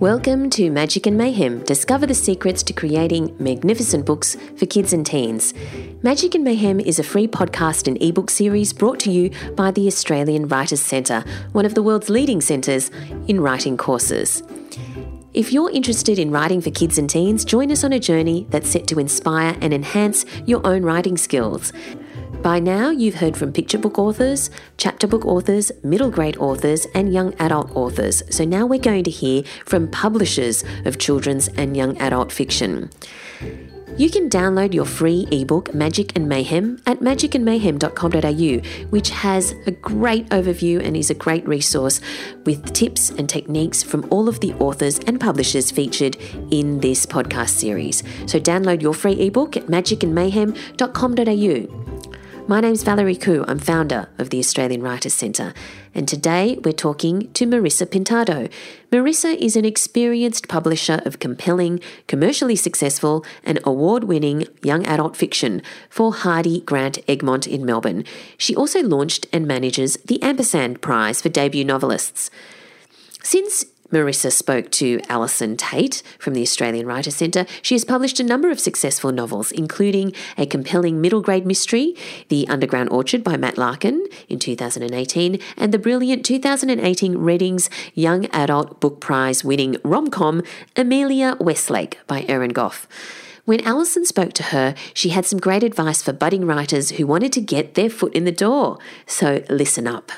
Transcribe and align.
Welcome 0.00 0.48
to 0.52 0.70
Magic 0.70 1.06
and 1.06 1.18
Mayhem. 1.18 1.62
Discover 1.64 2.06
the 2.06 2.14
secrets 2.14 2.62
to 2.62 2.72
creating 2.72 3.36
magnificent 3.38 4.06
books 4.06 4.34
for 4.56 4.64
kids 4.64 4.94
and 4.94 5.04
teens. 5.04 5.52
Magic 6.00 6.34
and 6.34 6.42
Mayhem 6.42 6.80
is 6.80 6.98
a 6.98 7.02
free 7.02 7.28
podcast 7.28 7.86
and 7.86 8.02
ebook 8.02 8.30
series 8.30 8.72
brought 8.72 8.98
to 9.00 9.10
you 9.10 9.30
by 9.56 9.70
the 9.70 9.86
Australian 9.86 10.48
Writers 10.48 10.80
Centre, 10.80 11.22
one 11.52 11.66
of 11.66 11.74
the 11.74 11.82
world's 11.82 12.08
leading 12.08 12.40
centres 12.40 12.90
in 13.28 13.42
writing 13.42 13.76
courses. 13.76 14.42
If 15.34 15.52
you're 15.52 15.70
interested 15.70 16.18
in 16.18 16.30
writing 16.30 16.62
for 16.62 16.70
kids 16.70 16.96
and 16.96 17.10
teens, 17.10 17.44
join 17.44 17.70
us 17.70 17.84
on 17.84 17.92
a 17.92 18.00
journey 18.00 18.46
that's 18.48 18.70
set 18.70 18.86
to 18.86 18.98
inspire 18.98 19.54
and 19.60 19.74
enhance 19.74 20.24
your 20.46 20.66
own 20.66 20.82
writing 20.82 21.18
skills. 21.18 21.74
By 22.42 22.58
now, 22.58 22.88
you've 22.88 23.16
heard 23.16 23.36
from 23.36 23.52
picture 23.52 23.76
book 23.76 23.98
authors, 23.98 24.48
chapter 24.78 25.06
book 25.06 25.26
authors, 25.26 25.70
middle 25.84 26.10
grade 26.10 26.38
authors, 26.38 26.86
and 26.94 27.12
young 27.12 27.34
adult 27.34 27.70
authors. 27.76 28.22
So 28.34 28.46
now 28.46 28.64
we're 28.64 28.80
going 28.80 29.04
to 29.04 29.10
hear 29.10 29.42
from 29.66 29.88
publishers 29.88 30.64
of 30.86 30.98
children's 30.98 31.48
and 31.48 31.76
young 31.76 31.98
adult 31.98 32.32
fiction. 32.32 32.88
You 33.98 34.08
can 34.08 34.30
download 34.30 34.72
your 34.72 34.86
free 34.86 35.28
ebook, 35.30 35.74
Magic 35.74 36.16
and 36.16 36.30
Mayhem, 36.30 36.80
at 36.86 37.00
magicandmayhem.com.au, 37.00 38.88
which 38.88 39.10
has 39.10 39.54
a 39.66 39.72
great 39.72 40.26
overview 40.30 40.82
and 40.82 40.96
is 40.96 41.10
a 41.10 41.14
great 41.14 41.46
resource 41.46 42.00
with 42.46 42.72
tips 42.72 43.10
and 43.10 43.28
techniques 43.28 43.82
from 43.82 44.08
all 44.10 44.30
of 44.30 44.40
the 44.40 44.54
authors 44.54 44.98
and 45.00 45.20
publishers 45.20 45.70
featured 45.70 46.16
in 46.50 46.80
this 46.80 47.04
podcast 47.04 47.50
series. 47.50 48.02
So 48.24 48.40
download 48.40 48.80
your 48.80 48.94
free 48.94 49.20
ebook 49.20 49.58
at 49.58 49.66
magicandmayhem.com.au. 49.66 51.99
My 52.50 52.60
name's 52.60 52.82
Valerie 52.82 53.14
Khoo. 53.14 53.44
I'm 53.46 53.60
founder 53.60 54.08
of 54.18 54.30
the 54.30 54.40
Australian 54.40 54.82
Writers 54.82 55.14
Centre, 55.14 55.54
and 55.94 56.08
today 56.08 56.58
we're 56.64 56.72
talking 56.72 57.30
to 57.34 57.46
Marisa 57.46 57.86
Pintado. 57.86 58.50
Marisa 58.90 59.36
is 59.36 59.54
an 59.54 59.64
experienced 59.64 60.48
publisher 60.48 61.00
of 61.04 61.20
compelling, 61.20 61.78
commercially 62.08 62.56
successful, 62.56 63.24
and 63.44 63.60
award 63.62 64.02
winning 64.02 64.48
young 64.64 64.84
adult 64.86 65.16
fiction 65.16 65.62
for 65.88 66.12
Hardie 66.12 66.64
Grant 66.64 66.98
Egmont 67.08 67.46
in 67.46 67.64
Melbourne. 67.64 68.02
She 68.36 68.56
also 68.56 68.82
launched 68.82 69.28
and 69.32 69.46
manages 69.46 69.96
the 70.04 70.20
Ampersand 70.20 70.82
Prize 70.82 71.22
for 71.22 71.28
debut 71.28 71.64
novelists. 71.64 72.32
Since 73.22 73.64
Marisa 73.92 74.30
spoke 74.30 74.70
to 74.72 75.00
Alison 75.08 75.56
Tate 75.56 76.02
from 76.18 76.34
the 76.34 76.42
Australian 76.42 76.86
Writer 76.86 77.10
Centre. 77.10 77.46
She 77.62 77.74
has 77.74 77.84
published 77.84 78.20
a 78.20 78.24
number 78.24 78.50
of 78.50 78.60
successful 78.60 79.10
novels, 79.12 79.50
including 79.50 80.12
a 80.38 80.46
compelling 80.46 81.00
middle 81.00 81.20
grade 81.20 81.44
mystery, 81.44 81.96
The 82.28 82.46
Underground 82.48 82.90
Orchard 82.90 83.24
by 83.24 83.36
Matt 83.36 83.58
Larkin 83.58 84.06
in 84.28 84.38
2018, 84.38 85.40
and 85.56 85.72
the 85.72 85.78
brilliant 85.78 86.24
2018 86.24 87.18
Readings 87.18 87.68
Young 87.94 88.26
Adult 88.26 88.80
Book 88.80 89.00
Prize 89.00 89.44
winning 89.44 89.76
rom 89.82 90.08
com 90.08 90.42
Amelia 90.76 91.36
Westlake 91.40 91.98
by 92.06 92.24
Erin 92.28 92.52
Gough. 92.52 92.86
When 93.44 93.60
Alison 93.62 94.04
spoke 94.04 94.32
to 94.34 94.44
her, 94.44 94.76
she 94.94 95.08
had 95.08 95.26
some 95.26 95.40
great 95.40 95.64
advice 95.64 96.02
for 96.02 96.12
budding 96.12 96.46
writers 96.46 96.90
who 96.90 97.06
wanted 97.06 97.32
to 97.32 97.40
get 97.40 97.74
their 97.74 97.90
foot 97.90 98.14
in 98.14 98.24
the 98.24 98.30
door. 98.30 98.78
So 99.06 99.42
listen 99.48 99.88
up. 99.88 100.12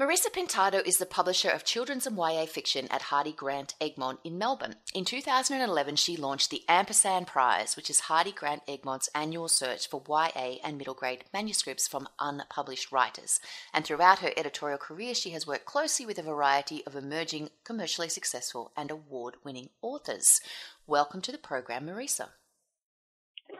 Marisa 0.00 0.30
Pintado 0.30 0.80
is 0.86 0.98
the 0.98 1.06
publisher 1.06 1.48
of 1.48 1.64
children's 1.64 2.06
and 2.06 2.16
YA 2.16 2.46
fiction 2.46 2.86
at 2.88 3.02
Hardie 3.10 3.34
Grant 3.34 3.74
Egmont 3.80 4.20
in 4.22 4.38
Melbourne. 4.38 4.76
In 4.94 5.04
2011, 5.04 5.96
she 5.96 6.16
launched 6.16 6.50
the 6.50 6.62
Ampersand 6.68 7.26
Prize, 7.26 7.74
which 7.74 7.90
is 7.90 8.02
Hardie 8.02 8.32
Grant 8.32 8.62
Egmont's 8.68 9.08
annual 9.12 9.48
search 9.48 9.88
for 9.88 10.00
YA 10.08 10.58
and 10.62 10.78
middle 10.78 10.94
grade 10.94 11.24
manuscripts 11.34 11.88
from 11.88 12.08
unpublished 12.20 12.92
writers. 12.92 13.40
And 13.74 13.84
throughout 13.84 14.20
her 14.20 14.30
editorial 14.36 14.78
career, 14.78 15.16
she 15.16 15.30
has 15.30 15.48
worked 15.48 15.64
closely 15.64 16.06
with 16.06 16.20
a 16.20 16.22
variety 16.22 16.86
of 16.86 16.94
emerging, 16.94 17.50
commercially 17.64 18.08
successful, 18.08 18.70
and 18.76 18.92
award 18.92 19.34
winning 19.42 19.70
authors. 19.82 20.40
Welcome 20.86 21.22
to 21.22 21.32
the 21.32 21.38
program, 21.38 21.86
Marisa. 21.86 22.28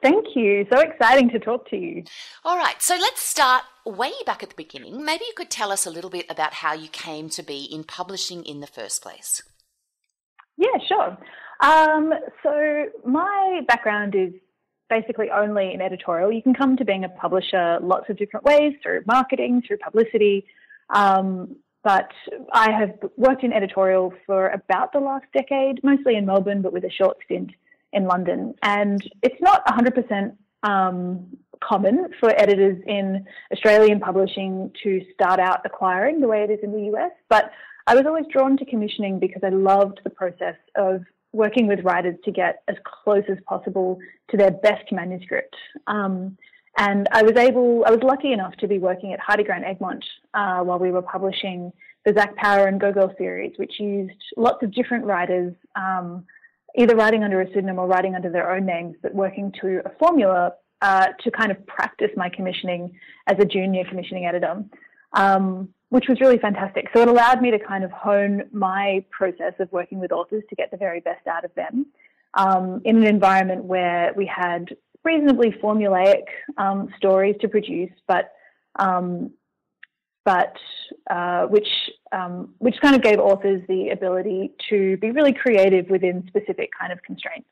Thank 0.03 0.37
you. 0.37 0.67
So 0.73 0.81
exciting 0.81 1.31
to 1.31 1.39
talk 1.39 1.69
to 1.71 1.77
you. 1.77 2.05
All 2.45 2.57
right. 2.57 2.81
So 2.81 2.95
let's 2.95 3.21
start 3.21 3.65
way 3.85 4.13
back 4.27 4.43
at 4.43 4.51
the 4.51 4.55
beginning. 4.55 5.05
Maybe 5.05 5.25
you 5.25 5.33
could 5.37 5.51
tell 5.51 5.73
us 5.73 5.87
a 5.87 5.91
little 5.91 6.11
bit 6.11 6.27
about 6.29 6.55
how 6.55 6.73
you 6.73 6.89
came 6.89 7.29
to 7.31 7.43
be 7.43 7.65
in 7.65 7.85
publishing 7.85 8.45
in 8.45 8.61
the 8.61 8.67
first 8.67 9.03
place. 9.03 9.43
Yeah, 10.57 10.79
sure. 10.87 11.19
Um, 11.61 12.13
so 12.43 12.87
my 13.05 13.61
background 13.67 14.15
is 14.15 14.33
basically 14.89 15.31
only 15.31 15.73
in 15.75 15.81
editorial. 15.81 16.33
You 16.33 16.43
can 16.43 16.55
come 16.55 16.77
to 16.77 16.85
being 16.85 17.05
a 17.05 17.09
publisher 17.09 17.79
lots 17.83 18.09
of 18.09 18.17
different 18.17 18.45
ways 18.45 18.75
through 18.83 19.03
marketing, 19.07 19.63
through 19.67 19.79
publicity. 19.79 20.47
Um, 20.91 21.57
but 21.85 22.11
I 22.53 22.71
have 22.71 22.91
worked 23.17 23.45
in 23.45 23.53
editorial 23.53 24.13
for 24.27 24.49
about 24.49 24.93
the 24.93 25.01
last 25.01 25.27
decade, 25.33 25.83
mostly 25.83 26.17
in 26.17 26.27
Melbourne, 26.27 26.63
but 26.63 26.73
with 26.73 26.85
a 26.85 26.91
short 26.91 27.19
stint 27.25 27.51
in 27.93 28.05
London. 28.05 28.55
And 28.63 29.03
it's 29.23 29.41
not 29.41 29.67
100% 29.67 30.37
um, 30.63 31.27
common 31.63 32.09
for 32.21 32.31
editors 32.31 32.83
in 32.87 33.25
Australian 33.53 34.01
publishing 34.01 34.71
to 34.83 35.01
start 35.13 35.41
out 35.41 35.61
acquiring 35.65 36.21
the 36.21 36.29
way 36.29 36.43
it 36.43 36.51
is 36.51 36.61
in 36.63 36.73
the 36.73 36.97
US. 36.97 37.13
But 37.29 37.51
I 37.87 37.95
was 37.95 38.07
always 38.07 38.27
drawn 38.31 38.57
to 38.59 38.65
commissioning 38.65 39.19
because 39.19 39.43
I 39.45 39.49
loved 39.49 40.01
the 40.05 40.11
process 40.11 40.57
of 40.77 41.03
working 41.33 41.67
with 41.67 41.81
writers 41.81 42.17
to 42.25 42.33
get 42.33 42.63
as 42.69 42.77
close 42.85 43.25
as 43.29 43.39
possible 43.47 43.99
to 44.31 44.37
their 44.37 44.51
best 44.51 44.91
manuscript. 44.93 45.55
Um, 45.87 46.37
and 46.77 47.09
I 47.13 47.23
was 47.23 47.37
able, 47.37 47.85
I 47.87 47.91
was 47.91 48.03
lucky 48.03 48.33
enough 48.33 48.55
to 48.57 48.69
be 48.69 48.79
working 48.79 49.13
at 49.13 49.21
Hardie 49.21 49.45
Grant 49.45 49.65
Egmont 49.65 50.05
uh, 50.35 50.61
while 50.61 50.79
we 50.79 50.91
were 50.91 51.03
publishing 51.03 51.73
the 52.05 52.13
Zac 52.13 52.37
Power 52.37 52.67
and 52.67 52.81
Go 52.81 52.93
Girl 52.93 53.13
series, 53.19 53.53
which 53.57 53.81
used 53.81 54.13
lots 54.37 54.63
of 54.63 54.73
different 54.73 55.05
writers 55.05 55.55
um, 55.77 56.25
either 56.77 56.95
writing 56.95 57.25
under 57.25 57.41
a 57.41 57.47
pseudonym 57.47 57.79
or 57.79 57.87
writing 57.87 58.15
under 58.15 58.31
their 58.31 58.51
own 58.51 58.67
names, 58.67 58.97
but 59.03 59.15
working 59.15 59.53
to 59.61 59.81
a 59.85 59.91
formula 59.99 60.53
uh, 60.83 61.09
to 61.23 61.31
kind 61.31 61.51
of 61.51 61.67
practice 61.67 62.11
my 62.17 62.29
commissioning 62.29 62.93
as 63.27 63.37
a 63.41 63.45
junior 63.45 63.85
commissioning 63.85 64.27
editor, 64.27 64.65
um, 65.15 65.69
which 65.89 66.07
was 66.09 66.21
really 66.21 66.39
fantastic. 66.39 66.89
So 66.95 67.01
it 67.01 67.09
allowed 67.09 67.41
me 67.43 67.51
to 67.51 67.59
kind 67.59 67.85
of 67.85 67.91
hone 67.91 68.45
my 68.53 69.05
process 69.11 69.55
of 69.59 69.71
working 69.73 69.99
with 69.99 70.13
authors 70.13 70.45
to 70.51 70.55
get 70.55 70.71
the 70.71 70.77
very 70.77 71.01
best 71.01 71.27
out 71.27 71.45
of 71.45 71.55
them 71.55 71.87
um, 72.35 72.81
in 72.85 72.97
an 72.97 73.07
environment 73.07 73.65
where 73.65 74.13
we 74.17 74.27
had 74.27 74.77
reasonably 75.05 75.51
formulaic 75.51 76.25
um, 76.59 76.89
stories 76.97 77.37
to 77.41 77.49
produce, 77.49 77.91
but 78.07 78.33
um, 78.79 79.31
but 80.29 80.57
uh, 81.11 81.47
which 81.47 81.69
um, 82.13 82.55
which 82.59 82.75
kind 82.83 82.95
of 82.95 83.01
gave 83.01 83.19
authors 83.19 83.63
the 83.67 83.89
ability 83.89 84.53
to 84.69 84.99
be 84.99 85.11
really 85.11 85.33
creative 85.33 85.89
within 85.89 86.23
specific 86.29 86.69
kind 86.79 86.93
of 86.93 87.01
constraints. 87.03 87.49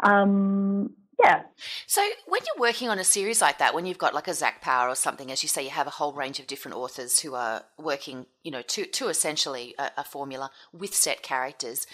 Um, 0.00 0.90
yeah. 1.18 1.44
So 1.86 2.06
when 2.26 2.42
you're 2.44 2.60
working 2.60 2.90
on 2.90 2.98
a 2.98 3.04
series 3.04 3.40
like 3.40 3.56
that, 3.56 3.74
when 3.74 3.86
you've 3.86 3.96
got 3.96 4.12
like 4.12 4.28
a 4.28 4.34
Zac 4.34 4.60
Power 4.60 4.90
or 4.90 4.94
something, 4.94 5.30
as 5.30 5.42
you 5.42 5.48
say, 5.48 5.62
you 5.62 5.70
have 5.70 5.86
a 5.86 5.96
whole 5.98 6.12
range 6.12 6.38
of 6.40 6.46
different 6.46 6.76
authors 6.76 7.20
who 7.20 7.34
are 7.34 7.62
working, 7.78 8.26
you 8.42 8.50
know, 8.50 8.60
to 8.60 8.84
to 8.84 9.08
essentially 9.08 9.74
a, 9.78 9.90
a 9.96 10.04
formula 10.04 10.50
with 10.74 10.94
set 10.94 11.22
characters. 11.22 11.86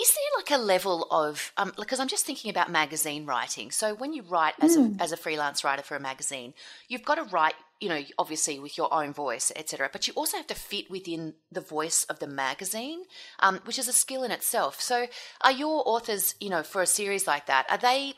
Is 0.00 0.14
there 0.14 0.38
like 0.38 0.58
a 0.58 0.64
level 0.64 1.06
of 1.10 1.52
um, 1.58 1.74
because 1.76 2.00
I'm 2.00 2.08
just 2.08 2.24
thinking 2.24 2.50
about 2.50 2.70
magazine 2.70 3.26
writing. 3.26 3.70
So 3.70 3.94
when 3.94 4.14
you 4.14 4.22
write 4.22 4.54
as 4.62 4.74
mm. 4.74 4.80
a 4.80 4.88
hmm. 4.88 5.00
as 5.02 5.12
a 5.12 5.18
freelance 5.18 5.64
writer 5.64 5.82
for 5.82 5.96
a 5.96 6.00
magazine, 6.00 6.54
you've 6.88 7.04
got 7.04 7.16
to 7.16 7.24
write, 7.24 7.56
you 7.80 7.88
know, 7.88 8.00
obviously 8.18 8.58
with 8.58 8.76
your 8.76 8.92
own 8.92 9.12
voice, 9.12 9.50
etc. 9.56 9.88
But 9.90 10.06
you 10.06 10.14
also 10.14 10.36
have 10.36 10.46
to 10.48 10.54
fit 10.54 10.90
within 10.90 11.34
the 11.50 11.60
voice 11.60 12.04
of 12.04 12.18
the 12.18 12.26
magazine, 12.26 13.04
um, 13.40 13.60
which 13.64 13.78
is 13.78 13.88
a 13.88 13.92
skill 13.92 14.22
in 14.22 14.30
itself. 14.30 14.80
So 14.80 15.06
are 15.40 15.52
your 15.52 15.82
authors, 15.86 16.34
you 16.40 16.50
know, 16.50 16.62
for 16.62 16.82
a 16.82 16.86
series 16.86 17.26
like 17.26 17.46
that, 17.46 17.66
are 17.70 17.78
they, 17.78 18.14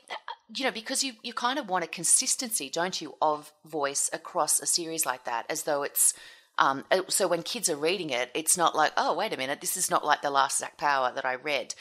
you 0.54 0.64
know, 0.64 0.72
because 0.72 1.04
you 1.04 1.14
you 1.22 1.32
kind 1.32 1.58
of 1.58 1.68
want 1.68 1.84
a 1.84 1.88
consistency, 1.88 2.68
don't 2.68 3.00
you, 3.00 3.14
of 3.22 3.52
voice 3.64 4.10
across 4.12 4.60
a 4.60 4.66
series 4.66 5.06
like 5.06 5.24
that, 5.24 5.46
as 5.48 5.62
though 5.62 5.82
it's 5.82 6.14
um, 6.58 6.84
uh, 6.90 7.02
so 7.08 7.28
when 7.28 7.42
kids 7.42 7.68
are 7.68 7.76
reading 7.76 8.10
it, 8.10 8.30
it's 8.34 8.56
not 8.56 8.74
like, 8.74 8.92
oh, 8.96 9.14
wait 9.14 9.32
a 9.32 9.36
minute, 9.36 9.60
this 9.60 9.76
is 9.76 9.90
not 9.90 10.04
like 10.04 10.22
the 10.22 10.30
last 10.30 10.58
Zac 10.58 10.76
Power 10.76 11.12
that 11.14 11.24
I 11.24 11.34
read. 11.34 11.74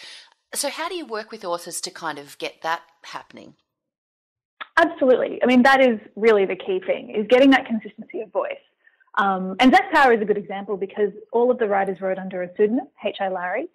So 0.53 0.69
how 0.69 0.89
do 0.89 0.95
you 0.95 1.05
work 1.05 1.31
with 1.31 1.45
authors 1.45 1.81
to 1.81 1.91
kind 1.91 2.17
of 2.17 2.37
get 2.37 2.61
that 2.61 2.81
happening? 3.03 3.55
Absolutely. 4.77 5.41
I 5.43 5.45
mean, 5.45 5.63
that 5.63 5.81
is 5.81 5.99
really 6.15 6.45
the 6.45 6.55
key 6.55 6.81
thing, 6.85 7.13
is 7.15 7.27
getting 7.27 7.51
that 7.51 7.65
consistency 7.65 8.21
of 8.21 8.31
voice. 8.31 8.53
Um, 9.17 9.55
and 9.59 9.73
Zac 9.73 9.91
Power 9.91 10.13
is 10.13 10.21
a 10.21 10.25
good 10.25 10.37
example 10.37 10.77
because 10.77 11.11
all 11.31 11.51
of 11.51 11.59
the 11.59 11.67
writers 11.67 11.99
wrote 11.99 12.17
under 12.17 12.43
a 12.43 12.49
pseudonym, 12.55 12.87
H.I. 13.03 13.27
Larry. 13.29 13.67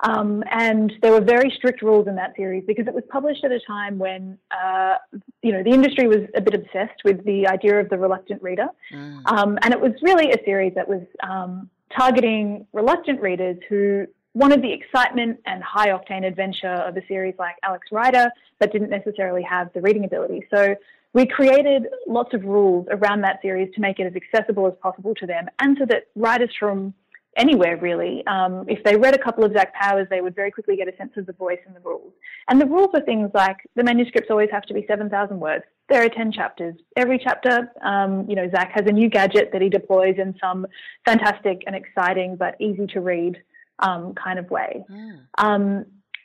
Um, 0.00 0.42
and 0.50 0.92
there 1.02 1.12
were 1.12 1.20
very 1.20 1.52
strict 1.56 1.80
rules 1.80 2.08
in 2.08 2.16
that 2.16 2.34
series 2.36 2.64
because 2.66 2.86
it 2.86 2.94
was 2.94 3.04
published 3.10 3.44
at 3.44 3.52
a 3.52 3.60
time 3.60 3.98
when, 3.98 4.38
uh, 4.50 4.96
you 5.42 5.52
know, 5.52 5.62
the 5.62 5.70
industry 5.70 6.08
was 6.08 6.28
a 6.34 6.40
bit 6.40 6.54
obsessed 6.54 7.02
with 7.04 7.24
the 7.24 7.46
idea 7.46 7.80
of 7.80 7.88
the 7.88 7.98
reluctant 7.98 8.42
reader. 8.42 8.66
Mm. 8.92 9.22
Um, 9.26 9.58
and 9.62 9.72
it 9.72 9.80
was 9.80 9.92
really 10.02 10.30
a 10.32 10.44
series 10.44 10.74
that 10.74 10.88
was 10.88 11.02
um, 11.22 11.70
targeting 11.96 12.66
reluctant 12.72 13.20
readers 13.20 13.56
who 13.68 14.06
wanted 14.34 14.62
the 14.62 14.72
excitement 14.72 15.40
and 15.46 15.62
high 15.62 15.88
octane 15.88 16.26
adventure 16.26 16.68
of 16.68 16.96
a 16.96 17.06
series 17.06 17.34
like 17.38 17.54
Alex 17.62 17.88
Rider, 17.92 18.28
but 18.58 18.72
didn't 18.72 18.90
necessarily 18.90 19.42
have 19.42 19.72
the 19.72 19.80
reading 19.80 20.04
ability. 20.04 20.46
So 20.52 20.74
we 21.12 21.26
created 21.26 21.86
lots 22.08 22.34
of 22.34 22.44
rules 22.44 22.86
around 22.90 23.20
that 23.20 23.40
series 23.40 23.72
to 23.74 23.80
make 23.80 24.00
it 24.00 24.06
as 24.06 24.14
accessible 24.16 24.66
as 24.66 24.74
possible 24.82 25.14
to 25.14 25.26
them 25.26 25.46
and 25.60 25.76
so 25.78 25.86
that 25.86 26.08
writers 26.16 26.50
from 26.58 26.92
anywhere 27.36 27.76
really. 27.76 28.26
Um, 28.26 28.64
if 28.68 28.82
they 28.84 28.96
read 28.96 29.14
a 29.14 29.18
couple 29.18 29.44
of 29.44 29.52
Zac 29.52 29.74
Powers, 29.74 30.06
they 30.10 30.20
would 30.20 30.34
very 30.34 30.50
quickly 30.50 30.76
get 30.76 30.88
a 30.88 30.96
sense 30.96 31.12
of 31.16 31.26
the 31.26 31.32
voice 31.32 31.58
and 31.66 31.74
the 31.74 31.80
rules. 31.80 32.12
And 32.48 32.60
the 32.60 32.66
rules 32.66 32.90
are 32.94 33.00
things 33.00 33.30
like 33.34 33.56
the 33.74 33.84
manuscripts 33.84 34.30
always 34.30 34.50
have 34.50 34.62
to 34.64 34.74
be 34.74 34.84
7,000 34.86 35.38
words. 35.38 35.64
There 35.88 36.04
are 36.04 36.08
10 36.08 36.32
chapters. 36.32 36.74
Every 36.96 37.18
chapter, 37.18 37.72
um, 37.82 38.28
you 38.28 38.36
know, 38.36 38.48
Zac 38.50 38.72
has 38.72 38.86
a 38.86 38.92
new 38.92 39.08
gadget 39.08 39.50
that 39.52 39.62
he 39.62 39.68
deploys 39.68 40.16
in 40.18 40.34
some 40.40 40.66
fantastic 41.04 41.62
and 41.66 41.76
exciting 41.76 42.36
but 42.36 42.56
easy 42.60 42.86
to 42.88 43.00
read 43.00 43.36
um, 43.80 44.14
kind 44.14 44.38
of 44.38 44.50
way. 44.50 44.84
Mm. 44.90 45.20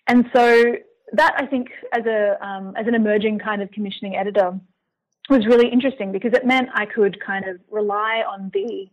and 0.08 0.26
so 0.36 0.76
that 1.14 1.36
I 1.38 1.46
think 1.46 1.70
as 1.94 2.06
a 2.06 2.38
um, 2.46 2.74
as 2.78 2.88
an 2.88 2.96
emerging 2.96 3.40
kind 3.40 3.62
of 3.62 3.72
commissioning 3.72 4.16
editor 4.16 4.60
was 5.30 5.46
really 5.46 5.70
interesting 5.70 6.12
because 6.12 6.34
it 6.34 6.46
meant 6.46 6.70
I 6.74 6.86
could 6.86 7.20
kind 7.24 7.48
of 7.48 7.60
rely 7.70 8.24
on 8.28 8.52
the 8.54 8.90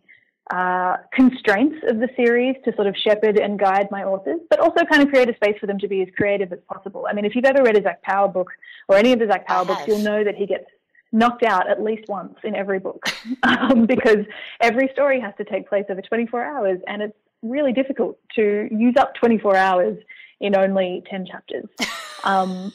uh, 0.54 0.98
constraints 1.12 1.76
of 1.88 1.98
the 1.98 2.08
series 2.14 2.54
to 2.64 2.74
sort 2.76 2.86
of 2.86 2.94
shepherd 2.96 3.38
and 3.38 3.58
guide 3.58 3.88
my 3.90 4.04
authors, 4.04 4.40
but 4.48 4.60
also 4.60 4.84
kind 4.84 5.02
of 5.02 5.08
create 5.08 5.28
a 5.28 5.34
space 5.34 5.56
for 5.58 5.66
them 5.66 5.78
to 5.78 5.88
be 5.88 6.02
as 6.02 6.08
creative 6.16 6.52
as 6.52 6.60
possible. 6.72 7.06
I 7.08 7.14
mean, 7.14 7.24
if 7.24 7.34
you've 7.34 7.46
ever 7.46 7.62
read 7.62 7.76
a 7.76 7.82
Zac 7.82 8.02
Power 8.02 8.28
book 8.28 8.52
or 8.88 8.96
any 8.96 9.12
of 9.12 9.18
the 9.18 9.26
Zac 9.26 9.46
Power 9.46 9.64
books, 9.64 9.82
you'll 9.88 9.98
know 9.98 10.22
that 10.22 10.36
he 10.36 10.46
gets 10.46 10.66
knocked 11.10 11.42
out 11.42 11.68
at 11.68 11.82
least 11.82 12.04
once 12.08 12.36
in 12.44 12.54
every 12.54 12.78
book 12.78 13.02
um, 13.42 13.86
because 13.86 14.24
every 14.60 14.88
story 14.92 15.18
has 15.18 15.32
to 15.38 15.44
take 15.44 15.68
place 15.68 15.84
over 15.88 16.02
24 16.02 16.44
hours 16.44 16.78
and 16.86 17.02
it's 17.02 17.16
really 17.42 17.72
difficult 17.72 18.18
to 18.34 18.68
use 18.70 18.94
up 18.98 19.14
24 19.14 19.56
hours 19.56 19.98
in 20.40 20.56
only 20.56 21.02
10 21.10 21.26
chapters. 21.26 21.66
Um, 22.24 22.72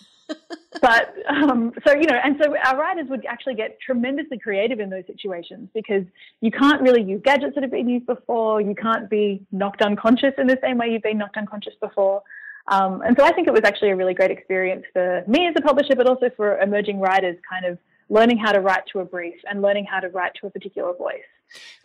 but 0.82 1.14
um, 1.28 1.74
so 1.86 1.94
you 1.94 2.08
know, 2.08 2.18
and 2.24 2.38
so 2.42 2.56
our 2.66 2.78
writers 2.78 3.08
would 3.10 3.26
actually 3.26 3.56
get 3.56 3.78
tremendously 3.82 4.40
creative 4.40 4.80
in 4.80 4.90
those 4.90 5.06
situations 5.08 5.70
because 5.74 6.06
you 6.40 6.52
can't 6.52 6.82
really 6.82 7.04
use 7.04 7.22
gadgets 7.24 7.56
that 7.56 7.62
have 7.62 7.72
been 7.72 7.90
used 7.90 8.06
before. 8.06 8.62
You 8.62 8.74
can't 8.74 9.10
be 9.10 9.46
knocked 9.52 9.82
unconscious 9.82 10.34
in 10.38 10.48
the 10.48 10.58
same 10.64 10.78
way 10.78 10.90
you've 10.90 11.04
been 11.04 11.18
knocked 11.18 11.38
unconscious 11.38 11.74
before. 11.82 12.24
Um, 12.68 13.02
and 13.02 13.16
so 13.18 13.26
I 13.26 13.34
think 13.34 13.48
it 13.48 13.54
was 13.54 13.64
actually 13.66 13.90
a 13.90 13.96
really 13.96 14.14
great 14.14 14.32
experience 14.32 14.86
for 14.94 15.24
me 15.28 15.48
as 15.48 15.54
a 15.58 15.62
publisher, 15.62 15.96
but 15.96 16.08
also 16.08 16.30
for 16.38 16.60
emerging 16.60 17.00
writers, 17.00 17.36
kind 17.50 17.66
of 17.66 17.78
learning 18.10 18.38
how 18.38 18.52
to 18.52 18.62
write 18.62 18.84
to 18.94 19.00
a 19.00 19.06
brief 19.06 19.36
and 19.50 19.62
learning 19.62 19.86
how 19.86 20.00
to 20.00 20.10
write 20.10 20.34
to 20.36 20.48
a 20.48 20.50
particular 20.50 20.94
voice. 20.94 21.20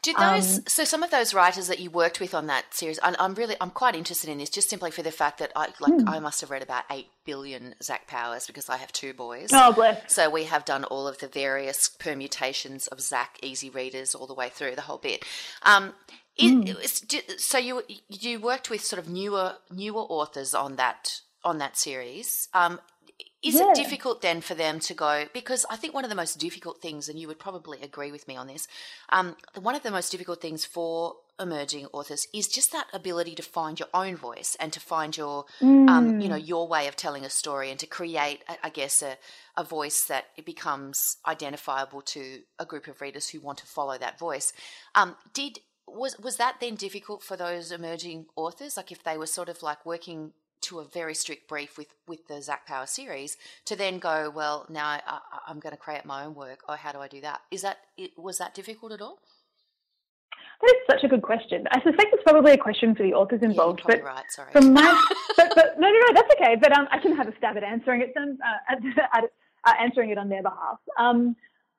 Did 0.03 0.17
those 0.17 0.59
um, 0.59 0.65
so 0.69 0.85
some 0.85 1.03
of 1.03 1.11
those 1.11 1.35
writers 1.35 1.67
that 1.69 1.81
you 1.81 1.91
worked 1.91 2.21
with 2.21 2.35
on 2.35 2.47
that 2.47 2.73
series? 2.73 2.99
I'm, 3.03 3.17
I'm, 3.19 3.35
really 3.35 3.57
I'm 3.61 3.71
quite 3.71 3.95
interested 3.97 4.31
in 4.31 4.39
this, 4.39 4.51
just 4.51 4.71
simply 4.71 4.91
for 4.91 5.03
the 5.03 5.11
fact 5.11 5.39
that 5.39 5.51
I 5.57 5.69
like 5.81 5.95
hmm. 5.95 6.09
I 6.09 6.21
must 6.21 6.41
have 6.41 6.51
read 6.51 6.63
about 6.63 6.85
eight 6.91 7.09
billion 7.25 7.75
Zac 7.83 8.07
Powers 8.07 8.47
because 8.47 8.69
I 8.69 8.77
have 8.77 8.93
two 8.93 9.13
boys. 9.13 9.51
Oh 9.53 9.73
bless! 9.73 10.15
So 10.15 10.31
we 10.31 10.45
have 10.45 10.65
done 10.65 10.85
all 10.85 11.09
of 11.09 11.19
the 11.19 11.29
various 11.29 11.89
permutations 11.89 12.87
of 12.87 13.01
Zac 13.01 13.39
easy 13.43 13.71
readers 13.71 14.15
all 14.15 14.27
the 14.27 14.35
way 14.35 14.49
through 14.49 14.77
the 14.77 14.83
whole 14.83 14.99
bit. 14.99 15.25
Um, 15.63 15.95
mm. 16.41 16.69
it, 16.69 17.41
so 17.41 17.59
you 17.59 17.83
you 18.09 18.41
worked 18.41 18.71
with 18.71 18.85
sort 18.85 19.03
of 19.03 19.09
newer 19.09 19.57
newer 19.71 20.03
authors 20.03 20.55
on 20.55 20.77
that 20.77 21.21
on 21.47 21.59
that 21.59 21.79
series. 21.79 22.49
Um, 22.53 22.81
is 23.43 23.55
yeah. 23.55 23.71
it 23.71 23.77
difficult 23.77 24.21
then 24.21 24.41
for 24.41 24.55
them 24.55 24.81
to 24.81 24.95
go? 24.95 25.27
Because 25.33 25.65
I 25.71 25.77
think 25.77 25.95
one 25.95 26.05
of 26.05 26.11
the 26.11 26.17
most 26.17 26.39
difficult 26.39 26.83
things, 26.83 27.09
and 27.09 27.19
you 27.19 27.29
would 27.29 27.39
probably 27.39 27.81
agree 27.81 28.11
with 28.11 28.27
me 28.27 28.37
on 28.37 28.49
this, 28.49 28.67
um, 29.11 29.37
one 29.55 29.77
of 29.77 29.85
the 29.85 29.93
most 29.93 30.11
difficult 30.11 30.43
things 30.43 30.65
for 30.65 31.15
emerging 31.39 31.87
authors 31.93 32.27
is 32.35 32.49
just 32.49 32.73
that 32.73 32.87
ability 32.93 33.35
to 33.37 33.43
find 33.43 33.79
your 33.79 33.89
own 33.95 34.17
voice 34.17 34.57
and 34.59 34.73
to 34.73 34.81
find 34.81 35.17
your, 35.17 35.45
mm. 35.61 35.89
um, 35.89 36.21
you 36.21 36.29
know, 36.29 36.37
mm. 36.37 36.49
your 36.49 36.67
way 36.67 36.89
of 36.89 36.97
telling 36.97 37.25
a 37.25 37.31
story 37.31 37.71
and 37.71 37.79
to 37.79 37.87
create, 37.87 38.43
I 38.63 38.71
guess, 38.71 39.01
a, 39.01 39.17
a 39.57 39.63
voice 39.63 40.05
that 40.07 40.25
it 40.37 40.45
becomes 40.45 41.19
identifiable 41.27 42.03
to 42.03 42.41
a 42.59 42.65
group 42.65 42.89
of 42.89 43.01
readers 43.01 43.29
who 43.29 43.41
want 43.41 43.59
to 43.59 43.67
follow 43.67 43.97
that 43.97 44.19
voice. 44.19 44.53
Um, 44.95 45.15
did 45.33 45.61
was 45.87 46.19
was 46.19 46.37
that 46.39 46.57
then 46.61 46.75
difficult 46.75 47.23
for 47.23 47.37
those 47.37 47.71
emerging 47.71 48.27
authors? 48.35 48.77
Like 48.77 48.91
if 48.91 49.05
they 49.05 49.17
were 49.17 49.27
sort 49.27 49.49
of 49.49 49.63
like 49.63 49.87
working 49.87 50.33
to 50.63 50.79
a 50.81 50.85
very 50.85 51.15
strict 51.15 51.49
brief 51.49 51.79
with 51.79 51.89
with 52.07 52.27
the 52.29 52.43
Zac 52.43 52.67
Power 52.67 52.87
series 52.87 53.37
to 53.65 53.77
then 53.77 53.99
go 53.99 54.31
well 54.35 54.67
now 54.69 54.99
I, 55.07 55.21
am 55.49 55.61
going 55.61 55.75
to 55.75 55.81
create 55.81 56.05
my 56.05 56.25
own 56.25 56.35
work 56.35 56.61
oh 56.69 56.77
how 56.77 56.93
do 56.93 56.99
I 56.99 57.09
do 57.09 57.21
that 57.21 57.43
is 57.51 57.63
that 57.63 57.79
was 58.17 58.39
that 58.39 58.55
difficult 58.55 58.93
at 58.93 59.01
all 59.01 59.19
that 60.61 60.69
is 60.69 60.83
such 60.91 61.05
a 61.05 61.09
good 61.09 61.23
question. 61.23 61.67
I 61.71 61.83
suspect 61.83 62.15
it's 62.15 62.23
probably 62.23 62.53
a 62.53 62.57
question 62.57 62.95
for 62.95 63.03
the 63.03 63.13
authors 63.13 63.43
involved. 63.43 63.81
Yeah, 63.81 63.97
but 63.97 64.05
right, 64.05 64.25
sorry. 64.31 64.53
From 64.53 64.73
my, 64.73 65.05
but, 65.37 65.53
but, 65.55 65.79
no, 65.79 65.87
no, 65.87 65.93
no, 65.93 66.15
that's 66.15 66.33
okay. 66.35 66.57
But 66.57 66.73
um, 66.73 66.89
I 66.91 66.99
can 66.99 67.15
have 67.15 67.29
a 67.29 67.37
stab 67.37 67.59
at 67.59 67.63
answering 67.63 68.01
it. 68.01 68.13
Then, 68.15 68.39
uh, 68.43 68.73
at, 68.73 69.25
at, 69.25 69.25
uh, 69.67 69.73
answering 69.79 70.11
it 70.11 70.19
on 70.19 70.29
their 70.31 70.43
behalf. 70.43 70.79
Um, 70.99 71.37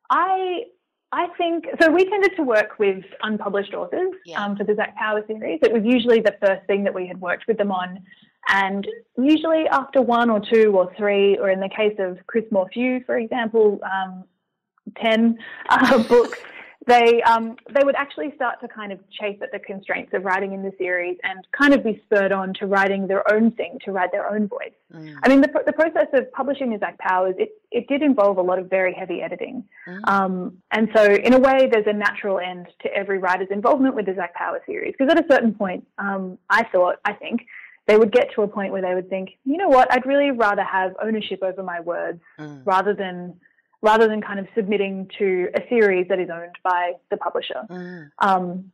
I 0.10 0.66
I 1.12 1.28
think 1.38 1.66
so. 1.82 1.90
We 1.90 2.08
tended 2.10 2.36
to 2.36 2.44
work 2.44 2.78
with 2.80 3.04
unpublished 3.24 3.74
authors 3.74 4.14
yeah. 4.26 4.44
um, 4.44 4.58
for 4.58 4.64
the 4.64 4.76
Zac 4.76 4.96
Power 4.96 5.24
series. 5.26 5.60
It 5.64 5.72
was 5.72 5.84
usually 5.86 6.20
the 6.20 6.36
first 6.40 6.66
thing 6.68 6.84
that 6.84 6.94
we 6.94 7.08
had 7.08 7.20
worked 7.20 7.46
with 7.48 7.58
them 7.58 7.72
on 7.72 8.04
and 8.48 8.88
usually 9.18 9.68
after 9.68 10.02
one 10.02 10.30
or 10.30 10.40
two 10.40 10.72
or 10.76 10.94
three, 10.98 11.38
or 11.38 11.50
in 11.50 11.60
the 11.60 11.70
case 11.70 11.96
of 12.00 12.18
Chris 12.28 12.46
Morphew, 12.52 13.04
for 13.06 13.18
example, 13.18 13.80
um, 13.84 14.24
10 15.02 15.38
uh, 15.70 16.04
books, 16.08 16.40
they, 16.86 17.22
um, 17.24 17.58
they 17.74 17.84
would 17.84 17.96
actually 17.96 18.32
start 18.36 18.62
to 18.62 18.68
kind 18.70 18.94
of 18.94 19.00
chafe 19.10 19.42
at 19.42 19.52
the 19.52 19.60
constraints 19.60 20.14
of 20.14 20.24
writing 20.24 20.54
in 20.54 20.64
the 20.64 20.72
series 20.78 21.18
and 21.24 21.46
kind 21.52 21.74
of 21.74 21.84
be 21.84 22.02
spurred 22.06 22.32
on 22.32 22.54
to 22.54 22.66
writing 22.66 23.08
their 23.08 23.30
own 23.34 23.52
thing, 23.52 23.78
to 23.84 23.92
write 23.92 24.14
their 24.14 24.32
own 24.32 24.48
voice. 24.48 24.72
Mm. 24.96 25.16
I 25.22 25.28
mean, 25.28 25.42
the, 25.42 25.50
the 25.66 25.74
process 25.74 26.08
of 26.14 26.32
publishing 26.32 26.72
the 26.72 26.78
Zac 26.78 26.98
Powers, 27.00 27.36
it, 27.38 27.50
it 27.72 27.90
did 27.90 28.02
involve 28.02 28.38
a 28.38 28.42
lot 28.42 28.58
of 28.58 28.70
very 28.70 28.94
heavy 28.94 29.22
editing. 29.22 29.66
Mm. 29.86 30.08
Um, 30.08 30.58
and 30.72 30.88
so, 30.96 31.04
in 31.04 31.34
a 31.34 31.40
way, 31.40 31.68
there's 31.70 31.88
a 31.88 31.94
natural 31.94 32.40
end 32.40 32.68
to 32.84 32.94
every 32.96 33.18
writer's 33.18 33.50
involvement 33.52 33.94
with 33.94 34.06
the 34.06 34.16
Zac 34.16 34.34
Powers 34.34 34.62
series. 34.66 34.96
Because 34.98 35.12
at 35.12 35.20
a 35.20 35.28
certain 35.30 35.54
point, 35.54 35.86
um, 35.98 36.38
I 36.50 36.64
thought, 36.72 37.00
I 37.04 37.12
think, 37.12 37.42
they 37.88 37.98
would 37.98 38.12
get 38.12 38.28
to 38.36 38.42
a 38.42 38.48
point 38.48 38.74
where 38.74 38.82
they 38.82 38.94
would 38.94 39.10
think, 39.10 39.32
you 39.46 39.58
know 39.58 39.70
what, 39.70 39.92
I'd 39.92 40.06
really 40.06 40.32
rather 40.32 40.64
have 40.64 40.94
ownership 41.02 41.40
over 41.42 41.64
my 41.64 41.80
words 41.80 42.22
mm. 42.40 42.62
rather 42.66 42.94
than 42.94 43.40
rather 43.82 44.08
than 44.08 44.22
kind 44.22 44.40
of 44.40 44.48
submitting 44.56 45.08
to 45.20 45.50
a 45.56 45.62
series 45.70 46.08
that 46.10 46.20
is 46.20 46.30
owned 46.30 46.56
by 46.64 46.94
the 47.12 47.18
publisher. 47.18 47.62
Mm. 47.70 48.10
Um, 48.20 48.72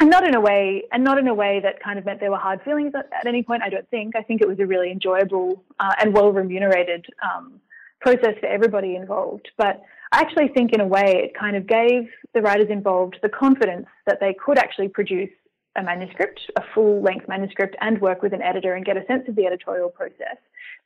and 0.00 0.10
not 0.10 0.26
in 0.26 0.34
a 0.34 0.40
way, 0.40 0.84
and 0.92 1.04
not 1.04 1.18
in 1.18 1.28
a 1.28 1.34
way 1.34 1.60
that 1.62 1.82
kind 1.82 1.98
of 1.98 2.04
meant 2.04 2.20
there 2.20 2.30
were 2.30 2.38
hard 2.38 2.60
feelings 2.62 2.92
at, 2.94 3.08
at 3.12 3.26
any 3.26 3.42
point. 3.42 3.62
I 3.62 3.68
don't 3.68 3.88
think. 3.90 4.16
I 4.16 4.22
think 4.22 4.40
it 4.40 4.48
was 4.48 4.58
a 4.58 4.66
really 4.66 4.90
enjoyable 4.90 5.62
uh, 5.78 5.94
and 6.00 6.14
well 6.14 6.32
remunerated 6.32 7.06
um, 7.22 7.60
process 8.00 8.34
for 8.40 8.46
everybody 8.46 8.96
involved. 8.96 9.50
But 9.56 9.82
I 10.12 10.20
actually 10.20 10.48
think, 10.48 10.72
in 10.72 10.80
a 10.80 10.86
way, 10.86 11.22
it 11.24 11.38
kind 11.38 11.56
of 11.56 11.66
gave 11.66 12.08
the 12.34 12.42
writers 12.42 12.68
involved 12.70 13.18
the 13.22 13.28
confidence 13.28 13.86
that 14.06 14.18
they 14.20 14.34
could 14.34 14.58
actually 14.58 14.88
produce 14.88 15.30
a 15.76 15.82
manuscript, 15.82 16.40
a 16.56 16.62
full 16.74 17.00
length 17.02 17.28
manuscript, 17.28 17.76
and 17.80 18.00
work 18.00 18.22
with 18.22 18.32
an 18.32 18.42
editor 18.42 18.74
and 18.74 18.84
get 18.84 18.96
a 18.96 19.06
sense 19.06 19.28
of 19.28 19.36
the 19.36 19.46
editorial 19.46 19.88
process, 19.88 20.36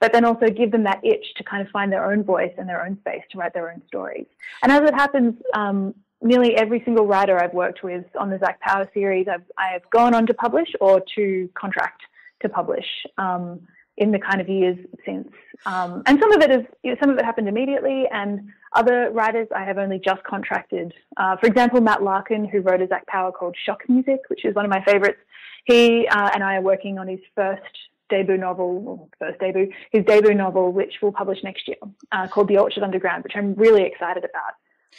but 0.00 0.12
then 0.12 0.24
also 0.24 0.48
give 0.48 0.70
them 0.70 0.84
that 0.84 1.04
itch 1.04 1.34
to 1.36 1.44
kind 1.44 1.62
of 1.64 1.68
find 1.72 1.92
their 1.92 2.10
own 2.10 2.22
voice 2.22 2.52
and 2.58 2.68
their 2.68 2.84
own 2.84 2.98
space 3.00 3.22
to 3.30 3.38
write 3.38 3.52
their 3.54 3.70
own 3.70 3.82
stories. 3.88 4.26
And 4.62 4.70
as 4.70 4.82
it 4.82 4.94
happens, 4.94 5.34
um, 5.54 5.94
nearly 6.22 6.56
every 6.56 6.82
single 6.84 7.06
writer 7.06 7.38
I've 7.42 7.54
worked 7.54 7.82
with 7.82 8.04
on 8.18 8.30
the 8.30 8.38
Zac 8.38 8.60
Power 8.60 8.88
series, 8.94 9.26
I've, 9.28 9.44
I've 9.58 9.88
gone 9.90 10.14
on 10.14 10.26
to 10.26 10.34
publish 10.34 10.68
or 10.80 11.02
to 11.16 11.48
contract 11.54 12.02
to 12.42 12.48
publish. 12.48 12.86
Um, 13.18 13.60
in 13.96 14.12
the 14.12 14.18
kind 14.18 14.40
of 14.40 14.48
years 14.48 14.76
since. 15.04 15.28
Um, 15.64 16.02
and 16.06 16.20
some 16.20 16.32
of 16.32 16.42
it 16.42 16.50
is, 16.50 16.66
you 16.82 16.90
know, 16.90 16.96
some 17.00 17.10
of 17.10 17.18
it 17.18 17.24
happened 17.24 17.48
immediately, 17.48 18.04
and 18.12 18.50
other 18.74 19.10
writers 19.10 19.48
I 19.54 19.64
have 19.64 19.78
only 19.78 19.98
just 19.98 20.22
contracted. 20.24 20.92
Uh, 21.16 21.36
for 21.36 21.46
example, 21.46 21.80
Matt 21.80 22.02
Larkin, 22.02 22.44
who 22.46 22.60
wrote 22.60 22.82
a 22.82 22.86
Zac 22.86 23.06
Power 23.06 23.32
called 23.32 23.56
Shock 23.64 23.82
Music, 23.88 24.20
which 24.28 24.44
is 24.44 24.54
one 24.54 24.64
of 24.64 24.70
my 24.70 24.84
favorites. 24.84 25.18
He 25.64 26.06
uh, 26.08 26.30
and 26.34 26.44
I 26.44 26.56
are 26.56 26.62
working 26.62 26.98
on 26.98 27.08
his 27.08 27.20
first 27.34 27.62
debut 28.08 28.36
novel, 28.36 29.08
first 29.18 29.40
debut, 29.40 29.72
his 29.90 30.04
debut 30.04 30.34
novel, 30.34 30.72
which 30.72 30.94
we'll 31.02 31.12
publish 31.12 31.42
next 31.42 31.66
year, 31.66 31.78
uh, 32.12 32.26
called 32.28 32.48
The 32.48 32.58
Orchard 32.58 32.82
Underground, 32.82 33.24
which 33.24 33.32
I'm 33.34 33.54
really 33.54 33.82
excited 33.82 34.24
about. 34.24 34.54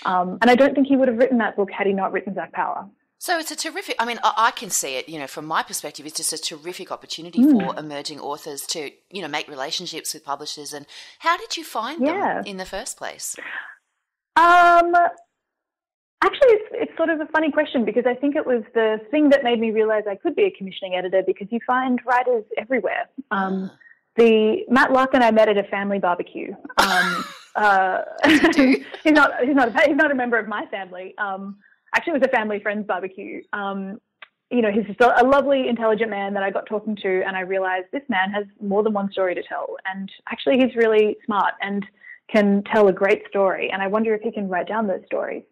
Um, 0.05 0.37
and 0.41 0.51
I 0.51 0.55
don't 0.55 0.75
think 0.75 0.87
he 0.87 0.97
would 0.97 1.07
have 1.07 1.17
written 1.17 1.37
that 1.37 1.55
book 1.55 1.71
had 1.71 1.87
he 1.87 1.93
not 1.93 2.11
written 2.11 2.33
Zac 2.33 2.51
Power. 2.51 2.87
So 3.19 3.39
it's 3.39 3.51
a 3.51 3.55
terrific. 3.55 3.95
I 3.97 4.05
mean, 4.05 4.19
I, 4.23 4.51
can 4.51 4.69
see 4.69 4.95
it. 4.95 5.09
You 5.09 5.19
know, 5.19 5.27
from 5.27 5.45
my 5.45 5.63
perspective, 5.63 6.05
it's 6.05 6.17
just 6.17 6.33
a 6.33 6.37
terrific 6.37 6.91
opportunity 6.91 7.39
mm. 7.39 7.51
for 7.51 7.79
emerging 7.79 8.19
authors 8.19 8.61
to, 8.67 8.91
you 9.09 9.21
know, 9.21 9.27
make 9.27 9.47
relationships 9.47 10.13
with 10.13 10.23
publishers. 10.23 10.71
And 10.71 10.85
how 11.19 11.35
did 11.35 11.57
you 11.57 11.63
find 11.63 12.05
yeah. 12.05 12.35
them 12.35 12.43
in 12.45 12.57
the 12.57 12.65
first 12.65 12.95
place? 12.95 13.35
Um, 14.35 14.93
actually, 16.23 16.49
it's, 16.49 16.69
it's 16.73 16.97
sort 16.97 17.09
of 17.09 17.19
a 17.19 17.25
funny 17.27 17.51
question 17.51 17.85
because 17.85 18.05
I 18.05 18.13
think 18.13 18.35
it 18.35 18.45
was 18.45 18.63
the 18.75 18.99
thing 19.09 19.29
that 19.29 19.43
made 19.43 19.59
me 19.59 19.71
realize 19.71 20.03
I 20.07 20.15
could 20.15 20.35
be 20.35 20.43
a 20.43 20.51
commissioning 20.51 20.93
editor 20.95 21.23
because 21.25 21.47
you 21.49 21.59
find 21.65 21.99
writers 22.05 22.43
everywhere. 22.55 23.09
Um, 23.31 23.71
ah. 23.71 23.77
the 24.15 24.57
Matt 24.69 24.91
Luck 24.91 25.09
and 25.13 25.23
I 25.23 25.31
met 25.31 25.49
at 25.49 25.57
a 25.57 25.63
family 25.63 25.97
barbecue. 25.97 26.53
Um, 26.77 27.25
uh, 27.55 28.01
he's 28.25 28.85
not 29.05 29.31
he's 29.43 29.55
not 29.55 29.69
a, 29.69 29.87
he's 29.87 29.95
not 29.95 30.11
a 30.11 30.15
member 30.15 30.37
of 30.37 30.47
my 30.47 30.67
family. 30.67 31.15
Um, 31.17 31.57
actually 31.95 32.11
it 32.11 32.19
was 32.19 32.29
a 32.31 32.35
family 32.35 32.59
friends 32.59 32.85
barbecue. 32.87 33.41
Um, 33.53 33.99
you 34.49 34.61
know, 34.61 34.71
he's 34.71 34.85
just 34.85 35.01
a 35.01 35.25
lovely, 35.25 35.67
intelligent 35.67 36.09
man 36.09 36.33
that 36.33 36.43
I 36.43 36.51
got 36.51 36.65
talking 36.67 36.95
to, 36.97 37.23
and 37.25 37.35
I 37.35 37.41
realized 37.41 37.87
this 37.91 38.07
man 38.07 38.31
has 38.31 38.45
more 38.61 38.81
than 38.81 38.93
one 38.93 39.11
story 39.11 39.35
to 39.35 39.43
tell. 39.43 39.75
And 39.85 40.09
actually, 40.29 40.57
he's 40.57 40.73
really 40.75 41.17
smart 41.25 41.53
and 41.61 41.85
can 42.31 42.63
tell 42.71 42.87
a 42.87 42.93
great 42.93 43.23
story. 43.27 43.69
And 43.71 43.81
I 43.81 43.87
wonder 43.87 44.13
if 44.13 44.21
he 44.21 44.31
can 44.31 44.47
write 44.47 44.67
down 44.67 44.87
those 44.87 45.03
stories. 45.05 45.43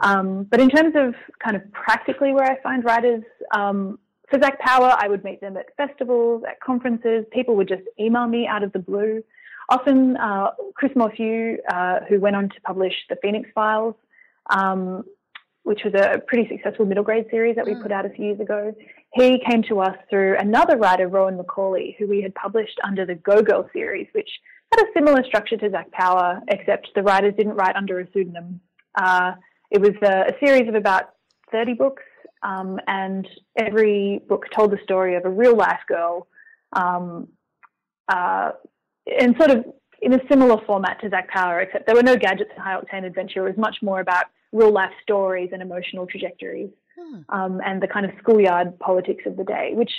Um, 0.00 0.44
but 0.50 0.60
in 0.60 0.68
terms 0.68 0.94
of 0.96 1.14
kind 1.42 1.56
of 1.56 1.62
practically 1.72 2.32
where 2.32 2.44
I 2.44 2.60
find 2.62 2.84
writers, 2.84 3.22
um, 3.54 3.98
for 4.30 4.40
Zac 4.40 4.58
Power, 4.60 4.96
I 4.98 5.08
would 5.08 5.22
meet 5.22 5.40
them 5.40 5.56
at 5.56 5.66
festivals, 5.76 6.42
at 6.48 6.58
conferences. 6.60 7.24
People 7.32 7.56
would 7.56 7.68
just 7.68 7.82
email 8.00 8.26
me 8.26 8.46
out 8.46 8.62
of 8.62 8.72
the 8.72 8.78
blue. 8.78 9.22
Often, 9.68 10.16
uh, 10.16 10.50
Chris 10.74 10.92
Morphew, 10.96 11.58
uh, 11.72 12.00
who 12.08 12.20
went 12.20 12.36
on 12.36 12.48
to 12.48 12.60
publish 12.62 12.94
the 13.08 13.16
Phoenix 13.22 13.48
Files, 13.54 13.94
um, 14.50 15.04
which 15.64 15.80
was 15.82 15.94
a 15.94 16.18
pretty 16.26 16.46
successful 16.48 16.84
middle 16.84 17.02
grade 17.02 17.26
series 17.30 17.56
that 17.56 17.64
we 17.64 17.72
mm. 17.72 17.82
put 17.82 17.90
out 17.90 18.04
a 18.04 18.10
few 18.10 18.26
years 18.26 18.40
ago, 18.40 18.72
he 19.14 19.40
came 19.48 19.62
to 19.62 19.80
us 19.80 19.96
through 20.10 20.36
another 20.38 20.76
writer, 20.76 21.08
Rowan 21.08 21.38
McAuley, 21.38 21.96
who 21.98 22.06
we 22.06 22.20
had 22.20 22.34
published 22.34 22.78
under 22.84 23.06
the 23.06 23.14
Go 23.14 23.42
Girl 23.42 23.68
series, 23.72 24.06
which 24.12 24.28
had 24.72 24.84
a 24.84 24.92
similar 24.92 25.24
structure 25.24 25.56
to 25.56 25.70
Zac 25.70 25.90
Power, 25.90 26.40
except 26.48 26.88
the 26.94 27.02
writers 27.02 27.34
didn't 27.36 27.54
write 27.54 27.76
under 27.76 27.98
a 27.98 28.06
pseudonym. 28.12 28.60
Uh, 28.94 29.32
it 29.70 29.80
was 29.80 29.92
a, 30.02 30.34
a, 30.34 30.38
series 30.44 30.68
of 30.68 30.74
about 30.74 31.14
30 31.50 31.74
books, 31.74 32.02
um, 32.42 32.78
and 32.86 33.26
every 33.56 34.20
book 34.28 34.44
told 34.54 34.70
the 34.70 34.78
story 34.84 35.16
of 35.16 35.24
a 35.24 35.30
real 35.30 35.56
life 35.56 35.80
girl, 35.88 36.26
um, 36.74 37.26
uh, 38.08 38.50
and 39.18 39.34
sort 39.38 39.50
of 39.50 39.64
in 40.02 40.12
a 40.12 40.20
similar 40.28 40.60
format 40.66 41.00
to 41.00 41.08
Zac 41.08 41.28
Power, 41.30 41.60
except 41.60 41.86
there 41.86 41.94
were 41.94 42.02
no 42.02 42.16
gadgets 42.16 42.50
and 42.54 42.62
high 42.62 42.78
octane 42.78 43.06
adventure. 43.06 43.46
It 43.46 43.56
was 43.56 43.58
much 43.58 43.76
more 43.80 44.00
about 44.00 44.26
real 44.54 44.72
life 44.72 44.92
stories 45.02 45.50
and 45.52 45.60
emotional 45.60 46.06
trajectories, 46.06 46.70
hmm. 46.98 47.20
um, 47.28 47.60
and 47.64 47.82
the 47.82 47.88
kind 47.88 48.06
of 48.06 48.12
schoolyard 48.20 48.78
politics 48.78 49.24
of 49.26 49.36
the 49.36 49.44
day. 49.44 49.72
Which, 49.74 49.92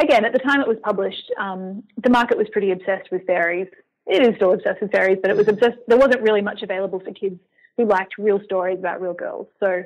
again, 0.00 0.24
at 0.24 0.32
the 0.32 0.38
time 0.40 0.60
it 0.60 0.66
was 0.66 0.78
published, 0.82 1.30
um, 1.38 1.84
the 2.02 2.10
market 2.10 2.36
was 2.36 2.48
pretty 2.50 2.72
obsessed 2.72 3.10
with 3.12 3.26
fairies. 3.26 3.68
It 4.06 4.26
is 4.26 4.34
still 4.36 4.54
obsessed 4.54 4.80
with 4.80 4.90
fairies, 4.90 5.18
but 5.20 5.30
it 5.30 5.36
was 5.36 5.46
hmm. 5.46 5.54
obsessed. 5.54 5.78
There 5.86 5.98
wasn't 5.98 6.22
really 6.22 6.42
much 6.42 6.62
available 6.62 6.98
for 6.98 7.12
kids 7.12 7.38
who 7.76 7.84
liked 7.84 8.18
real 8.18 8.40
stories 8.44 8.78
about 8.78 9.00
real 9.00 9.14
girls. 9.14 9.46
So 9.60 9.84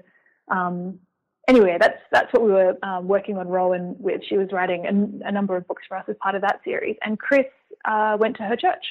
um, 0.49 0.99
anyway, 1.49 1.77
that's 1.81 1.99
that's 2.11 2.33
what 2.33 2.43
we 2.43 2.53
were 2.53 2.77
um, 2.83 3.09
working 3.09 3.37
on 3.37 3.49
Rowan 3.49 3.97
with. 3.99 4.23
She 4.29 4.37
was 4.37 4.49
writing 4.53 4.87
a, 4.87 5.29
a, 5.29 5.33
number 5.33 5.57
of 5.57 5.67
books 5.67 5.83
for 5.89 5.97
us 5.97 6.05
as 6.09 6.17
part 6.23 6.35
of 6.35 6.43
that 6.43 6.61
series, 6.65 6.97
and 7.03 7.19
Chris 7.19 7.47
uh, 7.85 8.17
went 8.19 8.37
to 8.37 8.45
her 8.45 8.57
church, 8.57 8.85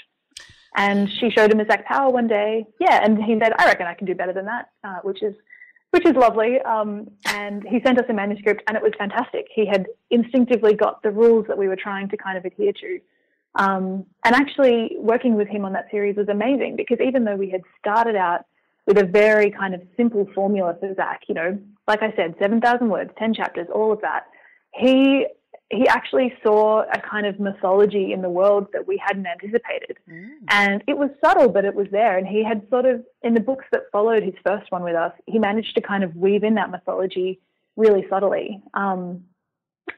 and 0.76 1.10
she 1.20 1.30
showed 1.30 1.52
him 1.52 1.60
a 1.60 1.66
Zac 1.66 1.86
Power 1.86 2.10
one 2.10 2.28
day. 2.28 2.66
Yeah, 2.80 3.04
and 3.04 3.22
he 3.24 3.38
said, 3.42 3.54
"I 3.58 3.66
reckon 3.66 3.88
I 3.88 3.94
can 3.94 4.08
do 4.08 4.16
better 4.16 4.34
than 4.34 4.46
that," 4.46 4.70
uh, 4.84 5.00
which 5.04 5.22
is 5.22 5.36
which 5.92 6.06
is 6.06 6.16
lovely. 6.16 6.62
Um, 6.62 7.12
and 7.26 7.64
he 7.68 7.82
sent 7.86 8.00
us 8.00 8.06
a 8.10 8.14
manuscript, 8.14 8.64
and 8.68 8.78
it 8.78 8.84
was 8.84 8.94
fantastic. 8.98 9.48
He 9.54 9.66
had 9.66 9.88
instinctively 10.10 10.74
got 10.74 11.04
the 11.04 11.12
rules 11.12 11.48
that 11.48 11.58
we 11.58 11.68
were 11.68 11.76
trying 11.76 12.10
to 12.10 12.18
kind 12.18 12.38
of 12.38 12.46
adhere 12.46 12.74
to. 12.74 13.00
Um, 13.56 14.06
and 14.24 14.34
actually, 14.34 14.96
working 14.98 15.36
with 15.36 15.50
him 15.50 15.66
on 15.66 15.74
that 15.74 15.88
series 15.92 16.16
was 16.16 16.30
amazing 16.30 16.76
because 16.78 17.00
even 17.02 17.26
though 17.26 17.36
we 17.36 17.50
had 17.50 17.62
started 17.80 18.16
out 18.16 18.46
with 18.88 18.98
a 18.98 19.04
very 19.04 19.52
kind 19.52 19.76
of 19.76 19.82
simple 19.98 20.28
formula 20.34 20.76
for 20.80 20.94
Zac, 20.96 21.22
you 21.28 21.36
know, 21.36 21.60
like 21.88 22.02
I 22.02 22.14
said, 22.16 22.36
7,000 22.40 22.90
words, 22.90 23.12
10 23.20 23.34
chapters, 23.34 23.68
all 23.74 23.92
of 23.92 24.02
that. 24.02 24.28
He 24.74 25.28
he 25.72 25.88
actually 25.88 26.34
saw 26.44 26.82
a 26.82 27.00
kind 27.00 27.26
of 27.26 27.40
mythology 27.40 28.12
in 28.12 28.22
the 28.22 28.30
world 28.30 28.68
that 28.74 28.88
we 28.88 29.02
hadn't 29.04 29.26
anticipated. 29.26 29.98
Mm. 30.10 30.30
And 30.50 30.84
it 30.86 30.98
was 30.98 31.10
subtle, 31.24 31.50
but 31.50 31.64
it 31.64 31.74
was 31.74 31.88
there. 31.92 32.18
And 32.18 32.28
he 32.28 32.44
had 32.44 32.68
sort 32.70 32.86
of, 32.86 33.04
in 33.24 33.34
the 33.34 33.40
books 33.40 33.66
that 33.72 33.84
followed 33.92 34.22
his 34.22 34.34
first 34.46 34.72
one 34.72 34.84
with 34.84 34.96
us, 34.96 35.14
he 35.28 35.40
managed 35.40 35.74
to 35.76 35.82
kind 35.82 36.04
of 36.04 36.16
weave 36.16 36.44
in 36.44 36.56
that 36.56 36.70
mythology 36.70 37.40
really 37.78 38.06
subtly. 38.10 38.62
Um, 38.74 39.24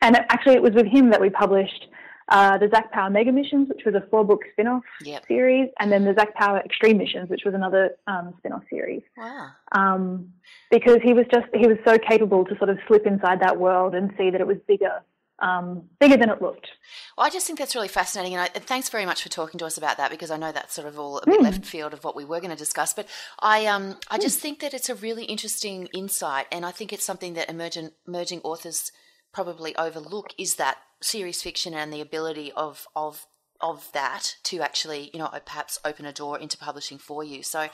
and 0.02 0.16
it, 0.16 0.24
actually, 0.30 0.54
it 0.54 0.62
was 0.62 0.74
with 0.74 0.86
him 0.86 1.10
that 1.10 1.20
we 1.20 1.30
published 1.30 1.88
uh, 2.30 2.58
the 2.58 2.70
Zac 2.70 2.92
Power 2.92 3.10
Mega 3.10 3.32
Missions, 3.32 3.68
which 3.68 3.84
was 3.86 3.96
a 3.96 4.08
four 4.10 4.24
book 4.24 4.42
spin 4.54 4.68
off 4.68 4.84
yep. 5.02 5.26
series, 5.28 5.70
and 5.80 5.92
then 5.92 6.06
the 6.06 6.14
Zac 6.14 6.34
Power 6.36 6.60
Extreme 6.60 6.98
Missions, 6.98 7.30
which 7.30 7.44
was 7.46 7.54
another 7.54 7.96
um, 8.08 8.34
spin 8.38 8.54
off 8.54 8.64
series. 8.70 9.02
Wow. 9.18 9.50
Um, 9.74 10.34
because 10.72 11.00
he 11.04 11.14
was 11.14 11.26
just, 11.34 11.48
he 11.54 11.68
was 11.68 11.78
so 11.86 11.98
capable 11.98 12.46
to 12.46 12.58
sort 12.58 12.70
of 12.70 12.78
slip 12.88 13.06
inside 13.06 13.42
that 13.42 13.60
world 13.60 13.96
and 13.96 14.14
see 14.18 14.30
that 14.30 14.40
it 14.40 14.48
was 14.48 14.58
bigger. 14.68 15.02
Um, 15.44 15.90
bigger 16.00 16.16
than 16.16 16.30
it 16.30 16.42
looked. 16.42 16.70
Well, 17.18 17.28
I 17.28 17.30
just 17.30 17.46
think 17.46 17.60
that's 17.60 17.76
really 17.76 17.90
fascinating, 17.90 18.34
and, 18.34 18.44
I, 18.44 18.50
and, 18.56 18.64
thanks 18.64 18.88
very 18.88 19.06
much 19.06 19.22
for 19.22 19.28
talking 19.28 19.58
to 19.58 19.66
us 19.66 19.78
about 19.78 19.98
that 19.98 20.10
because 20.10 20.32
I 20.32 20.38
know 20.38 20.54
that's 20.54 20.74
sort 20.74 20.88
of 20.88 20.98
all 20.98 21.18
a 21.18 21.26
bit 21.26 21.42
mm. 21.42 21.44
left 21.44 21.66
field 21.66 21.94
of 21.94 22.06
what 22.06 22.16
we 22.16 22.24
were 22.24 22.40
going 22.40 22.52
to 22.52 22.56
discuss. 22.56 22.94
But 22.94 23.08
I, 23.40 23.66
um, 23.66 23.98
I 24.10 24.18
just 24.18 24.40
mm. 24.40 24.42
think 24.42 24.60
that 24.62 24.74
it's 24.74 24.90
a 24.90 24.96
really 24.96 25.26
interesting 25.26 25.90
insight, 25.94 26.46
and 26.50 26.66
I 26.66 26.72
think 26.72 26.94
it's 26.94 27.04
something 27.04 27.34
that 27.34 27.50
emerging, 27.50 27.92
emerging 28.08 28.40
authors 28.46 28.94
probably 29.34 29.76
overlook 29.76 30.34
is 30.38 30.56
that 30.56 30.78
series 31.02 31.42
fiction 31.42 31.74
and 31.74 31.92
the 31.92 32.00
ability 32.00 32.54
of 32.54 32.88
of 32.96 33.28
of 33.64 33.90
that 33.94 34.36
to 34.44 34.62
actually, 34.62 35.10
you 35.14 35.20
know, 35.20 35.30
perhaps 35.46 35.80
open 35.84 36.06
a 36.06 36.14
door 36.14 36.38
into 36.38 36.58
publishing 36.58 37.00
for 37.00 37.24
you. 37.24 37.42
So, 37.42 37.70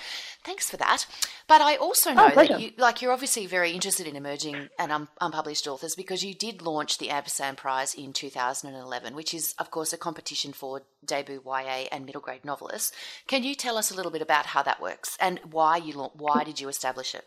thanks 0.46 0.70
for 0.70 0.78
that. 0.78 1.06
But 1.48 1.62
I 1.62 1.76
also 1.76 2.12
oh, 2.12 2.14
know 2.14 2.30
oh, 2.32 2.36
that 2.36 2.62
you, 2.62 2.72
like, 2.78 3.02
you're 3.02 3.12
obviously 3.12 3.48
very 3.48 3.72
interested 3.72 4.08
in 4.08 4.16
emerging 4.16 4.70
and 4.78 4.92
un- 4.92 5.08
unpublished 5.20 5.68
authors 5.68 5.96
because 5.96 6.24
you 6.24 6.34
did 6.34 6.62
launch 6.62 7.00
the 7.00 7.10
Ampersand 7.10 7.58
Prize 7.58 7.94
in 7.96 8.14
2011, 8.14 9.16
which 9.16 9.34
is, 9.34 9.56
of 9.58 9.72
course, 9.72 9.92
a 9.92 9.98
competition 9.98 10.54
for 10.54 10.84
debut 11.04 11.42
YA 11.46 11.88
and 11.92 12.06
middle 12.06 12.22
grade 12.22 12.46
novelists. 12.46 12.92
Can 13.28 13.44
you 13.44 13.56
tell 13.56 13.78
us 13.78 13.92
a 13.92 13.96
little 13.96 14.12
bit 14.12 14.22
about 14.22 14.46
how 14.46 14.62
that 14.62 14.80
works 14.80 15.18
and 15.20 15.40
why 15.52 15.78
you 15.78 15.94
why 15.94 16.44
did 16.44 16.60
you 16.62 16.70
establish 16.70 17.16
it? 17.16 17.26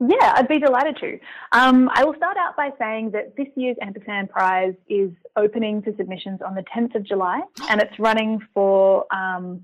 Yeah, 0.00 0.32
I'd 0.36 0.46
be 0.46 0.60
delighted 0.60 0.96
to. 1.00 1.18
Um, 1.50 1.90
I 1.92 2.04
will 2.04 2.14
start 2.14 2.36
out 2.36 2.56
by 2.56 2.70
saying 2.78 3.10
that 3.12 3.36
this 3.36 3.48
year's 3.56 3.76
Ampersand 3.82 4.30
Prize 4.30 4.74
is 4.88 5.10
opening 5.36 5.82
to 5.82 5.96
submissions 5.96 6.40
on 6.40 6.54
the 6.54 6.62
10th 6.74 6.94
of 6.94 7.02
July, 7.02 7.40
and 7.68 7.82
it's 7.82 7.98
running 7.98 8.38
for 8.54 9.12
um, 9.12 9.60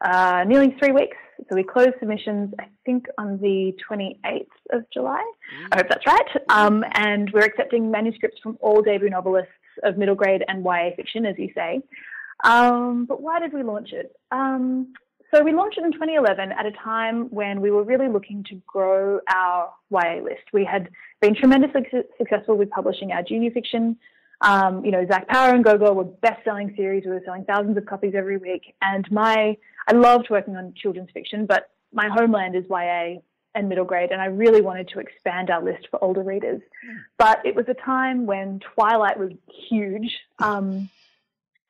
uh, 0.00 0.44
nearly 0.44 0.74
three 0.80 0.90
weeks. 0.90 1.16
So 1.48 1.54
we 1.54 1.62
close 1.62 1.90
submissions, 2.00 2.52
I 2.58 2.64
think, 2.84 3.06
on 3.16 3.38
the 3.38 3.72
28th 3.88 4.46
of 4.72 4.82
July. 4.92 5.22
I 5.70 5.76
hope 5.76 5.88
that's 5.88 6.06
right. 6.06 6.28
Um, 6.48 6.84
and 6.94 7.30
we're 7.32 7.44
accepting 7.44 7.92
manuscripts 7.92 8.40
from 8.42 8.58
all 8.60 8.82
debut 8.82 9.08
novelists 9.08 9.52
of 9.84 9.96
middle 9.96 10.16
grade 10.16 10.44
and 10.48 10.64
YA 10.64 10.90
fiction, 10.96 11.24
as 11.26 11.36
you 11.38 11.48
say. 11.54 11.80
Um, 12.42 13.04
but 13.04 13.22
why 13.22 13.38
did 13.38 13.52
we 13.52 13.62
launch 13.62 13.92
it? 13.92 14.16
Um, 14.32 14.94
so 15.32 15.42
we 15.44 15.52
launched 15.52 15.78
it 15.78 15.84
in 15.84 15.92
2011 15.92 16.52
at 16.52 16.66
a 16.66 16.72
time 16.72 17.26
when 17.30 17.60
we 17.60 17.70
were 17.70 17.84
really 17.84 18.08
looking 18.08 18.42
to 18.44 18.60
grow 18.66 19.20
our 19.32 19.72
YA 19.90 20.22
list. 20.22 20.42
We 20.52 20.64
had 20.64 20.88
been 21.20 21.34
tremendously 21.36 21.82
su- 21.90 22.04
successful 22.18 22.56
with 22.56 22.70
publishing 22.70 23.12
our 23.12 23.22
junior 23.22 23.50
fiction. 23.50 23.96
Um, 24.40 24.84
you 24.84 24.90
know, 24.90 25.06
Zac 25.06 25.28
Power 25.28 25.54
and 25.54 25.62
Go 25.62 25.78
Girl 25.78 25.94
were 25.94 26.04
best-selling 26.04 26.74
series. 26.76 27.04
We 27.04 27.12
were 27.12 27.22
selling 27.24 27.44
thousands 27.44 27.76
of 27.76 27.86
copies 27.86 28.14
every 28.16 28.38
week. 28.38 28.74
And 28.82 29.10
my, 29.12 29.56
I 29.86 29.92
loved 29.92 30.28
working 30.30 30.56
on 30.56 30.74
children's 30.74 31.10
fiction, 31.12 31.46
but 31.46 31.70
my 31.92 32.08
homeland 32.08 32.56
is 32.56 32.64
YA 32.68 33.20
and 33.54 33.68
middle 33.68 33.84
grade, 33.84 34.10
and 34.12 34.20
I 34.20 34.26
really 34.26 34.62
wanted 34.62 34.88
to 34.88 35.00
expand 35.00 35.50
our 35.50 35.62
list 35.62 35.88
for 35.90 36.02
older 36.02 36.22
readers. 36.22 36.60
But 37.18 37.44
it 37.44 37.54
was 37.54 37.66
a 37.68 37.74
time 37.74 38.26
when 38.26 38.60
Twilight 38.74 39.18
was 39.18 39.32
huge, 39.68 40.18
um, 40.38 40.88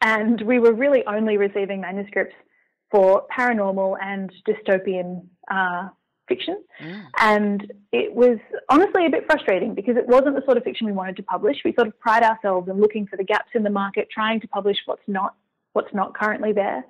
and 0.00 0.40
we 0.42 0.58
were 0.58 0.72
really 0.72 1.04
only 1.06 1.36
receiving 1.36 1.80
manuscripts 1.80 2.34
for 2.90 3.26
paranormal 3.36 3.96
and 4.02 4.32
dystopian 4.48 5.24
uh, 5.50 5.88
fiction. 6.28 6.62
Mm. 6.82 7.02
And 7.18 7.72
it 7.92 8.14
was 8.14 8.38
honestly 8.68 9.06
a 9.06 9.10
bit 9.10 9.26
frustrating 9.26 9.74
because 9.74 9.96
it 9.96 10.06
wasn't 10.06 10.36
the 10.36 10.42
sort 10.44 10.56
of 10.56 10.64
fiction 10.64 10.86
we 10.86 10.92
wanted 10.92 11.16
to 11.16 11.22
publish. 11.22 11.56
We 11.64 11.74
sort 11.74 11.88
of 11.88 11.98
pride 11.98 12.22
ourselves 12.22 12.68
in 12.68 12.80
looking 12.80 13.06
for 13.06 13.16
the 13.16 13.24
gaps 13.24 13.50
in 13.54 13.62
the 13.62 13.70
market, 13.70 14.08
trying 14.10 14.40
to 14.40 14.48
publish 14.48 14.76
what's 14.86 15.02
not 15.06 15.34
what's 15.72 15.92
not 15.92 16.14
currently 16.14 16.52
there. 16.52 16.84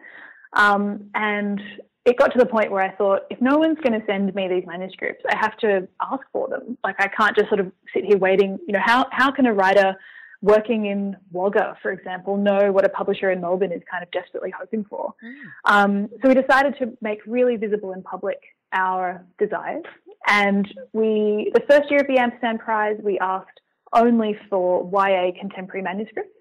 Um, 0.55 1.11
and 1.15 1.61
it 2.07 2.17
got 2.17 2.33
to 2.33 2.39
the 2.39 2.47
point 2.47 2.71
where 2.71 2.83
I 2.83 2.95
thought, 2.97 3.23
if 3.31 3.41
no 3.41 3.59
one's 3.59 3.79
going 3.85 3.99
to 3.99 4.05
send 4.07 4.35
me 4.35 4.49
these 4.49 4.65
manuscripts, 4.67 5.23
I 5.31 5.37
have 5.37 5.57
to 5.59 5.87
ask 6.01 6.23
for 6.33 6.49
them. 6.49 6.79
Like 6.83 6.97
I 6.99 7.09
can't 7.09 7.37
just 7.37 7.49
sort 7.49 7.61
of 7.61 7.73
sit 7.95 8.05
here 8.05 8.19
waiting. 8.19 8.59
You 8.67 8.75
know, 8.75 8.83
how 8.85 9.07
how 9.11 9.31
can 9.31 9.47
a 9.47 9.53
writer 9.53 9.97
working 10.43 10.87
in 10.87 11.17
Wagga, 11.33 11.77
for 11.83 11.93
example, 11.93 12.37
know 12.37 12.73
what 12.73 12.85
a 12.85 12.89
publisher 12.89 13.31
in 13.31 13.41
Melbourne 13.41 13.73
is 13.73 13.83
kind 13.91 14.03
of 14.03 14.11
desperately 14.11 14.53
hoping 14.59 14.85
for. 14.85 15.15
Mm. 15.23 15.73
Um, 15.73 16.09
so 16.23 16.29
we 16.29 16.35
decided 16.35 16.77
to 16.79 16.97
make 17.01 17.21
really 17.27 17.57
visible 17.57 17.93
in 17.93 18.03
public 18.03 18.39
our 18.73 19.25
desires. 19.39 19.85
And 20.27 20.67
we, 20.93 21.51
the 21.55 21.63
first 21.69 21.91
year 21.91 22.01
of 22.01 22.07
the 22.07 22.19
Ampersand 22.19 22.61
Prize, 22.61 22.99
we 23.03 23.19
asked 23.19 23.61
only 23.93 24.37
for 24.49 24.89
YA 24.93 25.33
contemporary 25.39 25.83
manuscripts. 25.83 26.37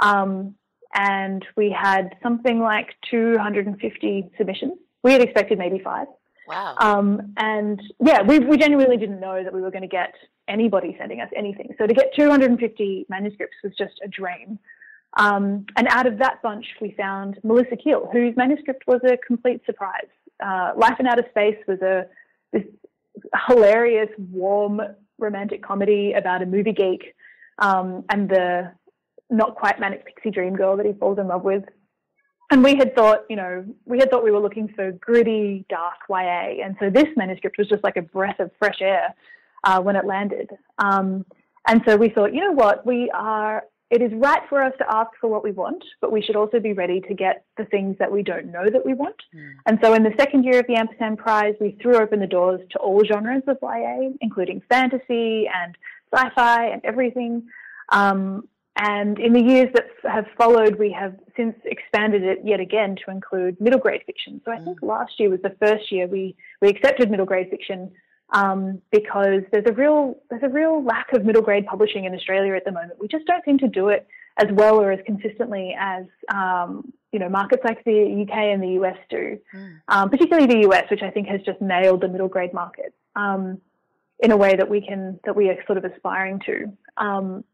Um, 0.00 0.54
and 0.94 1.44
we 1.56 1.70
had 1.76 2.14
something 2.22 2.60
like 2.60 2.94
250 3.10 4.30
submissions. 4.36 4.74
We 5.02 5.12
had 5.12 5.22
expected 5.22 5.58
maybe 5.58 5.80
five. 5.82 6.06
Wow. 6.46 6.76
Um, 6.78 7.32
and 7.36 7.80
yeah, 8.04 8.22
we, 8.22 8.38
we 8.38 8.58
genuinely 8.58 8.96
didn't 8.96 9.18
know 9.18 9.42
that 9.42 9.52
we 9.52 9.60
were 9.60 9.70
going 9.70 9.82
to 9.82 9.88
get 9.88 10.14
anybody 10.48 10.96
sending 10.98 11.20
us 11.20 11.28
anything. 11.36 11.74
So 11.78 11.86
to 11.86 11.94
get 11.94 12.14
250 12.14 13.06
manuscripts 13.08 13.56
was 13.62 13.72
just 13.76 14.00
a 14.04 14.08
dream. 14.08 14.58
Um, 15.16 15.66
and 15.76 15.86
out 15.88 16.06
of 16.06 16.18
that 16.18 16.42
bunch, 16.42 16.66
we 16.80 16.92
found 16.92 17.38
Melissa 17.44 17.76
Keil, 17.76 18.12
whose 18.12 18.36
manuscript 18.36 18.84
was 18.86 19.00
a 19.04 19.16
complete 19.16 19.60
surprise. 19.64 20.08
Uh, 20.44 20.72
Life 20.76 20.98
in 20.98 21.06
Outer 21.06 21.26
Space 21.30 21.58
was 21.68 21.80
a 21.82 22.06
this 22.52 22.64
hilarious, 23.46 24.08
warm, 24.30 24.80
romantic 25.18 25.62
comedy 25.62 26.12
about 26.12 26.42
a 26.42 26.46
movie 26.46 26.72
geek 26.72 27.14
um, 27.58 28.04
and 28.10 28.28
the 28.28 28.72
not 29.30 29.54
quite 29.54 29.78
manic 29.78 30.04
pixie 30.04 30.30
dream 30.30 30.54
girl 30.54 30.76
that 30.76 30.84
he 30.84 30.92
falls 30.92 31.18
in 31.18 31.28
love 31.28 31.42
with 31.42 31.64
and 32.50 32.62
we 32.62 32.76
had 32.76 32.94
thought, 32.94 33.24
you 33.28 33.36
know, 33.36 33.64
we 33.84 33.98
had 33.98 34.10
thought 34.10 34.22
we 34.22 34.30
were 34.30 34.40
looking 34.40 34.68
for 34.68 34.92
gritty, 34.92 35.64
dark 35.68 35.96
YA, 36.08 36.62
and 36.64 36.76
so 36.78 36.90
this 36.90 37.08
manuscript 37.16 37.58
was 37.58 37.68
just 37.68 37.82
like 37.82 37.96
a 37.96 38.02
breath 38.02 38.38
of 38.38 38.50
fresh 38.58 38.80
air 38.80 39.14
uh, 39.64 39.80
when 39.80 39.96
it 39.96 40.04
landed. 40.04 40.50
Um, 40.78 41.24
And 41.66 41.80
so 41.86 41.96
we 41.96 42.10
thought, 42.10 42.34
you 42.34 42.40
know 42.40 42.52
what, 42.52 42.84
we 42.84 43.10
are, 43.14 43.64
it 43.90 44.02
is 44.02 44.12
right 44.14 44.42
for 44.48 44.62
us 44.62 44.74
to 44.78 44.84
ask 44.90 45.10
for 45.20 45.28
what 45.28 45.42
we 45.42 45.52
want, 45.52 45.82
but 46.00 46.12
we 46.12 46.20
should 46.20 46.36
also 46.36 46.60
be 46.60 46.74
ready 46.74 47.00
to 47.02 47.14
get 47.14 47.44
the 47.56 47.64
things 47.64 47.96
that 47.98 48.12
we 48.12 48.22
don't 48.22 48.52
know 48.52 48.68
that 48.68 48.84
we 48.84 48.92
want. 48.92 49.16
Mm. 49.34 49.52
And 49.66 49.78
so 49.82 49.94
in 49.94 50.02
the 50.02 50.12
second 50.18 50.44
year 50.44 50.58
of 50.60 50.66
the 50.66 50.76
Ampersand 50.76 51.18
Prize, 51.18 51.54
we 51.60 51.78
threw 51.80 51.96
open 51.96 52.20
the 52.20 52.26
doors 52.26 52.60
to 52.72 52.78
all 52.78 53.02
genres 53.04 53.44
of 53.46 53.56
YA, 53.62 54.10
including 54.20 54.60
fantasy 54.68 55.48
and 55.48 55.76
sci 56.12 56.28
fi 56.34 56.66
and 56.66 56.84
everything. 56.84 57.44
Um, 57.90 58.46
and 58.76 59.18
in 59.20 59.32
the 59.32 59.42
years 59.42 59.70
that 59.74 59.86
have 60.02 60.26
followed, 60.36 60.78
we 60.78 60.90
have 60.92 61.14
since 61.36 61.56
expanded 61.64 62.24
it 62.24 62.40
yet 62.44 62.60
again 62.60 62.96
to 63.04 63.10
include 63.10 63.58
middle 63.60 63.78
grade 63.78 64.02
fiction. 64.04 64.40
So 64.44 64.50
I 64.52 64.58
think 64.58 64.80
mm. 64.80 64.88
last 64.88 65.12
year 65.18 65.30
was 65.30 65.40
the 65.42 65.56
first 65.64 65.90
year 65.92 66.06
we, 66.08 66.36
we 66.60 66.68
accepted 66.68 67.10
middle 67.10 67.26
grade 67.26 67.48
fiction 67.48 67.92
um, 68.34 68.82
because 68.90 69.42
there's 69.52 69.64
a 69.66 69.72
real 69.72 70.16
there's 70.28 70.42
a 70.42 70.48
real 70.48 70.82
lack 70.84 71.12
of 71.12 71.24
middle 71.24 71.40
grade 71.40 71.66
publishing 71.66 72.04
in 72.04 72.14
Australia 72.14 72.54
at 72.54 72.64
the 72.64 72.72
moment. 72.72 72.98
We 73.00 73.08
just 73.08 73.24
don't 73.26 73.44
seem 73.44 73.58
to 73.58 73.68
do 73.68 73.88
it 73.88 74.06
as 74.36 74.48
well 74.50 74.80
or 74.80 74.90
as 74.90 74.98
consistently 75.06 75.74
as 75.78 76.04
um, 76.34 76.92
you 77.12 77.20
know 77.20 77.28
markets 77.28 77.62
like 77.64 77.82
the 77.84 78.26
UK 78.28 78.36
and 78.36 78.62
the 78.62 78.80
US 78.82 78.98
do, 79.08 79.38
mm. 79.54 79.80
um, 79.88 80.10
particularly 80.10 80.48
the 80.48 80.68
US, 80.68 80.90
which 80.90 81.02
I 81.02 81.10
think 81.10 81.28
has 81.28 81.40
just 81.42 81.60
nailed 81.60 82.00
the 82.02 82.08
middle 82.08 82.28
grade 82.28 82.52
market 82.52 82.92
um, 83.14 83.60
in 84.18 84.32
a 84.32 84.36
way 84.36 84.56
that 84.56 84.68
we 84.68 84.80
can 84.80 85.20
that 85.24 85.36
we 85.36 85.48
are 85.48 85.56
sort 85.66 85.78
of 85.78 85.84
aspiring 85.84 86.40
to. 86.46 86.72
Um, 86.96 87.44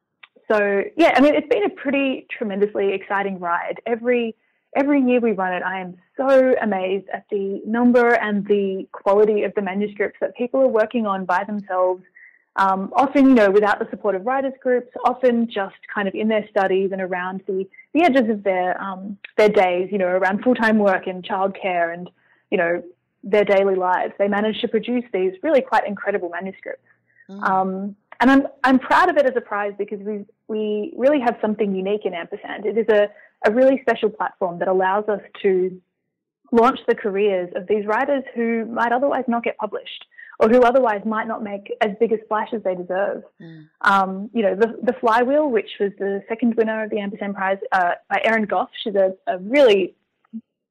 so 0.50 0.82
yeah, 0.96 1.12
I 1.14 1.20
mean, 1.20 1.34
it's 1.34 1.48
been 1.48 1.64
a 1.64 1.70
pretty 1.70 2.26
tremendously 2.30 2.94
exciting 2.94 3.38
ride. 3.38 3.82
Every 3.86 4.34
every 4.74 5.00
year 5.02 5.20
we 5.20 5.32
run 5.32 5.52
it, 5.52 5.62
I 5.62 5.80
am 5.80 5.96
so 6.16 6.54
amazed 6.60 7.06
at 7.12 7.24
the 7.30 7.60
number 7.66 8.14
and 8.14 8.46
the 8.46 8.86
quality 8.92 9.42
of 9.44 9.54
the 9.54 9.62
manuscripts 9.62 10.18
that 10.20 10.36
people 10.36 10.60
are 10.60 10.68
working 10.68 11.06
on 11.06 11.24
by 11.24 11.44
themselves. 11.44 12.02
Um, 12.56 12.92
often, 12.94 13.28
you 13.28 13.34
know, 13.34 13.50
without 13.50 13.78
the 13.78 13.86
support 13.90 14.14
of 14.14 14.26
writers 14.26 14.52
groups, 14.60 14.88
often 15.04 15.48
just 15.48 15.76
kind 15.92 16.08
of 16.08 16.14
in 16.14 16.28
their 16.28 16.46
studies 16.48 16.90
and 16.92 17.00
around 17.00 17.42
the, 17.46 17.66
the 17.94 18.02
edges 18.02 18.28
of 18.28 18.42
their 18.42 18.80
um, 18.82 19.16
their 19.36 19.48
days, 19.48 19.88
you 19.92 19.98
know, 19.98 20.06
around 20.06 20.42
full 20.42 20.54
time 20.54 20.78
work 20.78 21.06
and 21.06 21.24
childcare 21.24 21.94
and 21.94 22.10
you 22.50 22.58
know 22.58 22.82
their 23.22 23.44
daily 23.44 23.76
lives. 23.76 24.12
They 24.18 24.28
manage 24.28 24.60
to 24.60 24.68
produce 24.68 25.04
these 25.12 25.32
really 25.42 25.60
quite 25.60 25.86
incredible 25.86 26.28
manuscripts. 26.28 26.86
Mm. 27.28 27.48
Um, 27.48 27.96
and 28.20 28.30
I'm, 28.30 28.46
I'm 28.64 28.78
proud 28.78 29.08
of 29.08 29.16
it 29.16 29.24
as 29.24 29.32
a 29.36 29.40
prize 29.40 29.72
because 29.78 30.00
we, 30.00 30.24
we 30.48 30.92
really 30.96 31.20
have 31.20 31.36
something 31.40 31.74
unique 31.74 32.04
in 32.04 32.12
Ampersand. 32.12 32.66
It 32.66 32.76
is 32.76 32.86
a, 32.88 33.08
a 33.46 33.52
really 33.52 33.80
special 33.82 34.10
platform 34.10 34.58
that 34.58 34.68
allows 34.68 35.08
us 35.08 35.20
to 35.42 35.80
launch 36.52 36.78
the 36.88 36.94
careers 36.94 37.50
of 37.54 37.66
these 37.68 37.86
writers 37.86 38.24
who 38.34 38.64
might 38.66 38.92
otherwise 38.92 39.24
not 39.28 39.44
get 39.44 39.56
published 39.56 40.04
or 40.40 40.48
who 40.48 40.62
otherwise 40.62 41.02
might 41.04 41.28
not 41.28 41.42
make 41.42 41.70
as 41.82 41.90
big 42.00 42.12
a 42.12 42.16
splash 42.24 42.48
as 42.54 42.62
they 42.62 42.74
deserve. 42.74 43.22
Mm. 43.40 43.68
Um, 43.82 44.30
you 44.32 44.42
know, 44.42 44.56
the, 44.56 44.78
the 44.82 44.94
Flywheel, 44.94 45.50
which 45.50 45.70
was 45.78 45.92
the 45.98 46.22
second 46.28 46.54
winner 46.56 46.82
of 46.82 46.90
the 46.90 46.98
Ampersand 46.98 47.34
Prize 47.34 47.58
uh, 47.72 47.92
by 48.08 48.20
Erin 48.24 48.46
Gough, 48.46 48.70
she's 48.82 48.94
a, 48.94 49.14
a 49.26 49.38
really 49.38 49.94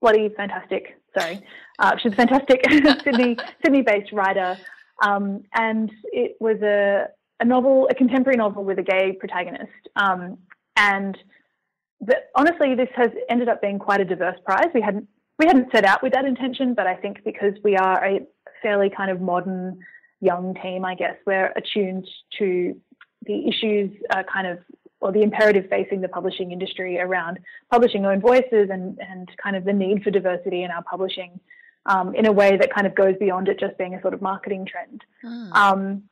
bloody 0.02 0.30
fantastic, 0.30 1.00
sorry, 1.18 1.42
uh, 1.78 1.96
she's 2.02 2.14
a 2.14 2.16
fantastic 2.16 2.62
Sydney, 3.04 3.38
Sydney-based 3.64 4.12
writer. 4.12 4.58
Um, 5.04 5.44
and 5.54 5.92
it 6.06 6.36
was 6.40 6.62
a, 6.62 7.08
a 7.40 7.46
novel, 7.46 7.88
a 7.92 7.96
contemporary 7.96 8.38
novel 8.38 8.64
with 8.64 8.80
a 8.80 8.84
gay 8.84 9.14
protagonist. 9.14 9.88
Um, 9.96 10.40
and 10.76 11.18
the, 12.02 12.16
honestly, 12.36 12.76
this 12.76 12.90
has 12.96 13.10
ended 13.30 13.50
up 13.50 13.62
being 13.62 13.80
quite 13.80 14.02
a 14.02 14.06
diverse 14.06 14.38
prize. 14.46 14.70
We 14.74 14.82
hadn't 14.82 15.08
we 15.38 15.46
hadn't 15.46 15.72
set 15.72 15.86
out 15.86 16.04
with 16.04 16.14
that 16.14 16.26
intention, 16.26 16.74
but 16.74 16.86
I 16.86 16.96
think 16.96 17.24
because 17.24 17.54
we 17.64 17.78
are 17.78 18.04
a 18.04 18.22
fairly 18.62 18.90
kind 18.90 19.10
of 19.10 19.22
modern 19.22 19.80
young 20.20 20.54
team, 20.62 20.84
I 20.84 20.96
guess 20.96 21.16
we're 21.26 21.54
attuned 21.56 22.06
to 22.40 22.76
the 23.26 23.48
issues, 23.48 23.92
uh, 24.10 24.24
kind 24.32 24.48
of 24.48 24.60
or 25.02 25.14
the 25.14 25.22
imperative 25.22 25.70
facing 25.70 26.02
the 26.02 26.10
publishing 26.10 26.52
industry 26.52 27.00
around 27.00 27.40
publishing 27.72 28.06
own 28.06 28.20
voices 28.22 28.70
and 28.70 29.00
and 29.00 29.30
kind 29.42 29.56
of 29.56 29.66
the 29.66 29.74
need 29.74 30.04
for 30.04 30.12
diversity 30.12 30.64
in 30.64 30.72
our 30.72 30.84
publishing. 30.84 31.40
Um, 31.86 32.14
in 32.14 32.28
a 32.28 32.32
way 32.32 32.56
that 32.58 32.72
kind 32.74 32.86
of 32.86 32.94
goes 32.94 33.16
beyond 33.20 33.48
it 33.48 33.58
just 33.58 33.78
being 33.78 33.96
a 33.96 34.02
sort 34.02 34.14
of 34.14 34.22
marketing 34.22 34.68
trend. 34.70 35.02
Mm. 35.24 35.56
Um, 35.56 36.04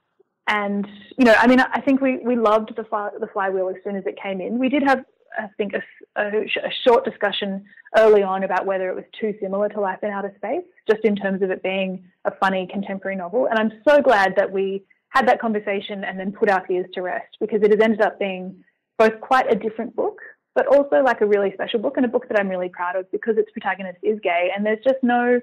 and 0.47 0.88
you 1.17 1.26
know, 1.26 1.36
I 1.38 1.45
mean, 1.45 1.60
I 1.60 1.82
think 1.82 2.02
we 2.02 2.17
we 2.17 2.36
loved 2.36 2.76
the 2.76 2.84
fly, 2.86 3.10
the 3.19 3.28
flywheel 3.28 3.69
as 3.69 3.76
soon 3.84 3.95
as 3.95 4.06
it 4.06 4.17
came 4.21 4.39
in. 4.39 4.58
We 4.58 4.69
did 4.69 4.84
have, 4.84 5.04
I 5.38 5.48
think, 5.58 5.74
a, 5.74 5.82
a, 6.22 6.44
a, 6.44 6.72
short 6.86 7.06
discussion 7.06 7.66
early 7.96 8.24
on 8.24 8.44
about 8.44 8.66
whether 8.66 8.90
it 8.90 8.96
was 8.96 9.06
too 9.20 9.34
similar 9.42 9.70
to 9.70 9.80
Life 9.80 10.00
in 10.04 10.10
Outer 10.10 10.34
Space, 10.38 10.66
just 10.90 11.04
in 11.04 11.16
terms 11.16 11.42
of 11.42 11.52
it 11.52 11.63
being 11.63 12.04
a 12.26 12.32
funny 12.32 12.68
contemporary 12.72 13.16
novel. 13.16 13.48
And 13.48 13.58
I'm 13.60 13.82
so 13.88 14.02
glad 14.02 14.36
that 14.36 14.52
we 14.52 14.84
had 15.10 15.28
that 15.28 15.40
conversation 15.40 16.04
and 16.04 16.20
then 16.20 16.32
put 16.32 16.50
our 16.50 16.66
fears 16.68 16.88
to 16.94 17.02
rest 17.02 17.38
because 17.40 17.62
it 17.63 17.72
has 17.72 17.80
ended 17.82 18.02
up 18.02 18.20
being 18.20 18.63
both 18.98 19.20
quite 19.22 19.52
a 19.52 19.56
different 19.56 19.96
book, 19.96 20.20
but 20.56 20.68
also 20.68 21.02
like 21.04 21.22
a 21.22 21.26
really 21.26 21.52
special 21.54 21.80
book 21.80 21.98
and 21.98 22.06
a 22.06 22.10
book 22.10 22.28
that 22.28 22.40
I'm 22.40 22.50
really 22.50 22.70
proud 22.70 22.96
of 22.96 23.10
because 23.12 23.38
its 23.38 23.52
protagonist 23.52 24.00
is 24.04 24.20
gay 24.22 24.52
and 24.56 24.66
there's 24.66 24.84
just 24.84 25.02
no 25.04 25.40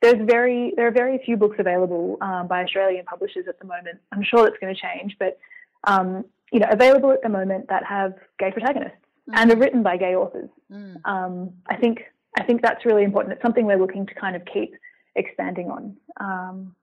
there's 0.00 0.24
very 0.26 0.72
there 0.76 0.86
are 0.86 0.92
very 0.92 1.20
few 1.24 1.36
books 1.36 1.56
available 1.58 2.18
um, 2.20 2.46
by 2.46 2.62
Australian 2.62 3.04
publishers 3.04 3.46
at 3.48 3.58
the 3.58 3.66
moment. 3.66 3.98
I'm 4.12 4.22
sure 4.22 4.44
that's 4.44 4.58
going 4.60 4.72
to 4.72 4.80
change, 4.80 5.16
but 5.18 5.38
um, 5.84 6.24
you 6.52 6.60
know, 6.60 6.68
available 6.70 7.10
at 7.10 7.22
the 7.22 7.28
moment 7.28 7.68
that 7.68 7.84
have 7.84 8.14
gay 8.38 8.52
protagonists 8.52 8.98
mm. 9.28 9.34
and 9.34 9.52
are 9.52 9.56
written 9.56 9.82
by 9.82 9.96
gay 9.96 10.14
authors. 10.14 10.50
Mm. 10.72 11.04
Um, 11.04 11.52
I 11.68 11.76
think 11.76 12.00
I 12.38 12.44
think 12.44 12.62
that's 12.62 12.84
really 12.84 13.04
important. 13.04 13.32
It's 13.34 13.42
something 13.42 13.66
we're 13.66 13.78
looking 13.78 14.06
to 14.06 14.14
kind 14.14 14.36
of 14.36 14.42
keep 14.52 14.74
expanding 15.16 15.70
on. 15.70 15.96
Um, 16.18 16.74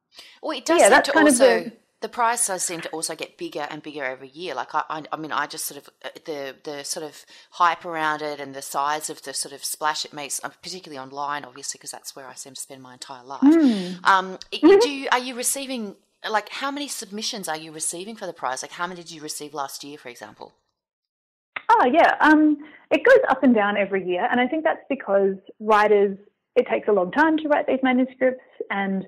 well, 0.42 0.58
it 0.58 0.66
does 0.66 0.80
yeah, 0.80 0.90
seem 0.90 1.14
to 1.14 1.20
also. 1.20 1.64
The, 1.64 1.72
the 2.02 2.10
prize 2.10 2.46
does 2.46 2.64
seem 2.64 2.82
to 2.82 2.90
also 2.90 3.16
get 3.16 3.38
bigger 3.38 3.66
and 3.70 3.82
bigger 3.82 4.04
every 4.04 4.28
year. 4.28 4.54
Like 4.54 4.76
I, 4.76 4.84
I, 4.90 5.04
I, 5.12 5.18
mean, 5.18 5.32
I 5.32 5.48
just 5.48 5.66
sort 5.66 5.82
of 5.82 5.90
uh, 6.04 6.10
the 6.26 6.56
the 6.64 6.84
sort 6.84 7.06
of 7.06 7.26
hype 7.52 7.86
around 7.86 8.22
it 8.22 8.40
and 8.40 8.54
the 8.54 8.62
size 8.62 9.10
of 9.10 9.24
the 9.24 9.34
sort 9.34 9.54
of 9.54 9.64
splash 9.64 10.06
it 10.06 10.14
makes, 10.14 10.40
uh, 10.44 10.50
particularly 10.50 11.00
online, 11.00 11.46
obviously, 11.46 11.80
because 11.80 11.92
that's 11.92 12.16
where 12.16 12.28
I 12.28 12.36
seem 12.36 12.54
to 12.54 12.62
spend 12.62 12.84
my 12.84 12.94
entire 12.94 13.24
life. 13.24 13.42
Mm. 13.42 14.06
Um, 14.06 14.38
mm-hmm. 14.52 14.80
do 14.80 14.90
you, 14.90 15.08
are 15.12 15.20
you 15.20 15.36
receiving 15.36 15.96
like 16.30 16.50
how 16.50 16.70
many 16.70 16.88
submissions 16.88 17.48
are 17.48 17.58
you 17.58 17.72
receiving 17.72 18.16
for 18.16 18.26
the 18.26 18.34
prize? 18.34 18.62
Like 18.62 18.74
how 18.74 18.88
many 18.88 19.02
did 19.02 19.12
you 19.12 19.22
receive 19.22 19.54
last 19.54 19.84
year, 19.84 19.98
for 19.98 20.10
example? 20.10 20.54
Oh 21.70 21.86
yeah, 21.92 22.16
um, 22.22 22.58
it 22.92 23.04
goes 23.04 23.24
up 23.30 23.44
and 23.44 23.56
down 23.56 23.78
every 23.78 24.08
year, 24.08 24.28
and 24.30 24.40
I 24.40 24.48
think 24.48 24.64
that's 24.64 24.84
because 24.90 25.36
writers 25.60 26.18
it 26.56 26.68
takes 26.72 26.88
a 26.88 26.92
long 26.92 27.12
time 27.12 27.38
to 27.38 27.48
write 27.50 27.68
these 27.68 27.80
manuscripts 27.84 28.44
and 28.70 29.06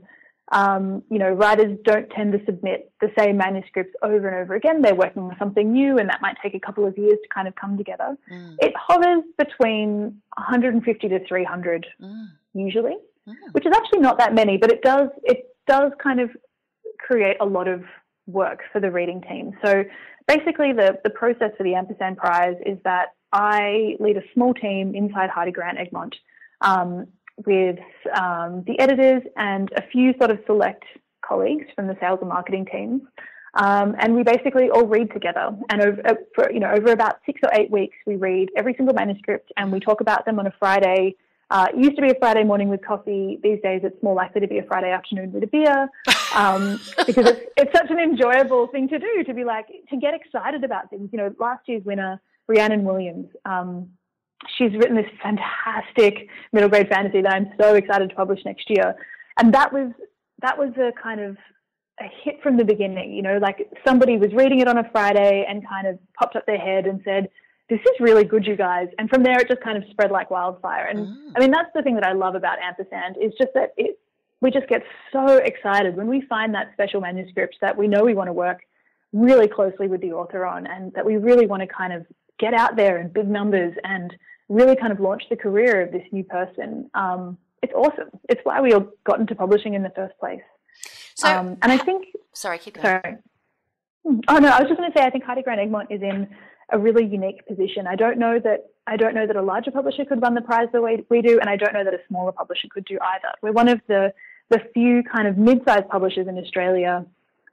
um, 0.52 1.04
you 1.10 1.20
know, 1.20 1.30
writers 1.30 1.78
don't 1.84 2.10
tend 2.12 2.32
to 2.32 2.40
submit 2.46 2.92
the 3.02 3.10
same 3.20 3.36
manuscripts 3.36 3.94
over 4.02 4.30
and 4.30 4.38
over 4.38 4.56
again. 4.56 4.82
They're 4.82 4.96
working 4.96 5.24
on 5.24 5.36
something 5.38 5.74
new, 5.74 5.98
and 5.98 6.10
that 6.10 6.22
might 6.22 6.38
take 6.42 6.54
a 6.54 6.60
couple 6.60 6.86
of 6.86 6.98
years 6.98 7.18
to 7.22 7.30
kind 7.34 7.48
of 7.48 7.56
come 7.56 7.78
together. 7.78 8.18
Mm. 8.32 8.56
It 8.60 8.74
hovers 8.78 9.24
between 9.38 10.22
150 10.38 11.10
to 11.10 11.28
300 11.28 11.86
mm. 12.02 12.28
usually, 12.54 12.96
mm. 13.28 13.34
which 13.52 13.66
is 13.66 13.74
actually 13.76 14.00
not 14.00 14.18
that 14.20 14.34
many, 14.34 14.58
but 14.58 14.72
it 14.72 14.82
does 14.82 15.10
it 15.24 15.54
does 15.68 15.92
kind 16.02 16.22
of 16.22 16.30
create 16.98 17.36
a 17.42 17.46
lot 17.46 17.68
of 17.68 17.84
work 18.28 18.60
for 18.72 18.80
the 18.80 18.92
reading 18.92 19.22
team. 19.22 19.54
So 19.64 19.84
basically, 20.28 20.74
the 20.74 21.00
the 21.04 21.10
process 21.10 21.52
for 21.58 21.64
the 21.64 21.76
Ampersand 21.76 22.18
Prize 22.18 22.58
is 22.66 22.78
that 22.84 23.08
I 23.32 23.96
lead 24.00 24.18
a 24.18 24.24
small 24.34 24.54
team 24.54 24.94
inside 24.96 25.30
Hardie 25.30 25.54
Grant 25.54 25.78
Egmont. 25.80 26.16
Um, 26.62 27.08
with 27.46 27.78
um, 28.20 28.64
the 28.66 28.80
editors 28.80 29.22
and 29.36 29.70
a 29.76 29.84
few 29.92 30.14
sort 30.18 30.32
of 30.32 30.40
select 30.46 30.84
colleagues 31.26 31.66
from 31.76 31.88
the 31.88 31.96
sales 32.00 32.20
and 32.22 32.30
marketing 32.30 32.66
teams. 32.72 33.02
Um, 33.54 33.96
and 34.00 34.16
we 34.16 34.24
basically 34.24 34.70
all 34.70 34.86
read 34.86 35.12
together. 35.12 35.50
And 35.70 35.82
over, 35.82 36.02
uh, 36.08 36.14
for, 36.36 36.52
you 36.52 36.60
know, 36.60 36.72
over 36.72 36.92
about 36.92 37.20
six 37.26 37.40
or 37.44 37.50
eight 37.54 37.72
weeks, 37.72 37.96
we 38.06 38.16
read 38.16 38.50
every 38.56 38.74
single 38.76 38.94
manuscript 38.94 39.52
and 39.58 39.72
we 39.72 39.80
talk 39.80 40.02
about 40.02 40.26
them 40.26 40.40
on 40.40 40.48
a 40.48 40.54
Friday. 40.60 41.16
Uh, 41.50 41.68
it 41.74 41.78
used 41.78 41.96
to 41.96 42.02
be 42.02 42.10
a 42.10 42.16
Friday 42.20 42.44
morning 42.44 42.68
with 42.68 42.86
coffee. 42.86 43.40
These 43.42 43.62
days, 43.62 43.82
it's 43.84 44.02
more 44.04 44.14
likely 44.14 44.42
to 44.42 44.48
be 44.48 44.58
a 44.58 44.64
Friday 44.64 44.92
afternoon 44.92 45.32
with 45.32 45.44
a 45.44 45.48
beer 45.48 45.88
um, 46.36 46.80
because 47.06 47.26
it's, 47.26 47.42
it's 47.56 47.72
such 47.72 47.90
an 47.90 48.00
enjoyable 48.00 48.68
thing 48.68 48.90
to 48.90 49.00
do 49.00 49.24
to 49.26 49.34
be 49.34 49.44
like, 49.44 49.68
to 49.90 49.98
get 49.98 50.14
excited 50.14 50.64
about 50.64 50.90
things. 50.90 51.10
You 51.14 51.20
know, 51.20 51.34
last 51.40 51.62
year's 51.68 51.86
winner, 51.86 52.22
Rhiannon 52.48 52.84
Williams, 52.84 53.28
um, 53.46 53.90
she's 54.58 54.74
written 54.74 54.96
this 54.96 55.10
fantastic 55.22 56.28
middle 56.52 56.70
grade 56.70 56.90
fantasy 56.90 57.22
that 57.22 57.34
I'm 57.34 57.52
so 57.60 57.76
excited 57.76 58.10
to 58.10 58.16
publish 58.16 58.40
next 58.46 58.70
year. 58.70 58.96
And 59.40 59.54
that 59.54 59.72
was 59.72 59.92
that 60.42 60.58
was 60.58 60.72
a 60.78 60.92
kind 61.02 61.20
of 61.20 61.38
a 62.00 62.06
hit 62.24 62.42
from 62.44 62.58
the 62.58 62.64
beginning, 62.64 63.14
you 63.14 63.22
know, 63.24 63.40
like 63.42 63.70
somebody 63.86 64.18
was 64.18 64.32
reading 64.34 64.60
it 64.60 64.68
on 64.68 64.78
a 64.78 64.90
Friday 64.92 65.46
and 65.48 65.68
kind 65.68 65.88
of 65.88 65.98
popped 66.20 66.36
up 66.36 66.46
their 66.46 66.60
head 66.60 66.86
and 66.86 67.02
said, 67.04 67.30
This 67.70 67.80
is 67.82 68.00
really 68.00 68.24
good, 68.24 68.46
you 68.46 68.56
guys. 68.56 68.88
And 68.98 69.10
from 69.10 69.24
there 69.24 69.40
it 69.40 69.48
just 69.48 69.62
kind 69.62 69.78
of 69.78 69.84
spread 69.90 70.12
like 70.12 70.32
wildfire. 70.32 70.86
And 70.86 71.00
mm. 71.00 71.32
I 71.36 71.40
mean 71.40 71.52
that's 71.52 71.70
the 71.74 71.82
thing 71.82 71.96
that 71.96 72.06
I 72.06 72.14
love 72.14 72.36
about 72.36 72.60
Ampersand 72.60 73.18
is 73.22 73.34
just 73.38 73.54
that 73.54 73.74
it 73.78 74.00
we 74.40 74.52
just 74.52 74.68
get 74.68 74.84
so 75.12 75.38
excited 75.38 75.96
when 75.96 76.08
we 76.08 76.22
find 76.22 76.54
that 76.54 76.72
special 76.74 77.02
manuscript 77.02 77.58
that 77.62 77.76
we 77.76 77.88
know 77.88 78.04
we 78.04 78.14
want 78.14 78.28
to 78.28 78.34
work 78.34 78.62
really 79.12 79.48
closely 79.48 79.88
with 79.88 80.02
the 80.02 80.12
author 80.12 80.46
on 80.46 80.68
and 80.68 80.94
that 80.94 81.06
we 81.06 81.18
really 81.18 81.48
want 81.48 81.62
to 81.62 81.68
kind 81.68 81.92
of 81.92 82.06
get 82.40 82.54
out 82.54 82.76
there 82.76 83.00
in 83.00 83.10
big 83.10 83.28
numbers 83.28 83.74
and 83.84 84.16
really 84.50 84.76
kind 84.76 84.94
of 84.94 85.00
launch 85.00 85.24
the 85.30 85.36
career 85.36 85.82
of 85.82 85.92
this 85.92 86.04
new 86.12 86.24
person. 86.24 86.90
Um, 86.94 87.38
it's 87.64 87.74
awesome. 87.74 88.10
It's 88.30 88.42
why 88.44 88.62
we 88.62 88.74
all 88.74 88.88
got 89.04 89.20
into 89.20 89.34
publishing 89.34 89.74
in 89.74 89.82
the 89.82 89.90
first 89.96 90.18
place. 90.20 90.42
So, 91.16 91.28
um, 91.28 91.58
and 91.64 91.72
I 91.72 91.78
think, 91.78 92.06
sorry, 92.34 92.60
keep 92.60 92.76
going. 92.76 92.86
Sorry. 92.86 93.18
Hmm. 94.06 94.20
Oh 94.28 94.38
no, 94.38 94.50
I 94.50 94.62
was 94.62 94.70
just 94.70 94.78
going 94.78 94.92
to 94.92 94.98
say 94.98 95.04
I 95.04 95.10
think 95.10 95.24
Hardie 95.24 95.44
Grant 95.44 95.60
Egmont 95.60 95.88
is 95.90 96.02
in 96.02 96.28
a 96.72 96.78
really 96.78 97.06
unique 97.06 97.46
position. 97.48 97.88
I 97.88 97.96
don't 97.96 98.18
know 98.18 98.40
that 98.40 98.70
I 98.86 98.98
don't 98.98 99.16
know 99.16 99.28
that 99.28 99.36
a 99.36 99.42
larger 99.42 99.72
publisher 99.72 100.06
could 100.06 100.22
run 100.22 100.34
the 100.34 100.42
prize 100.42 100.68
the 100.72 100.82
way 100.82 101.04
we 101.10 101.22
do, 101.22 101.40
and 101.40 101.50
I 101.50 101.56
don't 101.56 101.74
know 101.74 101.84
that 101.84 101.94
a 101.94 102.00
smaller 102.08 102.32
publisher 102.32 102.68
could 102.70 102.86
do 102.86 102.98
either. 103.02 103.34
We're 103.42 103.52
one 103.52 103.70
of 103.70 103.82
the 103.88 104.14
the 104.50 104.60
few 104.74 105.04
kind 105.04 105.28
of 105.28 105.38
mid-sized 105.38 105.90
publishers 105.90 106.28
in 106.28 106.38
Australia, 106.38 107.06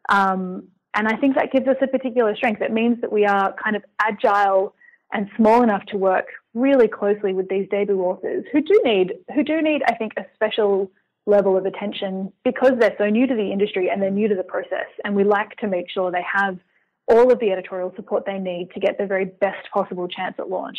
um, 0.08 0.68
and 0.94 1.08
I 1.08 1.16
think 1.16 1.34
that 1.34 1.52
gives 1.52 1.66
us 1.66 1.76
a 1.82 1.86
particular 1.86 2.36
strength. 2.36 2.62
It 2.62 2.72
means 2.72 3.00
that 3.00 3.12
we 3.12 3.24
are 3.24 3.54
kind 3.62 3.76
of 3.76 3.84
agile 4.00 4.74
and 5.12 5.28
small 5.36 5.62
enough 5.62 5.84
to 5.86 5.96
work 5.96 6.26
really 6.54 6.88
closely 6.88 7.32
with 7.32 7.48
these 7.48 7.68
debut 7.70 8.00
authors 8.00 8.44
who 8.52 8.60
do 8.60 8.80
need 8.84 9.12
who 9.34 9.42
do 9.42 9.62
need 9.62 9.82
I 9.86 9.94
think 9.94 10.12
a 10.16 10.26
special 10.34 10.90
level 11.26 11.56
of 11.56 11.64
attention 11.64 12.32
because 12.44 12.72
they're 12.78 12.94
so 12.98 13.08
new 13.08 13.26
to 13.26 13.34
the 13.34 13.50
industry 13.50 13.88
and 13.88 14.02
they're 14.02 14.10
new 14.10 14.28
to 14.28 14.34
the 14.34 14.42
process 14.42 14.88
and 15.04 15.16
we 15.16 15.24
like 15.24 15.56
to 15.56 15.66
make 15.66 15.90
sure 15.90 16.10
they 16.10 16.24
have 16.30 16.58
all 17.06 17.30
of 17.30 17.38
the 17.38 17.50
editorial 17.50 17.92
support 17.96 18.24
they 18.26 18.38
need 18.38 18.70
to 18.72 18.80
get 18.80 18.98
the 18.98 19.06
very 19.06 19.26
best 19.26 19.70
possible 19.72 20.08
chance 20.08 20.34
at 20.38 20.48
launch. 20.48 20.78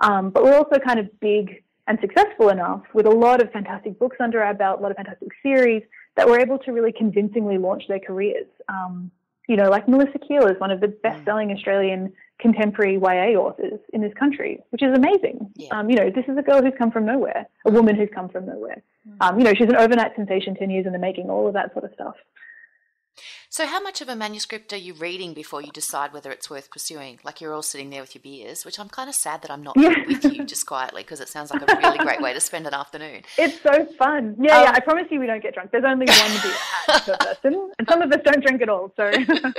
Um, 0.00 0.30
but 0.30 0.44
we're 0.44 0.56
also 0.56 0.78
kind 0.78 0.98
of 0.98 1.08
big 1.20 1.62
and 1.88 1.98
successful 2.00 2.50
enough 2.50 2.82
with 2.92 3.06
a 3.06 3.10
lot 3.10 3.42
of 3.42 3.50
fantastic 3.50 3.98
books 3.98 4.18
under 4.20 4.42
our 4.42 4.54
belt, 4.54 4.78
a 4.78 4.82
lot 4.82 4.90
of 4.90 4.96
fantastic 4.96 5.30
series 5.42 5.82
that 6.16 6.26
we're 6.26 6.40
able 6.40 6.58
to 6.58 6.72
really 6.72 6.92
convincingly 6.92 7.58
launch 7.58 7.84
their 7.88 7.98
careers. 7.98 8.46
Um, 8.68 9.10
you 9.48 9.56
know, 9.56 9.70
like 9.70 9.88
Melissa 9.88 10.18
Keil 10.18 10.50
is 10.50 10.60
one 10.60 10.70
of 10.70 10.80
the 10.80 10.88
best-selling 10.88 11.50
Australian 11.50 12.12
contemporary 12.38 12.98
YA 12.98 13.38
authors 13.40 13.80
in 13.94 14.02
this 14.02 14.12
country, 14.14 14.60
which 14.70 14.82
is 14.82 14.94
amazing. 14.94 15.50
Yeah. 15.56 15.68
Um, 15.70 15.88
you 15.88 15.96
know, 15.96 16.10
this 16.10 16.26
is 16.28 16.36
a 16.36 16.42
girl 16.42 16.62
who's 16.62 16.74
come 16.76 16.90
from 16.90 17.06
nowhere, 17.06 17.48
a 17.66 17.70
woman 17.70 17.96
who's 17.96 18.10
come 18.14 18.28
from 18.28 18.46
nowhere. 18.46 18.82
Mm. 19.08 19.16
Um, 19.20 19.38
you 19.38 19.44
know, 19.44 19.54
she's 19.54 19.68
an 19.68 19.76
overnight 19.76 20.14
sensation, 20.14 20.54
10 20.54 20.68
years 20.70 20.86
in 20.86 20.92
the 20.92 20.98
making, 20.98 21.30
all 21.30 21.48
of 21.48 21.54
that 21.54 21.72
sort 21.72 21.84
of 21.84 21.92
stuff. 21.94 22.14
So, 23.50 23.66
how 23.66 23.80
much 23.80 24.00
of 24.00 24.08
a 24.08 24.16
manuscript 24.16 24.72
are 24.72 24.76
you 24.76 24.94
reading 24.94 25.34
before 25.34 25.62
you 25.62 25.70
decide 25.72 26.12
whether 26.12 26.30
it's 26.30 26.50
worth 26.50 26.70
pursuing? 26.70 27.18
Like 27.24 27.40
you're 27.40 27.52
all 27.54 27.62
sitting 27.62 27.90
there 27.90 28.00
with 28.00 28.14
your 28.14 28.22
beers, 28.22 28.64
which 28.64 28.78
I'm 28.78 28.88
kind 28.88 29.08
of 29.08 29.14
sad 29.14 29.42
that 29.42 29.50
I'm 29.50 29.62
not 29.62 29.76
yeah. 29.76 29.94
with 30.06 30.24
you 30.24 30.44
just 30.44 30.66
quietly 30.66 31.02
because 31.02 31.20
it 31.20 31.28
sounds 31.28 31.50
like 31.50 31.62
a 31.62 31.76
really 31.76 31.98
great 31.98 32.20
way 32.20 32.32
to 32.32 32.40
spend 32.40 32.66
an 32.66 32.74
afternoon. 32.74 33.22
It's 33.38 33.60
so 33.62 33.86
fun. 33.98 34.36
Yeah, 34.38 34.56
um, 34.56 34.64
yeah. 34.64 34.72
I 34.74 34.80
promise 34.80 35.06
you, 35.10 35.20
we 35.20 35.26
don't 35.26 35.42
get 35.42 35.54
drunk. 35.54 35.70
There's 35.70 35.84
only 35.84 36.06
one 36.06 36.42
beer 36.42 36.52
per 37.04 37.16
person, 37.16 37.70
and 37.78 37.88
some 37.88 38.02
of 38.02 38.12
us 38.12 38.20
don't 38.24 38.44
drink 38.44 38.60
at 38.62 38.68
all. 38.68 38.92
So, 38.96 39.04
I 39.12 39.12
don't 39.14 39.54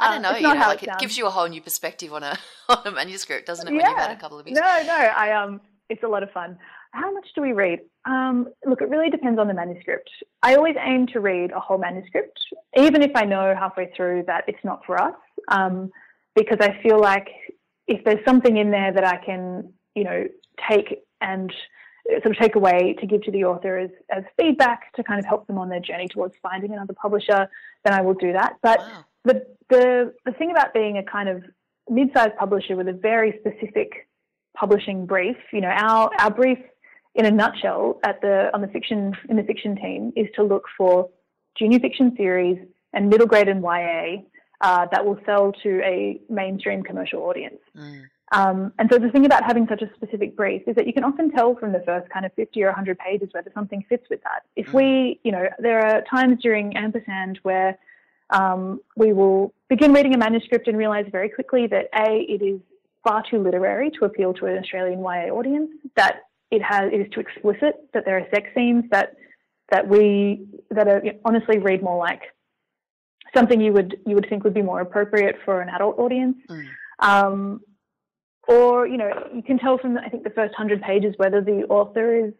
um, 0.00 0.22
know. 0.22 0.36
You 0.36 0.54
know, 0.54 0.60
like 0.60 0.82
it, 0.82 0.90
it 0.90 0.98
gives 0.98 1.16
you 1.16 1.26
a 1.26 1.30
whole 1.30 1.48
new 1.48 1.60
perspective 1.60 2.12
on 2.12 2.22
a 2.22 2.38
on 2.68 2.82
a 2.84 2.90
manuscript, 2.90 3.46
doesn't 3.46 3.66
it? 3.66 3.72
Yeah. 3.72 3.82
When 3.82 3.90
you've 3.90 3.98
had 3.98 4.10
a 4.10 4.20
couple 4.20 4.38
of 4.38 4.44
beers. 4.44 4.58
No, 4.58 4.82
no. 4.86 4.94
I 4.94 5.32
um, 5.32 5.60
it's 5.88 6.02
a 6.02 6.08
lot 6.08 6.22
of 6.22 6.30
fun. 6.30 6.58
How 6.96 7.12
much 7.12 7.28
do 7.34 7.42
we 7.42 7.52
read? 7.52 7.80
Um, 8.06 8.48
look, 8.64 8.80
it 8.80 8.88
really 8.88 9.10
depends 9.10 9.38
on 9.38 9.48
the 9.48 9.54
manuscript. 9.54 10.08
I 10.42 10.54
always 10.54 10.76
aim 10.82 11.06
to 11.08 11.20
read 11.20 11.52
a 11.52 11.60
whole 11.60 11.76
manuscript, 11.76 12.38
even 12.76 13.02
if 13.02 13.10
I 13.14 13.24
know 13.24 13.54
halfway 13.54 13.92
through 13.94 14.24
that 14.26 14.44
it's 14.48 14.64
not 14.64 14.80
for 14.86 15.00
us, 15.00 15.14
um, 15.48 15.90
because 16.34 16.58
I 16.60 16.80
feel 16.82 16.98
like 16.98 17.28
if 17.86 18.02
there's 18.04 18.24
something 18.24 18.56
in 18.56 18.70
there 18.70 18.92
that 18.92 19.06
I 19.06 19.18
can, 19.24 19.72
you 19.94 20.04
know, 20.04 20.24
take 20.70 21.02
and 21.20 21.52
sort 22.22 22.34
of 22.34 22.38
take 22.38 22.54
away 22.54 22.96
to 23.00 23.06
give 23.06 23.22
to 23.22 23.30
the 23.30 23.44
author 23.44 23.76
as, 23.76 23.90
as 24.10 24.24
feedback 24.40 24.92
to 24.94 25.02
kind 25.02 25.18
of 25.18 25.26
help 25.26 25.46
them 25.46 25.58
on 25.58 25.68
their 25.68 25.80
journey 25.80 26.08
towards 26.08 26.34
finding 26.42 26.72
another 26.72 26.94
publisher, 26.94 27.48
then 27.84 27.92
I 27.92 28.00
will 28.00 28.14
do 28.14 28.32
that. 28.32 28.54
But 28.62 28.78
wow. 28.78 29.04
the, 29.24 29.46
the, 29.68 30.14
the 30.24 30.32
thing 30.32 30.50
about 30.50 30.72
being 30.72 30.96
a 30.96 31.02
kind 31.02 31.28
of 31.28 31.42
mid-sized 31.90 32.36
publisher 32.36 32.74
with 32.74 32.88
a 32.88 32.92
very 32.92 33.38
specific 33.40 34.08
publishing 34.56 35.04
brief, 35.04 35.36
you 35.52 35.60
know, 35.60 35.68
our, 35.68 36.10
our 36.18 36.30
brief 36.30 36.58
in 37.16 37.24
a 37.24 37.30
nutshell, 37.30 37.98
at 38.04 38.20
the 38.20 38.50
on 38.54 38.60
the 38.60 38.68
fiction 38.68 39.16
in 39.28 39.36
the 39.36 39.42
fiction 39.42 39.74
team 39.76 40.12
is 40.16 40.28
to 40.36 40.42
look 40.42 40.64
for 40.76 41.08
junior 41.58 41.80
fiction 41.80 42.14
series 42.16 42.58
and 42.92 43.08
middle 43.08 43.26
grade 43.26 43.48
and 43.48 43.62
YA 43.62 44.22
uh, 44.60 44.86
that 44.92 45.04
will 45.04 45.18
sell 45.26 45.52
to 45.62 45.80
a 45.82 46.20
mainstream 46.28 46.82
commercial 46.82 47.22
audience. 47.22 47.58
Mm. 47.76 48.02
Um, 48.32 48.72
and 48.78 48.90
so 48.92 48.98
the 48.98 49.08
thing 49.10 49.24
about 49.24 49.44
having 49.44 49.66
such 49.68 49.82
a 49.82 49.90
specific 49.94 50.36
brief 50.36 50.62
is 50.66 50.74
that 50.74 50.86
you 50.86 50.92
can 50.92 51.04
often 51.04 51.30
tell 51.30 51.54
from 51.54 51.72
the 51.72 51.82
first 51.86 52.10
kind 52.10 52.26
of 52.26 52.32
50 52.34 52.62
or 52.64 52.66
100 52.66 52.98
pages 52.98 53.28
whether 53.32 53.50
something 53.54 53.84
fits 53.88 54.04
with 54.10 54.20
that. 54.24 54.42
If 54.56 54.72
we, 54.72 54.84
mm. 54.84 55.18
you 55.22 55.32
know, 55.32 55.48
there 55.58 55.80
are 55.86 56.02
times 56.02 56.42
during 56.42 56.76
Ampersand 56.76 57.38
where 57.42 57.78
um, 58.30 58.80
we 58.96 59.12
will 59.12 59.54
begin 59.68 59.92
reading 59.92 60.14
a 60.14 60.18
manuscript 60.18 60.66
and 60.68 60.76
realize 60.76 61.06
very 61.10 61.28
quickly 61.28 61.66
that 61.68 61.88
A, 61.94 62.26
it 62.28 62.42
is 62.42 62.60
far 63.06 63.22
too 63.30 63.38
literary 63.38 63.90
to 63.90 64.04
appeal 64.04 64.34
to 64.34 64.46
an 64.46 64.58
Australian 64.58 64.98
YA 65.00 65.32
audience, 65.32 65.70
that 65.94 66.22
it 66.50 66.62
has 66.62 66.92
it 66.92 67.00
is 67.00 67.10
too 67.12 67.20
explicit 67.20 67.74
that 67.92 68.04
there 68.04 68.18
are 68.18 68.26
sex 68.32 68.48
scenes 68.54 68.84
that 68.90 69.16
that 69.70 69.88
we 69.88 70.46
that 70.70 70.88
are 70.88 71.02
honestly 71.24 71.58
read 71.58 71.82
more 71.82 71.98
like 71.98 72.22
something 73.34 73.60
you 73.60 73.72
would 73.72 73.96
you 74.06 74.14
would 74.14 74.26
think 74.28 74.44
would 74.44 74.54
be 74.54 74.62
more 74.62 74.80
appropriate 74.80 75.36
for 75.44 75.60
an 75.60 75.68
adult 75.68 75.98
audience. 75.98 76.36
Mm. 76.48 76.66
Um, 76.98 77.60
or 78.48 78.86
you 78.86 78.96
know 78.96 79.10
you 79.34 79.42
can 79.42 79.58
tell 79.58 79.78
from 79.78 79.98
I 79.98 80.08
think 80.08 80.22
the 80.22 80.30
first 80.30 80.54
hundred 80.54 80.80
pages 80.82 81.14
whether 81.16 81.40
the 81.40 81.64
author 81.68 82.26
is 82.26 82.32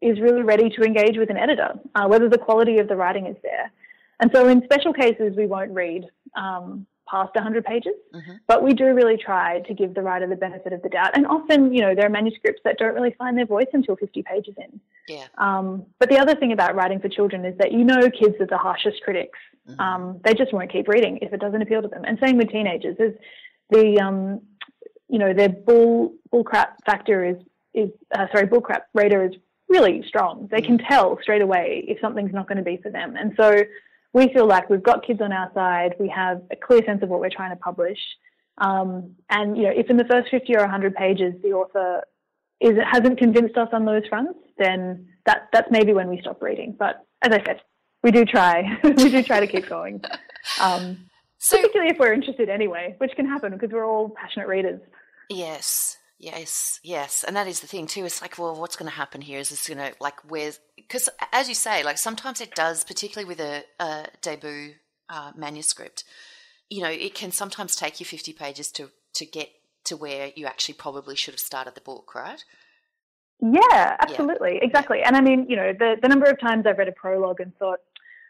is 0.00 0.20
really 0.20 0.42
ready 0.42 0.70
to 0.70 0.82
engage 0.82 1.16
with 1.16 1.28
an 1.28 1.36
editor, 1.36 1.70
uh, 1.96 2.06
whether 2.06 2.28
the 2.28 2.38
quality 2.38 2.78
of 2.78 2.86
the 2.86 2.94
writing 2.94 3.26
is 3.26 3.36
there. 3.42 3.72
And 4.20 4.30
so 4.32 4.46
in 4.46 4.62
special 4.64 4.92
cases 4.92 5.34
we 5.36 5.46
won't 5.46 5.72
read 5.72 6.04
um, 6.36 6.86
past 7.10 7.34
100 7.34 7.64
pages, 7.64 7.94
mm-hmm. 8.14 8.32
but 8.46 8.62
we 8.62 8.74
do 8.74 8.86
really 8.94 9.16
try 9.16 9.60
to 9.60 9.74
give 9.74 9.94
the 9.94 10.02
writer 10.02 10.26
the 10.26 10.36
benefit 10.36 10.72
of 10.72 10.82
the 10.82 10.88
doubt. 10.88 11.10
And 11.14 11.26
often, 11.26 11.72
you 11.72 11.80
know, 11.80 11.94
there 11.94 12.06
are 12.06 12.10
manuscripts 12.10 12.60
that 12.64 12.78
don't 12.78 12.94
really 12.94 13.14
find 13.18 13.36
their 13.36 13.46
voice 13.46 13.68
until 13.72 13.96
50 13.96 14.22
pages 14.22 14.54
in. 14.56 14.80
Yeah. 15.08 15.26
Um, 15.38 15.86
but 15.98 16.08
the 16.08 16.18
other 16.18 16.34
thing 16.34 16.52
about 16.52 16.74
writing 16.74 17.00
for 17.00 17.08
children 17.08 17.44
is 17.44 17.56
that 17.58 17.72
you 17.72 17.84
know 17.84 18.10
kids 18.10 18.36
are 18.40 18.46
the 18.46 18.58
harshest 18.58 19.02
critics. 19.02 19.38
Mm-hmm. 19.68 19.80
Um, 19.80 20.20
they 20.24 20.34
just 20.34 20.52
won't 20.52 20.72
keep 20.72 20.88
reading 20.88 21.18
if 21.22 21.32
it 21.32 21.40
doesn't 21.40 21.62
appeal 21.62 21.82
to 21.82 21.88
them. 21.88 22.04
And 22.04 22.18
same 22.22 22.36
with 22.36 22.50
teenagers. 22.50 22.96
Is 22.98 23.14
the 23.70 24.00
um, 24.00 24.40
you 25.08 25.18
know 25.18 25.32
their 25.32 25.48
bull 25.48 26.14
bullcrap 26.32 26.68
factor 26.86 27.24
is 27.24 27.36
is 27.74 27.90
uh, 28.14 28.26
sorry 28.32 28.46
bullcrap 28.46 28.82
radar 28.94 29.24
is 29.24 29.34
really 29.68 30.02
strong. 30.06 30.48
They 30.50 30.58
mm-hmm. 30.58 30.76
can 30.76 30.86
tell 30.88 31.18
straight 31.22 31.42
away 31.42 31.84
if 31.86 32.00
something's 32.00 32.32
not 32.32 32.48
going 32.48 32.58
to 32.58 32.64
be 32.64 32.78
for 32.82 32.90
them. 32.90 33.16
And 33.16 33.34
so 33.38 33.62
we 34.18 34.32
feel 34.32 34.46
like 34.46 34.68
we've 34.68 34.82
got 34.82 35.06
kids 35.06 35.20
on 35.20 35.32
our 35.32 35.50
side, 35.54 35.94
we 36.00 36.08
have 36.08 36.42
a 36.50 36.56
clear 36.56 36.84
sense 36.84 37.02
of 37.02 37.08
what 37.08 37.20
we're 37.20 37.30
trying 37.30 37.50
to 37.50 37.56
publish. 37.56 37.98
Um, 38.58 39.14
and 39.30 39.56
you 39.56 39.62
know, 39.64 39.72
if 39.74 39.88
in 39.88 39.96
the 39.96 40.04
first 40.04 40.28
50 40.30 40.56
or 40.56 40.60
100 40.60 40.94
pages 40.94 41.34
the 41.42 41.52
author 41.52 42.02
is 42.60 42.76
hasn't 42.90 43.18
convinced 43.18 43.56
us 43.56 43.68
on 43.72 43.84
those 43.84 44.02
fronts, 44.08 44.38
then 44.58 45.06
that 45.26 45.48
that's 45.52 45.70
maybe 45.70 45.92
when 45.92 46.08
we 46.08 46.20
stop 46.20 46.42
reading. 46.42 46.74
But 46.76 47.06
as 47.22 47.32
I 47.32 47.44
said, 47.44 47.60
we 48.02 48.10
do 48.10 48.24
try. 48.24 48.78
we 48.82 48.92
do 49.10 49.22
try 49.22 49.38
to 49.38 49.46
keep 49.46 49.68
going. 49.68 50.02
Um, 50.60 51.08
so, 51.38 51.56
particularly 51.56 51.92
if 51.92 51.98
we're 51.98 52.12
interested 52.12 52.48
anyway, 52.48 52.96
which 52.98 53.12
can 53.14 53.26
happen 53.26 53.52
because 53.52 53.70
we're 53.70 53.86
all 53.86 54.10
passionate 54.10 54.48
readers. 54.48 54.80
Yes. 55.30 55.97
Yes, 56.20 56.80
yes, 56.82 57.22
and 57.22 57.36
that 57.36 57.46
is 57.46 57.60
the 57.60 57.68
thing 57.68 57.86
too. 57.86 58.04
It's 58.04 58.20
like, 58.20 58.38
well, 58.38 58.58
what's 58.58 58.74
going 58.74 58.90
to 58.90 58.96
happen 58.96 59.20
here? 59.20 59.38
Is 59.38 59.50
this 59.50 59.68
going 59.68 59.78
to 59.78 59.94
like 60.00 60.18
where's 60.28 60.58
because 60.74 61.08
as 61.32 61.48
you 61.48 61.54
say, 61.54 61.84
like 61.84 61.96
sometimes 61.96 62.40
it 62.40 62.56
does, 62.56 62.82
particularly 62.82 63.28
with 63.28 63.40
a, 63.40 63.62
a 63.78 64.06
debut 64.20 64.74
uh, 65.08 65.30
manuscript. 65.36 66.02
You 66.68 66.82
know, 66.82 66.90
it 66.90 67.14
can 67.14 67.30
sometimes 67.30 67.76
take 67.76 68.00
you 68.00 68.06
fifty 68.06 68.32
pages 68.32 68.72
to 68.72 68.90
to 69.14 69.26
get 69.26 69.50
to 69.84 69.96
where 69.96 70.32
you 70.34 70.46
actually 70.46 70.74
probably 70.74 71.14
should 71.14 71.34
have 71.34 71.40
started 71.40 71.76
the 71.76 71.80
book, 71.80 72.14
right? 72.16 72.44
Yeah, 73.40 73.96
absolutely, 74.00 74.54
yeah. 74.56 74.64
exactly. 74.64 75.02
And 75.04 75.16
I 75.16 75.20
mean, 75.20 75.46
you 75.48 75.54
know, 75.54 75.72
the 75.72 75.96
the 76.02 76.08
number 76.08 76.26
of 76.26 76.40
times 76.40 76.66
I've 76.66 76.78
read 76.78 76.88
a 76.88 76.92
prologue 76.92 77.38
and 77.40 77.56
thought, 77.58 77.78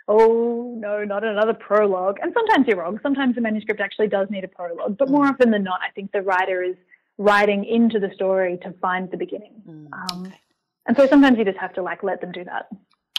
oh 0.09 0.75
no, 0.79 1.05
not 1.05 1.25
another 1.25 1.55
prologue. 1.55 2.19
And 2.21 2.35
sometimes 2.35 2.67
you're 2.67 2.77
wrong. 2.77 3.01
Sometimes 3.03 3.35
the 3.35 3.41
manuscript 3.41 3.81
actually 3.81 4.09
does 4.09 4.29
need 4.29 4.45
a 4.45 4.49
prologue, 4.49 4.99
but 4.99 5.09
more 5.09 5.25
mm. 5.25 5.31
often 5.31 5.51
than 5.51 5.63
not, 5.63 5.81
I 5.83 5.91
think 5.93 6.13
the 6.13 6.21
writer 6.21 6.63
is 6.63 6.77
writing 7.19 7.65
into 7.65 7.99
the 7.99 8.11
story 8.15 8.59
to 8.63 8.73
find 8.81 9.11
the 9.11 9.17
beginning. 9.17 9.53
Mm, 9.69 9.89
um, 9.93 10.27
okay. 10.27 10.41
And 10.87 10.97
so 10.97 11.07
sometimes 11.07 11.37
you 11.37 11.45
just 11.45 11.59
have 11.59 11.75
to 11.75 11.83
like 11.83 12.03
let 12.03 12.21
them 12.21 12.33
do 12.33 12.45
that. 12.45 12.69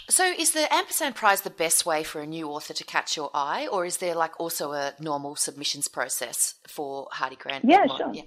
So 0.09 0.23
is 0.25 0.51
the 0.51 0.73
ampersand 0.73 1.13
prize 1.13 1.41
the 1.41 1.51
best 1.51 1.85
way 1.85 2.03
for 2.03 2.19
a 2.19 2.25
new 2.25 2.47
author 2.47 2.73
to 2.73 2.83
catch 2.83 3.15
your 3.15 3.29
eye, 3.33 3.67
or 3.71 3.85
is 3.85 3.97
there 3.97 4.15
like 4.15 4.39
also 4.39 4.71
a 4.71 4.93
normal 4.99 5.35
submissions 5.35 5.87
process 5.87 6.55
for 6.67 7.07
Hardie 7.13 7.37
Grant? 7.37 7.65
Yeah, 7.65 7.85
sure. 7.95 8.11
Yeah. 8.11 8.23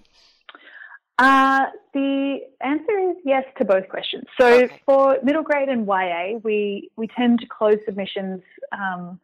Uh, 1.18 1.66
the 1.92 2.38
answer 2.60 3.10
is 3.10 3.16
yes 3.24 3.44
to 3.58 3.64
both 3.64 3.88
questions. 3.88 4.24
So 4.40 4.64
okay. 4.64 4.80
for 4.86 5.18
middle 5.24 5.42
grade 5.42 5.68
and 5.68 5.86
YA, 5.86 6.38
we 6.44 6.90
we 6.96 7.08
tend 7.08 7.40
to 7.40 7.46
close 7.46 7.78
submissions 7.84 8.42
um, 8.70 9.18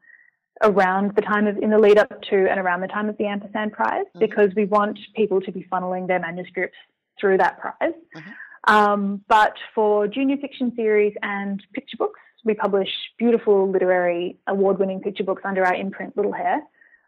around 0.63 1.15
the 1.15 1.23
time 1.23 1.47
of 1.47 1.59
in 1.59 1.71
the 1.71 1.79
lead 1.79 1.99
up 1.99 2.21
to 2.23 2.51
and 2.51 2.59
around 2.59 2.81
the 2.81 2.89
time 2.89 3.09
of 3.09 3.17
the 3.19 3.27
ampersand 3.27 3.73
prize 3.73 4.05
mm-hmm. 4.07 4.19
because 4.19 4.51
we 4.57 4.65
want 4.65 4.99
people 5.15 5.41
to 5.41 5.53
be 5.53 5.67
funneling 5.71 6.07
their 6.07 6.19
manuscripts 6.19 6.77
through 7.21 7.39
that 7.39 7.59
prize. 7.61 7.95
Mm-hmm. 8.17 8.31
Um, 8.65 9.25
but 9.29 9.55
for 9.75 10.09
junior 10.09 10.37
fiction 10.37 10.73
series 10.77 11.15
and 11.23 11.63
picture 11.73 11.97
books, 11.97 12.21
we 12.45 12.55
publish 12.55 12.89
beautiful 13.19 13.71
literary 13.71 14.39
award-winning 14.47 15.01
picture 15.01 15.25
books 15.25 15.43
under 15.45 15.65
our 15.65 15.75
imprint 15.75 16.17
Little 16.17 16.33
Hare 16.33 16.63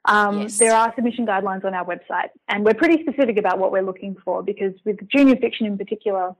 Um, 0.04 0.42
yes. 0.42 0.58
There 0.58 0.74
are 0.74 0.92
submission 0.94 1.26
guidelines 1.26 1.64
on 1.64 1.74
our 1.74 1.84
website, 1.84 2.30
and 2.48 2.64
we're 2.64 2.74
pretty 2.74 3.02
specific 3.02 3.38
about 3.38 3.58
what 3.58 3.72
we're 3.72 3.82
looking 3.82 4.16
for 4.24 4.42
because 4.42 4.72
with 4.84 4.96
junior 5.08 5.36
fiction 5.36 5.66
in 5.66 5.76
particular, 5.76 6.34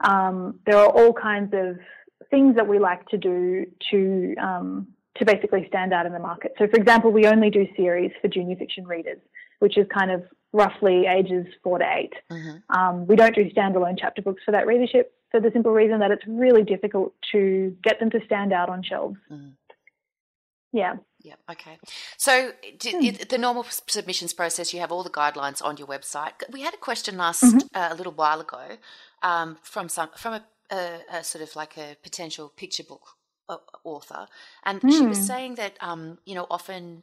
um, 0.00 0.58
there 0.66 0.76
are 0.76 0.88
all 0.88 1.12
kinds 1.12 1.54
of 1.54 1.78
things 2.30 2.56
that 2.56 2.66
we 2.66 2.78
like 2.78 3.06
to 3.08 3.18
do 3.18 3.66
to 3.90 4.34
um, 4.42 4.88
to 5.16 5.24
basically 5.24 5.66
stand 5.68 5.92
out 5.92 6.06
in 6.06 6.12
the 6.12 6.18
market. 6.18 6.54
So, 6.58 6.66
for 6.66 6.76
example, 6.76 7.12
we 7.12 7.26
only 7.26 7.50
do 7.50 7.66
series 7.76 8.10
for 8.20 8.28
junior 8.28 8.56
fiction 8.56 8.86
readers, 8.86 9.18
which 9.60 9.78
is 9.78 9.86
kind 9.92 10.10
of 10.10 10.24
roughly 10.52 11.06
ages 11.06 11.46
four 11.64 11.78
to 11.80 11.84
8 11.84 12.12
mm-hmm. 12.30 12.78
um, 12.78 13.08
we 13.08 13.16
don't 13.16 13.34
do 13.34 13.50
standalone 13.50 13.96
chapter 13.98 14.22
books 14.22 14.40
for 14.44 14.52
that 14.52 14.68
readership 14.68 15.12
for 15.32 15.40
the 15.40 15.50
simple 15.52 15.72
reason 15.72 15.98
that 15.98 16.12
it's 16.12 16.22
really 16.28 16.62
difficult 16.62 17.12
to 17.32 17.76
get 17.82 17.98
them 17.98 18.08
to 18.08 18.20
stand 18.24 18.52
out 18.52 18.68
on 18.68 18.84
shelves. 18.84 19.16
Mm-hmm. 19.28 19.48
Yeah. 20.72 20.94
Yeah. 21.22 21.34
Okay. 21.50 21.78
So 22.16 22.52
hmm. 22.82 23.08
the 23.28 23.38
normal 23.38 23.64
submissions 23.88 24.32
process, 24.32 24.72
you 24.72 24.80
have 24.80 24.92
all 24.92 25.02
the 25.02 25.10
guidelines 25.10 25.64
on 25.64 25.76
your 25.76 25.88
website. 25.88 26.32
We 26.52 26.62
had 26.62 26.74
a 26.74 26.76
question 26.76 27.16
last 27.16 27.42
mm-hmm. 27.42 27.58
uh, 27.74 27.88
a 27.90 27.94
little 27.94 28.12
while 28.12 28.40
ago 28.40 28.76
um, 29.22 29.58
from 29.62 29.88
some 29.88 30.10
from 30.16 30.34
a, 30.34 30.44
a, 30.70 31.00
a, 31.12 31.24
sort 31.24 31.42
of 31.42 31.56
like 31.56 31.76
a 31.76 31.96
potential 32.02 32.52
picture 32.54 32.84
book 32.84 33.16
author, 33.84 34.26
and 34.64 34.80
mm. 34.80 34.90
she 34.90 35.06
was 35.06 35.18
hmm. 35.18 35.24
saying 35.24 35.54
that 35.56 35.76
um, 35.80 36.18
you 36.24 36.34
know 36.34 36.46
often 36.50 37.02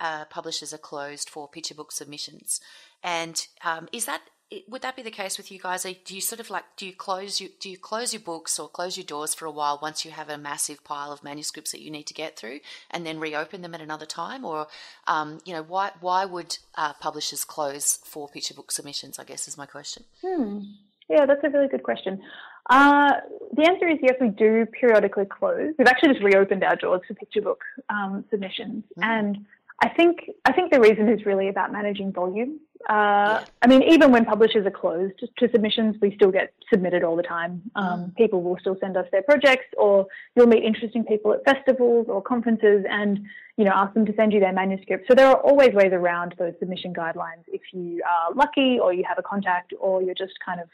uh, 0.00 0.24
publishers 0.26 0.72
are 0.72 0.78
closed 0.78 1.28
for 1.28 1.48
picture 1.48 1.74
book 1.74 1.92
submissions, 1.92 2.60
and 3.02 3.46
um, 3.64 3.88
is 3.92 4.06
that 4.06 4.22
would 4.66 4.80
that 4.80 4.96
be 4.96 5.02
the 5.02 5.10
case 5.10 5.36
with 5.36 5.52
you 5.52 5.58
guys? 5.58 5.82
Do 5.82 6.14
you 6.14 6.20
sort 6.20 6.40
of 6.40 6.48
like 6.48 6.64
do 6.76 6.86
you 6.86 6.94
close 6.94 7.40
you 7.40 7.50
do 7.60 7.68
you 7.68 7.76
close 7.76 8.14
your 8.14 8.22
books 8.22 8.58
or 8.58 8.68
close 8.68 8.96
your 8.96 9.04
doors 9.04 9.34
for 9.34 9.44
a 9.44 9.50
while 9.50 9.78
once 9.80 10.04
you 10.04 10.10
have 10.10 10.30
a 10.30 10.38
massive 10.38 10.82
pile 10.84 11.12
of 11.12 11.22
manuscripts 11.22 11.72
that 11.72 11.82
you 11.82 11.90
need 11.90 12.06
to 12.06 12.14
get 12.14 12.38
through, 12.38 12.60
and 12.90 13.04
then 13.04 13.20
reopen 13.20 13.62
them 13.62 13.74
at 13.74 13.80
another 13.80 14.06
time, 14.06 14.44
or 14.44 14.66
um, 15.06 15.40
you 15.44 15.52
know 15.52 15.62
why 15.62 15.90
why 16.00 16.24
would 16.24 16.58
uh, 16.76 16.94
publishers 16.94 17.44
close 17.44 17.98
for 18.04 18.28
picture 18.28 18.54
book 18.54 18.72
submissions? 18.72 19.18
I 19.18 19.24
guess 19.24 19.48
is 19.48 19.58
my 19.58 19.66
question. 19.66 20.04
Hmm. 20.22 20.60
Yeah, 21.08 21.26
that's 21.26 21.44
a 21.44 21.50
really 21.50 21.68
good 21.68 21.82
question. 21.82 22.20
Uh, 22.68 23.12
the 23.56 23.66
answer 23.66 23.88
is 23.88 23.98
yes, 24.02 24.14
we 24.20 24.28
do 24.28 24.66
periodically 24.66 25.24
close. 25.24 25.72
We've 25.78 25.88
actually 25.88 26.12
just 26.12 26.24
reopened 26.24 26.62
our 26.64 26.76
doors 26.76 27.00
for 27.08 27.14
picture 27.14 27.40
book 27.40 27.62
um, 27.88 28.24
submissions, 28.30 28.84
mm. 28.98 29.02
and 29.04 29.46
I 29.80 29.88
think 29.90 30.30
I 30.44 30.52
think 30.52 30.72
the 30.72 30.80
reason 30.80 31.08
is 31.08 31.24
really 31.24 31.48
about 31.48 31.72
managing 31.72 32.12
volume. 32.12 32.60
Uh, 32.88 33.40
yeah. 33.40 33.44
I 33.62 33.66
mean, 33.66 33.82
even 33.84 34.12
when 34.12 34.24
publishers 34.24 34.66
are 34.66 34.70
closed 34.70 35.14
to 35.38 35.50
submissions, 35.50 35.96
we 36.00 36.14
still 36.14 36.30
get 36.30 36.52
submitted 36.72 37.02
all 37.04 37.16
the 37.16 37.22
time. 37.22 37.62
Um, 37.74 37.86
mm. 37.86 38.16
People 38.16 38.42
will 38.42 38.56
still 38.60 38.76
send 38.80 38.96
us 38.96 39.06
their 39.12 39.22
projects, 39.22 39.66
or 39.76 40.06
you'll 40.36 40.46
meet 40.46 40.64
interesting 40.64 41.04
people 41.04 41.32
at 41.32 41.44
festivals 41.44 42.06
or 42.08 42.20
conferences, 42.20 42.84
and 42.88 43.20
you 43.56 43.64
know 43.64 43.72
ask 43.72 43.94
them 43.94 44.04
to 44.06 44.14
send 44.14 44.32
you 44.32 44.40
their 44.40 44.52
manuscript. 44.52 45.06
So 45.08 45.14
there 45.14 45.28
are 45.28 45.36
always 45.36 45.72
ways 45.72 45.92
around 45.92 46.34
those 46.38 46.54
submission 46.58 46.92
guidelines 46.92 47.44
if 47.46 47.62
you 47.72 48.02
are 48.04 48.34
lucky, 48.34 48.78
or 48.78 48.92
you 48.92 49.04
have 49.08 49.18
a 49.18 49.22
contact, 49.22 49.72
or 49.78 50.02
you're 50.02 50.14
just 50.14 50.34
kind 50.44 50.60
of 50.60 50.68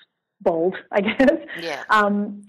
bold, 0.45 0.77
I 0.93 1.01
guess. 1.01 1.39
Yeah. 1.61 1.83
Um, 1.91 2.43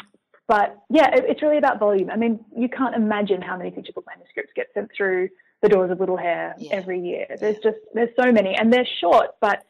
but 0.47 0.77
yeah, 0.89 1.09
it, 1.15 1.25
it's 1.27 1.41
really 1.41 1.57
about 1.57 1.79
volume. 1.79 2.09
I 2.09 2.17
mean, 2.17 2.43
you 2.55 2.69
can't 2.69 2.95
imagine 2.95 3.41
how 3.41 3.57
many 3.57 3.71
picture 3.71 3.93
book 3.93 4.05
manuscripts 4.05 4.51
get 4.55 4.67
sent 4.73 4.91
through 4.95 5.29
the 5.61 5.69
doors 5.69 5.89
of 5.89 5.99
Little 5.99 6.17
Hare 6.17 6.55
yeah. 6.59 6.73
every 6.73 6.99
year. 6.99 7.25
There's 7.39 7.57
just 7.63 7.77
there's 7.93 8.09
so 8.19 8.31
many, 8.31 8.55
and 8.55 8.71
they're 8.71 8.87
short, 9.01 9.31
but 9.41 9.63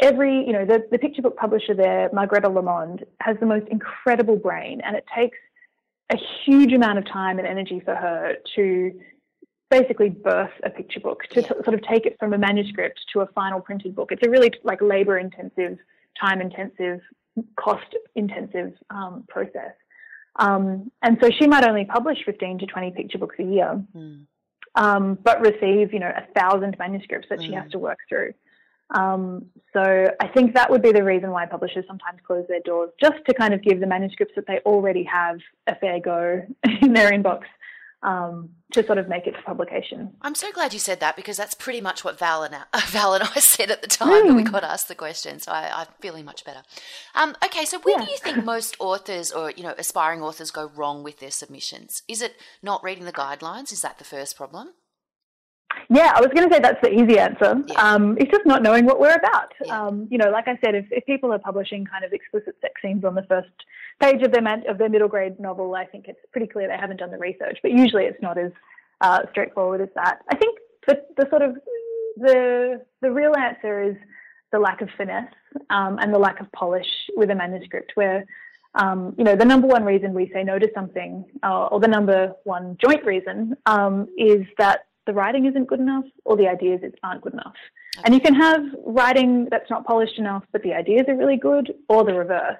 every 0.00 0.44
you 0.46 0.52
know 0.52 0.64
the, 0.64 0.86
the 0.90 0.98
picture 0.98 1.22
book 1.22 1.36
publisher 1.36 1.74
there, 1.74 2.10
Margrete 2.12 2.52
Lamond, 2.52 3.04
has 3.20 3.36
the 3.40 3.46
most 3.46 3.66
incredible 3.68 4.36
brain, 4.36 4.80
and 4.84 4.96
it 4.96 5.04
takes 5.14 5.38
a 6.10 6.16
huge 6.44 6.72
amount 6.72 6.98
of 6.98 7.06
time 7.06 7.38
and 7.38 7.46
energy 7.46 7.80
for 7.80 7.94
her 7.94 8.36
to 8.56 8.92
basically 9.70 10.08
birth 10.08 10.50
a 10.64 10.70
picture 10.70 11.00
book 11.00 11.22
to 11.30 11.42
yeah. 11.42 11.48
t- 11.48 11.54
sort 11.62 11.74
of 11.74 11.82
take 11.82 12.06
it 12.06 12.16
from 12.18 12.32
a 12.32 12.38
manuscript 12.38 13.00
to 13.12 13.20
a 13.20 13.26
final 13.28 13.60
printed 13.60 13.94
book. 13.94 14.10
It's 14.12 14.26
a 14.26 14.30
really 14.30 14.50
like 14.64 14.80
labor 14.80 15.18
intensive, 15.18 15.78
time 16.20 16.40
intensive, 16.40 17.00
cost 17.56 17.94
intensive 18.14 18.72
um, 18.90 19.24
process. 19.28 19.74
Um, 20.36 20.90
and 21.02 21.18
so 21.20 21.30
she 21.30 21.46
might 21.46 21.66
only 21.66 21.84
publish 21.84 22.18
15 22.24 22.60
to 22.60 22.66
20 22.66 22.90
picture 22.92 23.18
books 23.18 23.36
a 23.38 23.44
year. 23.44 23.82
Mm 23.94 24.26
um, 24.78 25.18
but 25.22 25.40
receive, 25.40 25.92
you 25.92 25.98
know, 25.98 26.12
a 26.14 26.26
thousand 26.38 26.76
manuscripts 26.78 27.28
that 27.30 27.40
mm. 27.40 27.46
she 27.46 27.52
has 27.52 27.66
mm. 27.66 27.72
to 27.72 27.78
work 27.78 27.98
through. 28.08 28.32
Um, 28.94 29.46
so 29.74 29.82
I 29.82 30.28
think 30.28 30.54
that 30.54 30.70
would 30.70 30.82
be 30.82 30.92
the 30.92 31.04
reason 31.04 31.30
why 31.30 31.44
publishers 31.44 31.84
sometimes 31.86 32.20
close 32.26 32.46
their 32.48 32.60
doors, 32.60 32.90
just 32.98 33.16
to 33.26 33.34
kind 33.34 33.52
of 33.52 33.62
give 33.62 33.80
the 33.80 33.86
manuscripts 33.86 34.34
that 34.36 34.46
they 34.46 34.60
already 34.64 35.02
have 35.04 35.38
a 35.66 35.74
fair 35.74 36.00
go 36.00 36.42
in 36.80 36.94
their 36.94 37.10
inbox 37.10 37.42
um, 38.02 38.50
to 38.72 38.84
sort 38.86 38.98
of 38.98 39.08
make 39.08 39.26
it 39.26 39.32
to 39.32 39.42
publication. 39.42 40.12
I'm 40.22 40.34
so 40.34 40.52
glad 40.52 40.72
you 40.72 40.78
said 40.78 41.00
that 41.00 41.16
because 41.16 41.36
that's 41.36 41.54
pretty 41.54 41.80
much 41.80 42.04
what 42.04 42.18
Val 42.18 42.44
and, 42.44 42.54
Val 42.86 43.14
and 43.14 43.24
I 43.24 43.40
said 43.40 43.70
at 43.70 43.82
the 43.82 43.88
time 43.88 44.24
mm. 44.24 44.28
that 44.28 44.34
we 44.34 44.42
hmm. 44.42 44.50
got 44.50 44.64
asked 44.64 44.88
the 44.88 44.94
question. 44.94 45.40
So 45.40 45.52
I, 45.52 45.82
am 45.82 45.86
feeling 46.00 46.24
much 46.24 46.44
better. 46.44 46.62
Um, 47.14 47.36
okay, 47.44 47.64
so 47.64 47.80
where 47.80 47.98
yeah. 47.98 48.04
do 48.04 48.10
you 48.10 48.18
think 48.18 48.44
most 48.44 48.76
authors 48.78 49.32
or 49.32 49.50
you 49.50 49.62
know 49.62 49.74
aspiring 49.78 50.22
authors 50.22 50.50
go 50.50 50.70
wrong 50.74 51.02
with 51.02 51.18
their 51.18 51.30
submissions? 51.30 52.02
Is 52.08 52.22
it 52.22 52.36
not 52.62 52.84
reading 52.84 53.04
the 53.04 53.12
guidelines? 53.12 53.72
Is 53.72 53.82
that 53.82 53.98
the 53.98 54.04
first 54.04 54.36
problem? 54.36 54.74
Yeah, 55.88 56.12
I 56.14 56.20
was 56.20 56.30
going 56.34 56.48
to 56.48 56.54
say 56.54 56.60
that's 56.60 56.80
the 56.82 56.92
easy 56.92 57.18
answer. 57.18 57.62
Yeah. 57.66 57.80
Um, 57.80 58.16
it's 58.18 58.30
just 58.30 58.46
not 58.46 58.62
knowing 58.62 58.84
what 58.84 59.00
we're 59.00 59.14
about. 59.14 59.52
Yeah. 59.64 59.86
Um, 59.86 60.08
you 60.10 60.18
know, 60.18 60.30
like 60.30 60.48
I 60.48 60.58
said, 60.64 60.74
if, 60.74 60.86
if 60.90 61.04
people 61.06 61.32
are 61.32 61.38
publishing 61.38 61.86
kind 61.86 62.04
of 62.04 62.12
explicit 62.12 62.56
sex 62.60 62.74
scenes 62.82 63.04
on 63.04 63.14
the 63.14 63.24
first 63.24 63.50
page 64.00 64.22
of 64.22 64.32
their 64.32 64.44
of 64.68 64.78
their 64.78 64.88
middle 64.88 65.08
grade 65.08 65.40
novel, 65.40 65.74
I 65.74 65.84
think 65.84 66.06
it's 66.08 66.20
pretty 66.32 66.46
clear 66.46 66.68
they 66.68 66.76
haven't 66.76 66.98
done 66.98 67.10
the 67.10 67.18
research. 67.18 67.58
But 67.62 67.72
usually, 67.72 68.04
it's 68.04 68.22
not 68.22 68.38
as 68.38 68.52
uh, 69.00 69.20
straightforward 69.30 69.80
as 69.80 69.88
that. 69.94 70.20
I 70.30 70.36
think 70.36 70.58
the 70.86 71.02
the 71.16 71.26
sort 71.30 71.42
of 71.42 71.56
the 72.16 72.84
the 73.00 73.10
real 73.10 73.34
answer 73.36 73.82
is 73.82 73.96
the 74.52 74.58
lack 74.58 74.80
of 74.80 74.88
finesse 74.96 75.32
um, 75.70 75.98
and 75.98 76.12
the 76.12 76.18
lack 76.18 76.40
of 76.40 76.50
polish 76.52 76.88
with 77.16 77.30
a 77.30 77.34
manuscript, 77.34 77.92
where 77.94 78.24
um, 78.74 79.14
you 79.18 79.24
know, 79.24 79.34
the 79.34 79.44
number 79.44 79.66
one 79.66 79.84
reason 79.84 80.14
we 80.14 80.30
say 80.32 80.44
no 80.44 80.58
to 80.58 80.68
something, 80.74 81.24
uh, 81.42 81.66
or 81.66 81.80
the 81.80 81.88
number 81.88 82.34
one 82.44 82.76
joint 82.82 83.04
reason, 83.04 83.56
um, 83.66 84.08
is 84.16 84.46
that 84.58 84.87
the 85.08 85.14
writing 85.14 85.46
isn't 85.46 85.64
good 85.64 85.80
enough 85.80 86.04
or 86.26 86.36
the 86.36 86.46
ideas 86.46 86.80
aren't 87.02 87.22
good 87.22 87.32
enough. 87.32 87.54
Okay. 87.96 88.04
And 88.04 88.14
you 88.14 88.20
can 88.20 88.34
have 88.34 88.60
writing 88.84 89.48
that's 89.50 89.70
not 89.70 89.86
polished 89.86 90.18
enough, 90.18 90.44
but 90.52 90.62
the 90.62 90.74
ideas 90.74 91.06
are 91.08 91.16
really 91.16 91.38
good, 91.38 91.72
or 91.88 92.04
the 92.04 92.12
reverse. 92.12 92.58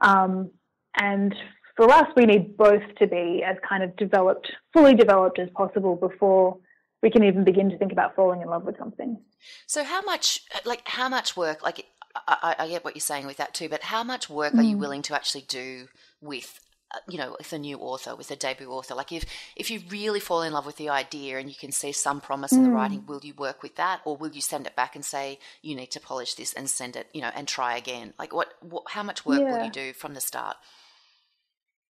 Um, 0.00 0.50
and 0.98 1.34
for 1.76 1.90
us, 1.90 2.06
we 2.16 2.24
need 2.24 2.56
both 2.56 2.82
to 3.00 3.06
be 3.06 3.44
as 3.46 3.56
kind 3.68 3.82
of 3.82 3.94
developed, 3.96 4.50
fully 4.72 4.94
developed 4.94 5.38
as 5.38 5.50
possible 5.50 5.94
before 5.94 6.56
we 7.02 7.10
can 7.10 7.22
even 7.22 7.44
begin 7.44 7.68
to 7.68 7.76
think 7.76 7.92
about 7.92 8.16
falling 8.16 8.40
in 8.40 8.48
love 8.48 8.64
with 8.64 8.78
something. 8.78 9.18
So, 9.66 9.84
how 9.84 10.00
much, 10.00 10.40
like, 10.64 10.88
how 10.88 11.10
much 11.10 11.36
work, 11.36 11.62
like, 11.62 11.84
I, 12.26 12.56
I 12.60 12.68
get 12.68 12.82
what 12.82 12.94
you're 12.94 13.00
saying 13.00 13.26
with 13.26 13.36
that 13.36 13.52
too, 13.52 13.68
but 13.68 13.82
how 13.82 14.02
much 14.02 14.30
work 14.30 14.54
mm. 14.54 14.60
are 14.60 14.62
you 14.62 14.76
mm. 14.76 14.80
willing 14.80 15.02
to 15.02 15.14
actually 15.14 15.42
do 15.42 15.88
with 16.22 16.60
you 17.08 17.18
know 17.18 17.36
with 17.38 17.52
a 17.52 17.58
new 17.58 17.78
author 17.78 18.14
with 18.14 18.30
a 18.30 18.36
debut 18.36 18.68
author 18.68 18.94
like 18.94 19.12
if 19.12 19.24
if 19.56 19.70
you 19.70 19.80
really 19.88 20.20
fall 20.20 20.42
in 20.42 20.52
love 20.52 20.66
with 20.66 20.76
the 20.76 20.88
idea 20.88 21.38
and 21.38 21.48
you 21.48 21.54
can 21.54 21.72
see 21.72 21.92
some 21.92 22.20
promise 22.20 22.52
mm. 22.52 22.58
in 22.58 22.62
the 22.64 22.68
mm. 22.70 22.74
writing 22.74 23.04
will 23.06 23.20
you 23.22 23.34
work 23.34 23.62
with 23.62 23.76
that 23.76 24.00
or 24.04 24.16
will 24.16 24.30
you 24.30 24.40
send 24.40 24.66
it 24.66 24.76
back 24.76 24.94
and 24.94 25.04
say 25.04 25.38
you 25.62 25.74
need 25.74 25.90
to 25.90 26.00
polish 26.00 26.34
this 26.34 26.52
and 26.52 26.68
send 26.68 26.96
it 26.96 27.08
you 27.12 27.20
know 27.20 27.30
and 27.34 27.48
try 27.48 27.76
again 27.76 28.12
like 28.18 28.32
what, 28.32 28.54
what 28.60 28.84
how 28.90 29.02
much 29.02 29.24
work 29.24 29.40
yeah. 29.40 29.56
will 29.56 29.64
you 29.64 29.70
do 29.70 29.92
from 29.92 30.14
the 30.14 30.20
start 30.20 30.56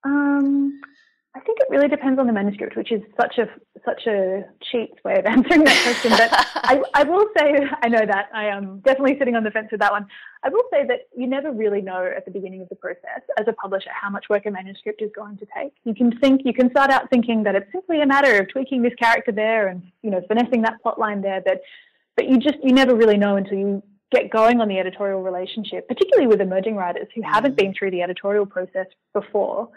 um, 0.05 0.81
I 1.37 1.41
think 1.41 1.59
it 1.61 1.67
really 1.69 1.89
depends 1.89 2.21
on 2.21 2.29
the 2.29 2.33
manuscript, 2.33 2.77
which 2.77 2.93
is 2.93 3.03
such 3.21 3.39
a 3.39 3.47
such 3.85 4.07
a 4.07 4.45
cheap 4.71 4.93
way 5.05 5.19
of 5.19 5.27
answering 5.27 5.65
that 5.65 5.83
question. 5.83 6.11
But 6.13 6.31
I, 6.65 6.81
I 6.95 7.03
will 7.03 7.27
say, 7.37 7.57
I 7.83 7.89
know 7.89 8.07
that 8.07 8.29
I 8.33 8.47
am 8.47 8.81
definitely 8.81 9.19
sitting 9.19 9.35
on 9.35 9.43
the 9.43 9.51
fence 9.51 9.69
with 9.73 9.81
that 9.81 9.91
one. 9.91 10.07
I 10.45 10.49
will 10.49 10.63
say 10.73 10.87
that 10.87 11.09
you 11.17 11.27
never 11.27 11.51
really 11.51 11.83
know 11.83 12.05
at 12.05 12.25
the 12.25 12.31
beginning 12.31 12.63
of 12.63 12.69
the 12.69 12.77
process 12.77 13.23
as 13.39 13.47
a 13.49 13.53
publisher 13.53 13.91
how 13.93 14.11
much 14.11 14.27
work 14.31 14.47
a 14.47 14.51
manuscript 14.51 15.03
is 15.03 15.11
going 15.15 15.37
to 15.39 15.47
take. 15.57 15.73
You 15.85 15.95
can 15.95 16.17
think, 16.19 16.43
you 16.45 16.55
can 16.55 16.71
start 16.71 16.91
out 16.91 17.11
thinking 17.11 17.43
that 17.43 17.57
it's 17.57 17.71
simply 17.73 18.01
a 18.01 18.07
matter 18.07 18.39
of 18.39 18.49
tweaking 18.49 18.83
this 18.83 18.95
character 18.95 19.33
there 19.33 19.69
and 19.69 19.83
you 20.03 20.11
know 20.11 20.23
finessing 20.29 20.63
that 20.63 20.81
plot 20.83 21.01
line 21.01 21.21
there, 21.21 21.43
but 21.45 21.61
but 22.17 22.29
you 22.29 22.39
just 22.39 22.59
you 22.63 22.73
never 22.73 22.95
really 22.95 23.17
know 23.17 23.37
until 23.37 23.59
you 23.59 23.83
get 24.13 24.31
going 24.31 24.61
on 24.61 24.69
the 24.69 24.79
editorial 24.79 25.23
relationship, 25.23 25.89
particularly 25.89 26.29
with 26.29 26.41
emerging 26.41 26.77
writers 26.77 27.09
who 27.13 27.23
haven't 27.23 27.57
been 27.57 27.75
through 27.75 27.91
the 27.91 28.03
editorial 28.03 28.47
process 28.47 28.87
before. 29.13 29.69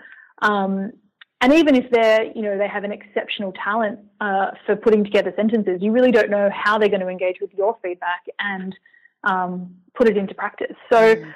Um, 0.44 0.92
and 1.42 1.54
even 1.54 1.76
if 1.76 1.90
they're, 1.92 2.26
you 2.36 2.42
know, 2.42 2.58
they 2.58 2.68
have 2.68 2.84
an 2.84 2.92
exceptional 2.92 3.54
talent 3.64 4.00
uh, 4.22 4.52
for 4.66 4.76
putting 4.76 5.04
together 5.04 5.32
sentences, 5.36 5.80
you 5.82 5.92
really 5.92 6.12
don't 6.12 6.30
know 6.30 6.50
how 6.52 6.78
they're 6.78 6.90
going 6.90 7.02
to 7.02 7.08
engage 7.10 7.38
with 7.40 7.54
your 7.54 7.78
feedback 7.84 8.26
and 8.40 8.76
um, 9.24 9.76
put 9.94 10.08
it 10.08 10.18
into 10.18 10.34
practice. 10.34 10.76
So, 10.92 11.16
mm. 11.16 11.34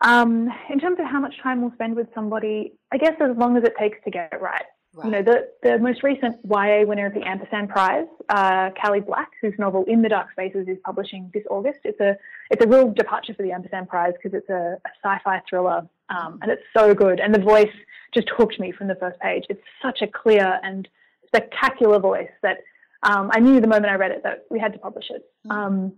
um, 0.00 0.48
in 0.70 0.80
terms 0.80 0.98
of 0.98 1.06
how 1.06 1.20
much 1.20 1.34
time 1.42 1.60
we'll 1.60 1.72
spend 1.72 1.94
with 1.94 2.06
somebody, 2.14 2.72
I 2.90 2.96
guess 2.96 3.14
as 3.20 3.36
long 3.36 3.56
as 3.58 3.64
it 3.64 3.74
takes 3.78 3.98
to 4.04 4.10
get 4.10 4.32
it 4.32 4.40
right. 4.40 4.64
Right. 4.96 5.04
You 5.04 5.10
know, 5.10 5.22
the, 5.22 5.48
the 5.62 5.78
most 5.78 6.02
recent 6.02 6.36
YA 6.48 6.86
winner 6.86 7.04
of 7.04 7.12
the 7.12 7.20
Ampersand 7.22 7.68
Prize, 7.68 8.06
uh, 8.30 8.70
Cally 8.80 9.00
Black, 9.00 9.30
whose 9.42 9.52
novel 9.58 9.84
In 9.86 10.00
the 10.00 10.08
Dark 10.08 10.32
Spaces 10.32 10.68
is 10.68 10.78
publishing 10.86 11.30
this 11.34 11.44
August. 11.50 11.80
It's 11.84 12.00
a 12.00 12.16
it's 12.50 12.64
a 12.64 12.68
real 12.68 12.90
departure 12.90 13.34
for 13.34 13.42
the 13.42 13.52
Ampersand 13.52 13.90
Prize 13.90 14.14
because 14.14 14.34
it's 14.36 14.48
a, 14.48 14.78
a 14.86 14.90
sci-fi 15.04 15.42
thriller, 15.50 15.86
um, 16.08 16.38
and 16.40 16.50
it's 16.50 16.62
so 16.74 16.94
good. 16.94 17.20
And 17.20 17.34
the 17.34 17.40
voice 17.42 17.72
just 18.14 18.30
hooked 18.34 18.58
me 18.58 18.72
from 18.72 18.88
the 18.88 18.94
first 18.94 19.20
page. 19.20 19.44
It's 19.50 19.60
such 19.82 20.00
a 20.00 20.06
clear 20.06 20.58
and 20.62 20.88
spectacular 21.26 21.98
voice 21.98 22.30
that 22.42 22.58
um, 23.02 23.30
I 23.34 23.40
knew 23.40 23.60
the 23.60 23.66
moment 23.66 23.92
I 23.92 23.96
read 23.96 24.12
it 24.12 24.22
that 24.22 24.46
we 24.50 24.58
had 24.58 24.72
to 24.72 24.78
publish 24.78 25.10
it. 25.10 25.22
Mm. 25.46 25.54
Um, 25.54 25.92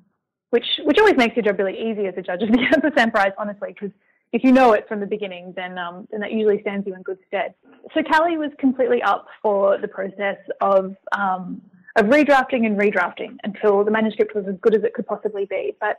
which 0.50 0.66
which 0.82 0.98
always 0.98 1.16
makes 1.16 1.36
your 1.36 1.44
job 1.44 1.58
really 1.60 1.78
easy 1.78 2.06
as 2.06 2.14
a 2.16 2.22
judge 2.22 2.42
of 2.42 2.50
the 2.50 2.58
Ampersand 2.74 3.12
Prize, 3.12 3.32
honestly, 3.38 3.68
because 3.74 3.94
if 4.32 4.44
you 4.44 4.52
know 4.52 4.72
it 4.72 4.86
from 4.88 5.00
the 5.00 5.06
beginning, 5.06 5.52
then 5.56 5.78
um, 5.78 6.06
then 6.10 6.20
that 6.20 6.32
usually 6.32 6.60
stands 6.60 6.86
you 6.86 6.94
in 6.94 7.02
good 7.02 7.18
stead. 7.26 7.54
So 7.94 8.02
Cally 8.02 8.36
was 8.36 8.50
completely 8.58 9.02
up 9.02 9.26
for 9.42 9.78
the 9.78 9.88
process 9.88 10.38
of 10.60 10.96
um, 11.12 11.62
of 11.96 12.06
redrafting 12.06 12.66
and 12.66 12.78
redrafting 12.78 13.36
until 13.44 13.84
the 13.84 13.90
manuscript 13.90 14.34
was 14.34 14.46
as 14.46 14.56
good 14.60 14.74
as 14.74 14.84
it 14.84 14.94
could 14.94 15.06
possibly 15.06 15.46
be. 15.46 15.74
But 15.80 15.98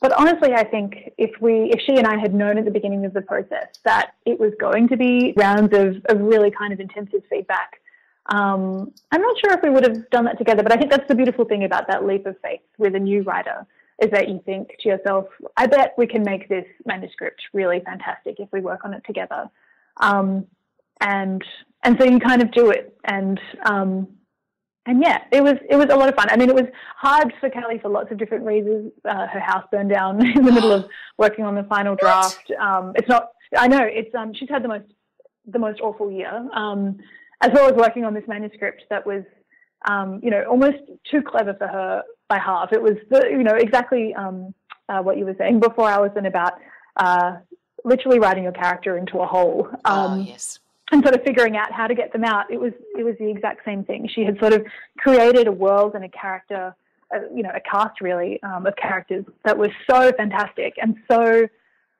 but 0.00 0.12
honestly, 0.12 0.52
I 0.54 0.64
think 0.64 1.12
if 1.18 1.30
we 1.40 1.70
if 1.72 1.80
she 1.86 1.96
and 1.96 2.06
I 2.06 2.18
had 2.18 2.34
known 2.34 2.58
at 2.58 2.64
the 2.64 2.70
beginning 2.70 3.04
of 3.04 3.12
the 3.12 3.22
process 3.22 3.68
that 3.84 4.12
it 4.26 4.38
was 4.38 4.52
going 4.60 4.88
to 4.88 4.96
be 4.96 5.32
rounds 5.36 5.74
of, 5.76 5.96
of 6.08 6.20
really 6.20 6.50
kind 6.50 6.72
of 6.72 6.80
intensive 6.80 7.22
feedback. 7.30 7.80
Um, 8.26 8.92
I'm 9.10 9.22
not 9.22 9.36
sure 9.40 9.54
if 9.54 9.62
we 9.62 9.70
would 9.70 9.82
have 9.82 10.08
done 10.10 10.24
that 10.26 10.38
together, 10.38 10.62
but 10.62 10.72
I 10.72 10.76
think 10.76 10.90
that's 10.90 11.08
the 11.08 11.16
beautiful 11.16 11.44
thing 11.44 11.64
about 11.64 11.88
that 11.88 12.04
leap 12.04 12.26
of 12.26 12.36
faith 12.42 12.60
with 12.78 12.94
a 12.94 12.98
new 12.98 13.22
writer 13.22 13.66
is 14.00 14.10
that 14.10 14.28
you 14.28 14.40
think 14.44 14.70
to 14.80 14.88
yourself, 14.88 15.26
I 15.56 15.66
bet 15.66 15.94
we 15.98 16.06
can 16.06 16.22
make 16.22 16.48
this 16.48 16.64
manuscript 16.86 17.42
really 17.52 17.80
fantastic 17.84 18.36
if 18.38 18.48
we 18.52 18.60
work 18.60 18.84
on 18.84 18.94
it 18.94 19.02
together. 19.06 19.50
Um, 19.98 20.46
and 21.00 21.42
and 21.82 21.96
so 21.98 22.04
you 22.04 22.18
kind 22.18 22.42
of 22.42 22.52
do 22.52 22.70
it 22.70 22.94
and 23.04 23.40
um, 23.64 24.08
and 24.86 25.02
yeah, 25.02 25.18
it 25.30 25.42
was 25.42 25.54
it 25.68 25.76
was 25.76 25.86
a 25.90 25.96
lot 25.96 26.08
of 26.08 26.14
fun. 26.14 26.28
I 26.30 26.36
mean, 26.36 26.48
it 26.48 26.54
was 26.54 26.66
hard 26.96 27.32
for 27.38 27.50
Kelly 27.50 27.78
for 27.78 27.90
lots 27.90 28.10
of 28.10 28.18
different 28.18 28.44
reasons. 28.44 28.92
Uh, 29.04 29.26
her 29.26 29.40
house 29.40 29.64
burned 29.70 29.90
down 29.90 30.24
in 30.36 30.44
the 30.44 30.52
middle 30.52 30.72
of 30.72 30.86
working 31.18 31.44
on 31.44 31.54
the 31.54 31.64
final 31.64 31.94
draft. 31.96 32.50
Um, 32.58 32.92
it's 32.96 33.08
not. 33.08 33.28
I 33.56 33.68
know 33.68 33.82
it's. 33.82 34.14
Um, 34.14 34.32
she's 34.34 34.48
had 34.48 34.64
the 34.64 34.68
most 34.68 34.86
the 35.46 35.58
most 35.58 35.80
awful 35.80 36.10
year, 36.10 36.48
um, 36.54 36.98
as 37.42 37.50
well 37.52 37.68
as 37.68 37.74
working 37.74 38.04
on 38.04 38.14
this 38.14 38.24
manuscript 38.26 38.84
that 38.90 39.06
was, 39.06 39.22
um, 39.88 40.20
you 40.22 40.30
know, 40.30 40.44
almost 40.44 40.78
too 41.10 41.22
clever 41.22 41.54
for 41.54 41.66
her 41.66 42.02
by 42.30 42.38
half. 42.38 42.72
It 42.72 42.80
was, 42.80 42.94
the, 43.10 43.28
you 43.30 43.44
know, 43.44 43.56
exactly 43.56 44.14
um, 44.14 44.54
uh, 44.88 45.02
what 45.02 45.18
you 45.18 45.26
were 45.26 45.36
saying 45.36 45.60
before, 45.60 45.90
Allison, 45.90 46.24
about 46.24 46.54
uh, 46.96 47.36
literally 47.84 48.18
writing 48.18 48.44
your 48.44 48.52
character 48.52 48.96
into 48.96 49.18
a 49.18 49.26
hole. 49.26 49.68
oh 49.84 50.08
um, 50.08 50.22
yes 50.22 50.58
and 50.90 51.02
sort 51.04 51.14
of 51.14 51.22
figuring 51.22 51.56
out 51.56 51.72
how 51.72 51.86
to 51.86 51.94
get 51.94 52.12
them 52.12 52.24
out. 52.24 52.50
It 52.50 52.60
was 52.60 52.72
it 52.98 53.04
was 53.04 53.14
the 53.18 53.30
exact 53.30 53.64
same 53.64 53.84
thing. 53.84 54.08
She 54.12 54.22
had 54.24 54.38
sort 54.38 54.52
of 54.52 54.66
created 54.98 55.46
a 55.46 55.52
world 55.52 55.94
and 55.94 56.04
a 56.04 56.08
character, 56.08 56.74
uh, 57.14 57.20
you 57.34 57.42
know, 57.42 57.50
a 57.54 57.60
cast 57.60 58.00
really 58.00 58.42
um, 58.42 58.66
of 58.66 58.74
characters 58.76 59.24
that 59.44 59.56
was 59.56 59.70
so 59.88 60.12
fantastic 60.12 60.74
and 60.80 60.96
so 61.10 61.48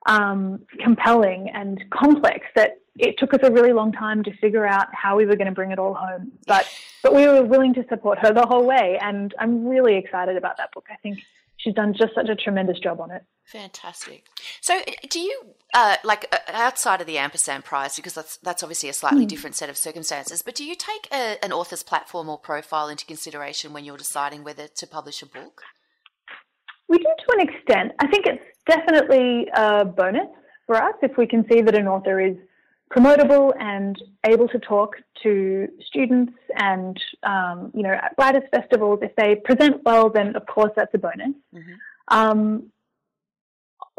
um, 0.07 0.61
compelling 0.81 1.51
and 1.51 1.83
complex 1.91 2.47
that 2.57 2.79
it 2.99 3.19
took 3.19 3.33
us 3.33 3.41
a 3.43 3.51
really 3.51 3.73
long 3.73 3.93
time 3.93 4.23
to 4.25 4.37
figure 4.39 4.67
out 4.67 4.89
how 4.93 5.17
we 5.17 5.25
were 5.25 5.37
going 5.37 5.47
to 5.47 5.55
bring 5.55 5.71
it 5.71 5.79
all 5.79 5.95
home. 5.95 6.33
But 6.47 6.67
but 7.03 7.15
we 7.15 7.27
were 7.27 7.43
willing 7.43 7.75
to 7.75 7.85
support 7.89 8.19
her 8.21 8.33
the 8.33 8.47
whole 8.47 8.65
way, 8.65 8.99
and 9.01 9.35
I'm 9.39 9.67
really 9.67 9.97
excited 9.97 10.37
about 10.37 10.57
that 10.59 10.73
book. 10.73 10.87
I 10.91 10.97
think 10.97 11.19
she's 11.57 11.75
done 11.75 11.95
just 11.95 12.15
such 12.15 12.29
a 12.29 12.37
tremendous 12.37 12.79
job 12.79 13.01
on 13.01 13.11
it. 13.11 13.23
Fantastic. 13.45 14.27
So, 14.61 14.79
uh, 14.79 14.93
do 15.09 15.19
you 15.21 15.43
uh, 15.75 15.97
like 16.05 16.27
uh, 16.33 16.39
outside 16.53 17.01
of 17.01 17.07
the 17.07 17.19
ampersand 17.19 17.65
prize 17.65 17.97
because 17.97 18.15
that's 18.15 18.37
that's 18.39 18.63
obviously 18.63 18.89
a 18.89 18.93
slightly 18.93 19.25
mm. 19.25 19.29
different 19.29 19.57
set 19.57 19.69
of 19.69 19.77
circumstances? 19.77 20.43
But 20.43 20.55
do 20.55 20.65
you 20.65 20.75
take 20.75 21.09
a, 21.13 21.43
an 21.45 21.53
author's 21.53 21.83
platform 21.83 22.29
or 22.29 22.39
profile 22.39 22.89
into 22.89 23.05
consideration 23.07 23.73
when 23.73 23.85
you're 23.85 23.97
deciding 23.97 24.45
whether 24.45 24.69
to 24.69 24.87
publish 24.87 25.23
a 25.23 25.27
book? 25.27 25.63
We 26.89 26.99
do 26.99 27.05
to 27.05 27.39
an 27.39 27.49
extent. 27.49 27.93
I 27.99 28.07
think 28.09 28.27
it's 28.27 28.43
definitely 28.69 29.49
a 29.55 29.85
bonus 29.85 30.29
for 30.67 30.77
us 30.77 30.95
if 31.03 31.17
we 31.17 31.27
can 31.27 31.45
see 31.51 31.61
that 31.63 31.77
an 31.77 31.89
author 31.89 32.21
is 32.21 32.37
promotable 32.93 33.53
and 33.59 33.97
able 34.27 34.49
to 34.49 34.59
talk 34.59 34.97
to 35.23 35.69
students 35.87 36.33
and 36.57 37.01
um, 37.23 37.71
you 37.75 37.83
know 37.83 37.93
at 37.93 38.15
writers 38.19 38.43
festivals 38.55 39.01
if 39.03 39.15
they 39.17 39.37
present 39.37 39.83
well 39.85 40.11
then 40.11 40.37
of 40.37 40.47
course 40.47 40.73
that's 40.77 40.93
a 40.95 40.99
bonus. 40.99 41.35
Mm-hmm. 41.55 42.19
um, 42.19 42.71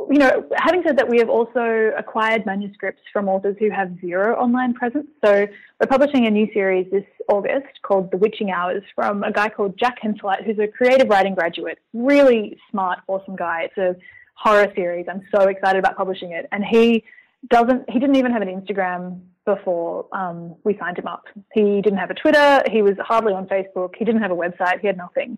you 0.09 0.17
know 0.17 0.47
having 0.55 0.83
said 0.85 0.97
that 0.97 1.07
we 1.07 1.19
have 1.19 1.29
also 1.29 1.91
acquired 1.97 2.45
manuscripts 2.45 3.01
from 3.13 3.27
authors 3.27 3.55
who 3.59 3.69
have 3.69 3.99
zero 3.99 4.35
online 4.35 4.73
presence. 4.73 5.07
So 5.23 5.47
we're 5.79 5.87
publishing 5.87 6.25
a 6.25 6.31
new 6.31 6.47
series 6.53 6.89
this 6.91 7.05
august 7.29 7.81
called 7.83 8.11
the 8.11 8.17
witching 8.17 8.51
hours 8.51 8.83
from 8.95 9.23
a 9.23 9.31
guy 9.31 9.49
called 9.49 9.77
jack 9.77 10.01
Henseleit 10.01 10.43
who's 10.43 10.59
a 10.59 10.67
creative 10.67 11.07
writing 11.09 11.35
graduate. 11.35 11.79
Really 11.93 12.57
smart 12.69 12.99
awesome 13.07 13.35
guy. 13.35 13.69
It's 13.69 13.77
a 13.77 13.95
horror 14.35 14.71
series. 14.75 15.05
I'm 15.09 15.21
so 15.33 15.41
excited 15.47 15.79
about 15.79 15.95
publishing 15.95 16.31
it. 16.31 16.47
And 16.51 16.63
he 16.65 17.03
doesn't 17.49 17.89
he 17.89 17.99
didn't 17.99 18.15
even 18.15 18.31
have 18.31 18.41
an 18.41 18.49
Instagram 18.49 19.19
before 19.45 20.07
um, 20.11 20.55
we 20.63 20.77
signed 20.77 20.97
him 20.97 21.07
up. 21.07 21.25
He 21.53 21.81
didn't 21.81 21.97
have 21.97 22.11
a 22.11 22.13
Twitter. 22.13 22.63
He 22.71 22.81
was 22.81 22.93
hardly 22.99 23.33
on 23.33 23.47
Facebook. 23.47 23.95
He 23.97 24.05
didn't 24.05 24.21
have 24.21 24.31
a 24.31 24.35
website. 24.35 24.79
He 24.81 24.87
had 24.87 24.97
nothing. 24.97 25.37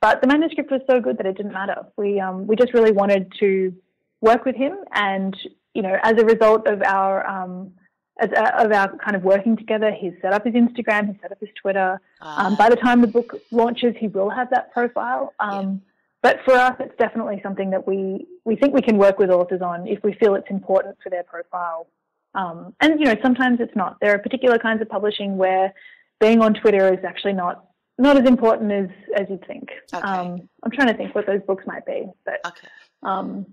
But 0.00 0.20
the 0.20 0.26
manuscript 0.26 0.70
was 0.70 0.80
so 0.90 1.00
good 1.00 1.18
that 1.18 1.26
it 1.26 1.36
didn't 1.36 1.52
matter. 1.52 1.86
We 1.96 2.20
um, 2.20 2.46
we 2.46 2.56
just 2.56 2.74
really 2.74 2.92
wanted 2.92 3.32
to 3.40 3.74
work 4.20 4.44
with 4.44 4.56
him, 4.56 4.76
and 4.92 5.36
you 5.72 5.82
know, 5.82 5.96
as 6.02 6.20
a 6.20 6.24
result 6.24 6.66
of 6.66 6.82
our 6.82 7.26
um, 7.26 7.72
as, 8.20 8.30
uh, 8.30 8.50
of 8.58 8.72
our 8.72 8.96
kind 8.98 9.16
of 9.16 9.22
working 9.22 9.56
together, 9.56 9.92
he's 9.92 10.12
set 10.20 10.32
up 10.32 10.44
his 10.44 10.54
Instagram, 10.54 11.08
he's 11.08 11.20
set 11.22 11.32
up 11.32 11.40
his 11.40 11.48
Twitter. 11.60 12.00
Uh, 12.20 12.54
by 12.56 12.68
the 12.68 12.76
time 12.76 13.00
the 13.00 13.06
book 13.06 13.34
launches, 13.50 13.94
he 13.98 14.08
will 14.08 14.30
have 14.30 14.50
that 14.50 14.72
profile. 14.72 15.32
Yeah 15.40 15.58
um, 15.58 15.82
but 16.24 16.38
for 16.46 16.54
us, 16.54 16.74
it's 16.80 16.96
definitely 16.96 17.38
something 17.42 17.68
that 17.68 17.86
we, 17.86 18.26
we 18.46 18.56
think 18.56 18.72
we 18.72 18.80
can 18.80 18.96
work 18.96 19.18
with 19.18 19.28
authors 19.28 19.60
on 19.60 19.86
if 19.86 20.02
we 20.02 20.14
feel 20.14 20.34
it's 20.36 20.48
important 20.48 20.96
for 21.02 21.10
their 21.10 21.22
profile. 21.22 21.86
Um, 22.34 22.74
and, 22.80 22.98
you 22.98 23.06
know, 23.06 23.16
sometimes 23.22 23.60
it's 23.60 23.74
not. 23.76 23.96
There 24.00 24.14
are 24.14 24.18
particular 24.18 24.58
kinds 24.58 24.82
of 24.82 24.88
publishing 24.88 25.36
where 25.36 25.72
being 26.20 26.40
on 26.40 26.54
Twitter 26.54 26.92
is 26.92 27.04
actually 27.04 27.34
not 27.34 27.66
not 27.96 28.16
as 28.16 28.26
important 28.26 28.72
as, 28.72 28.88
as 29.16 29.26
you'd 29.30 29.46
think. 29.46 29.68
Okay. 29.92 30.02
Um, 30.02 30.48
I'm 30.62 30.70
trying 30.72 30.88
to 30.88 30.94
think 30.94 31.14
what 31.14 31.26
those 31.26 31.42
books 31.46 31.64
might 31.66 31.86
be, 31.86 32.06
but 32.24 32.40
okay. 32.44 32.68
um, 33.04 33.46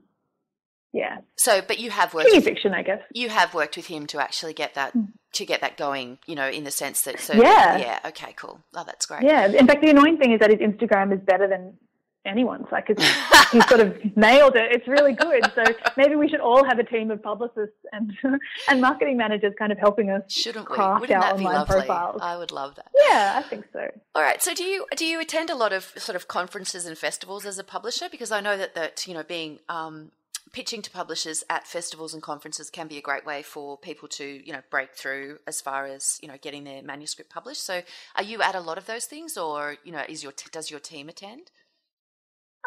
yeah. 0.93 1.19
So, 1.37 1.61
but 1.61 1.79
you 1.79 1.91
have 1.91 2.13
worked 2.13 2.29
with, 2.31 2.43
fiction, 2.43 2.73
I 2.73 2.81
guess. 2.81 3.01
You 3.13 3.29
have 3.29 3.53
worked 3.53 3.77
with 3.77 3.85
him 3.85 4.07
to 4.07 4.19
actually 4.19 4.53
get 4.53 4.73
that 4.73 4.97
mm. 4.97 5.07
to 5.33 5.45
get 5.45 5.61
that 5.61 5.77
going. 5.77 6.17
You 6.25 6.35
know, 6.35 6.49
in 6.49 6.63
the 6.63 6.71
sense 6.71 7.03
that 7.03 7.19
so 7.19 7.33
yeah, 7.33 7.77
yeah. 7.77 7.99
Okay, 8.05 8.33
cool. 8.35 8.59
Oh, 8.75 8.83
that's 8.83 9.05
great. 9.05 9.23
Yeah. 9.23 9.45
In 9.45 9.67
fact, 9.67 9.81
the 9.81 9.89
annoying 9.89 10.17
thing 10.17 10.33
is 10.33 10.39
that 10.39 10.49
his 10.49 10.59
Instagram 10.59 11.13
is 11.13 11.19
better 11.21 11.47
than 11.47 11.77
anyone's. 12.25 12.67
Like 12.71 12.87
he 12.87 13.61
sort 13.67 13.79
of 13.79 13.97
nailed 14.15 14.55
it. 14.55 14.71
It's 14.71 14.87
really 14.87 15.13
good. 15.13 15.43
So 15.55 15.63
maybe 15.97 16.15
we 16.15 16.29
should 16.29 16.39
all 16.39 16.63
have 16.63 16.79
a 16.79 16.83
team 16.83 17.11
of 17.11 17.21
publicists 17.21 17.75
and 17.91 18.11
and 18.69 18.81
marketing 18.81 19.17
managers 19.17 19.53
kind 19.57 19.71
of 19.71 19.77
helping 19.77 20.09
us 20.09 20.23
Shouldn't 20.27 20.65
craft 20.65 21.01
Wouldn't 21.01 21.23
our 21.23 21.33
online 21.33 21.65
profiles. 21.65 22.21
I 22.21 22.37
would 22.37 22.51
love 22.51 22.75
that. 22.75 22.87
Yeah, 23.09 23.41
I 23.43 23.47
think 23.47 23.65
so. 23.73 23.87
All 24.15 24.21
right. 24.21 24.41
So 24.41 24.53
do 24.53 24.63
you 24.63 24.85
do 24.95 25.05
you 25.05 25.19
attend 25.19 25.49
a 25.49 25.55
lot 25.55 25.73
of 25.73 25.93
sort 25.97 26.15
of 26.15 26.27
conferences 26.27 26.85
and 26.85 26.97
festivals 26.97 27.45
as 27.45 27.57
a 27.57 27.63
publisher? 27.63 28.07
Because 28.09 28.31
I 28.31 28.41
know 28.41 28.57
that 28.57 28.75
that 28.75 29.07
you 29.07 29.13
know 29.13 29.23
being 29.23 29.59
um, 29.69 30.11
pitching 30.51 30.81
to 30.81 30.91
publishers 30.91 31.43
at 31.49 31.67
festivals 31.67 32.13
and 32.13 32.21
conferences 32.21 32.69
can 32.69 32.87
be 32.87 32.97
a 32.97 33.01
great 33.01 33.25
way 33.25 33.41
for 33.41 33.77
people 33.77 34.07
to 34.07 34.25
you 34.45 34.51
know 34.51 34.61
break 34.69 34.93
through 34.93 35.37
as 35.47 35.61
far 35.61 35.85
as 35.85 36.19
you 36.21 36.27
know 36.27 36.37
getting 36.41 36.63
their 36.63 36.81
manuscript 36.81 37.29
published 37.31 37.63
so 37.63 37.81
are 38.15 38.23
you 38.23 38.41
at 38.41 38.55
a 38.55 38.59
lot 38.59 38.77
of 38.77 38.85
those 38.85 39.05
things 39.05 39.37
or 39.37 39.77
you 39.83 39.91
know 39.91 40.03
is 40.09 40.23
your 40.23 40.33
does 40.51 40.69
your 40.69 40.79
team 40.79 41.07
attend 41.07 41.51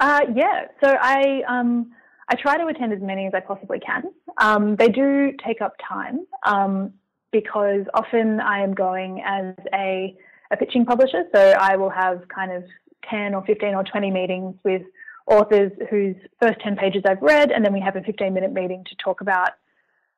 uh, 0.01 0.21
yeah, 0.35 0.67
so 0.83 0.97
I 1.01 1.43
um, 1.49 1.93
I 2.29 2.37
try 2.37 2.57
to 2.57 2.67
attend 2.67 2.93
as 2.93 3.01
many 3.01 3.27
as 3.27 3.35
I 3.35 3.41
possibly 3.41 3.81
can. 3.81 4.05
Um, 4.39 4.77
they 4.77 4.89
do 4.89 5.33
take 5.45 5.61
up 5.61 5.75
time 5.87 6.27
um, 6.45 6.93
because 7.33 7.85
often 7.93 8.41
I 8.41 8.63
am 8.63 8.75
going 8.75 9.23
as 9.27 9.55
a, 9.75 10.17
a 10.51 10.57
pitching 10.57 10.87
publisher, 10.87 11.25
so 11.35 11.41
I 11.41 11.77
will 11.77 11.91
have 11.91 12.23
kind 12.29 12.53
of 12.53 12.65
10 13.11 13.35
or 13.35 13.45
15 13.45 13.75
or 13.75 13.85
20 13.85 14.11
meetings 14.11 14.55
with 14.65 14.83
authors 15.27 15.73
whose 15.91 16.17
first 16.41 16.61
10 16.61 16.77
pages 16.77 17.03
I've 17.07 17.23
read, 17.23 17.51
and 17.51 17.65
then 17.65 17.73
we 17.73 17.81
have 17.81 17.97
a 17.97 18.03
15 18.03 18.33
minute 18.33 18.53
meeting 18.53 18.85
to 18.89 18.97
talk 18.97 19.21
about, 19.21 19.51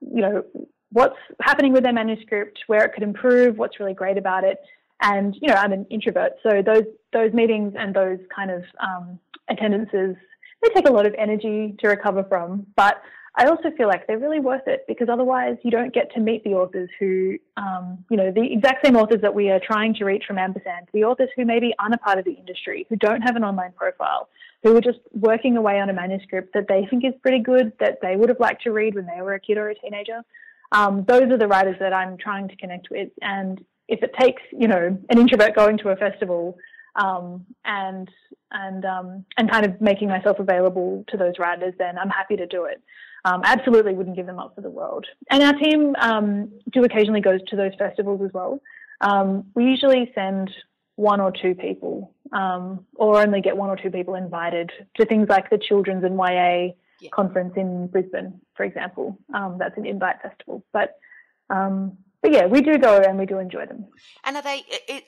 you 0.01 0.23
know, 0.23 0.45
what's 0.93 1.17
happening 1.41 1.73
with 1.73 1.83
their 1.83 1.93
manuscript, 1.93 2.61
where 2.67 2.85
it 2.85 2.93
could 2.93 3.03
improve, 3.03 3.59
what's 3.59 3.81
really 3.81 3.95
great 3.95 4.17
about 4.17 4.45
it. 4.45 4.59
And, 5.03 5.37
you 5.41 5.49
know, 5.49 5.55
I'm 5.55 5.73
an 5.73 5.87
introvert, 5.91 6.33
so 6.43 6.62
those, 6.62 6.85
those 7.12 7.33
meetings 7.33 7.75
and 7.77 7.95
those 7.95 8.19
kind 8.35 8.51
of 8.51 8.62
um, 8.81 9.19
attendances, 9.49 10.17
they 10.63 10.69
take 10.75 10.89
a 10.89 10.93
lot 10.93 11.07
of 11.07 11.15
energy 11.19 11.75
to 11.81 11.89
recover 11.89 12.25
from, 12.25 12.67
but 12.77 13.03
I 13.39 13.47
also 13.47 13.71
feel 13.77 13.87
like 13.87 14.07
they're 14.07 14.19
really 14.19 14.41
worth 14.41 14.67
it 14.67 14.85
because 14.89 15.09
otherwise 15.11 15.57
you 15.63 15.71
don't 15.71 15.93
get 15.93 16.11
to 16.15 16.21
meet 16.21 16.43
the 16.43 16.55
authors 16.55 16.89
who, 16.99 17.37
um, 17.59 18.03
you 18.11 18.17
know, 18.17 18.31
the 18.31 18.51
exact 18.51 18.85
same 18.85 18.97
authors 18.97 19.20
that 19.20 19.35
we 19.35 19.51
are 19.51 19.61
trying 19.61 19.93
to 19.95 20.07
reach 20.07 20.25
from 20.27 20.39
Ampersand, 20.39 20.89
the 20.95 21.05
authors 21.05 21.29
who 21.37 21.45
maybe 21.45 21.75
aren't 21.79 21.95
a 21.95 21.99
part 21.99 22.18
of 22.18 22.25
the 22.25 22.33
industry, 22.33 22.87
who 22.89 22.97
don't 22.97 23.20
have 23.20 23.37
an 23.37 23.45
online 23.45 23.73
profile, 23.73 24.31
who 24.62 24.75
are 24.75 24.81
just 24.81 25.01
working 25.12 25.59
away 25.59 25.79
on 25.79 25.91
a 25.91 25.93
manuscript 25.93 26.55
that 26.55 26.66
they 26.66 26.87
think 26.89 27.05
is 27.05 27.12
pretty 27.20 27.41
good, 27.41 27.73
that 27.79 27.99
they 28.01 28.16
would 28.16 28.31
have 28.31 28.41
liked 28.41 28.62
to 28.62 28.73
read 28.73 28.95
when 28.95 29.07
they 29.07 29.20
were 29.20 29.35
a 29.35 29.41
kid 29.41 29.59
or 29.59 29.68
a 29.68 29.75
teenager. 29.75 30.23
Um, 30.73 31.05
those 31.07 31.31
are 31.31 31.39
the 31.39 31.47
writers 31.47 31.77
that 31.79 31.93
I'm 31.93 32.16
trying 32.16 32.49
to 32.49 32.57
connect 32.57 32.89
with. 32.91 33.11
And 33.20 33.62
if 33.87 34.03
it 34.03 34.14
takes, 34.18 34.43
you 34.51 34.66
know, 34.66 34.99
an 35.11 35.18
introvert 35.18 35.55
going 35.55 35.77
to 35.79 35.91
a 35.91 35.97
festival 35.97 36.57
um, 36.97 37.47
and 37.64 38.11
and 38.53 38.84
um, 38.84 39.24
and 39.36 39.51
kind 39.51 39.66
of 39.66 39.80
making 39.80 40.09
myself 40.09 40.38
available 40.38 41.05
to 41.09 41.16
those 41.16 41.34
writers, 41.38 41.74
then 41.78 41.99
I'm 41.99 42.11
happy 42.11 42.36
to 42.36 42.47
do 42.47 42.64
it. 42.64 42.82
Um, 43.24 43.42
absolutely 43.44 43.94
wouldn't 43.94 44.14
give 44.14 44.26
them 44.26 44.38
up 44.38 44.55
for 44.55 44.61
the 44.61 44.70
world. 44.70 45.05
And 45.30 45.42
our 45.42 45.55
team 45.55 45.97
um, 45.99 46.53
do 46.70 46.84
occasionally 46.84 47.20
go 47.20 47.38
to 47.38 47.57
those 47.57 47.72
festivals 47.76 48.20
as 48.24 48.32
well. 48.32 48.61
Um, 49.01 49.47
we 49.55 49.64
usually 49.64 50.12
send 50.14 50.51
one 50.94 51.20
or 51.20 51.32
two 51.32 51.55
people, 51.55 52.14
um, 52.32 52.86
or 52.94 53.20
only 53.20 53.40
get 53.40 53.57
one 53.57 53.68
or 53.68 53.76
two 53.76 53.90
people 53.90 54.14
invited 54.14 54.70
to 54.97 55.05
things 55.05 55.28
like 55.28 55.51
the 55.51 55.59
children's 55.59 56.05
and 56.05 56.16
YA 56.16 56.74
yeah. 57.01 57.11
conference 57.12 57.53
in 57.57 57.88
Brisbane, 57.88 58.40
for 58.55 58.64
example. 58.64 59.18
Um, 59.34 59.57
that's 59.59 59.76
an 59.76 59.86
invite 59.86 60.22
festival. 60.22 60.64
But 60.72 60.97
um, 61.51 61.99
but 62.23 62.33
yeah, 62.33 62.47
we 62.47 62.61
do 62.61 62.79
go 62.79 62.99
and 62.99 63.19
we 63.19 63.27
do 63.27 63.39
enjoy 63.39 63.67
them. 63.67 63.87
And 64.25 64.37
are 64.37 64.43
they? 64.43 64.64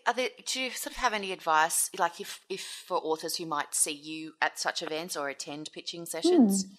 Are 0.07 0.15
they? 0.15 0.31
Do 0.47 0.61
you 0.61 0.71
sort 0.71 0.93
of 0.93 0.99
have 0.99 1.13
any 1.13 1.33
advice, 1.33 1.91
like 1.99 2.21
if 2.21 2.41
if 2.49 2.61
for 2.61 2.99
authors 2.99 3.37
who 3.37 3.47
might 3.47 3.75
see 3.75 3.93
you 3.93 4.35
at 4.41 4.59
such 4.59 4.83
events 4.83 5.17
or 5.17 5.29
attend 5.29 5.71
pitching 5.73 6.07
sessions? 6.07 6.65
Hmm. 6.65 6.75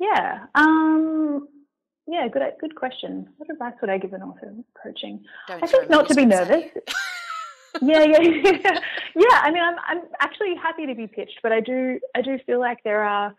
Yeah. 0.00 0.46
Um, 0.54 1.48
yeah, 2.06 2.26
good 2.28 2.42
good 2.60 2.74
question. 2.74 3.28
What 3.36 3.50
advice 3.50 3.74
would 3.80 3.90
I 3.90 3.98
give 3.98 4.12
an 4.14 4.22
author 4.22 4.54
approaching? 4.76 5.24
Don't 5.46 5.62
I 5.62 5.66
think 5.66 5.90
not 5.90 6.08
to 6.08 6.14
be 6.14 6.24
nervous. 6.24 6.64
yeah, 7.82 8.02
yeah, 8.02 8.20
yeah. 8.20 8.80
yeah, 9.14 9.40
I 9.42 9.50
mean, 9.50 9.62
I'm 9.62 9.76
I'm 9.86 10.02
actually 10.20 10.54
happy 10.60 10.86
to 10.86 10.94
be 10.94 11.06
pitched, 11.06 11.40
but 11.42 11.52
I 11.52 11.60
do 11.60 12.00
I 12.16 12.22
do 12.22 12.38
feel 12.46 12.60
like 12.60 12.78
there 12.82 13.04
are, 13.04 13.34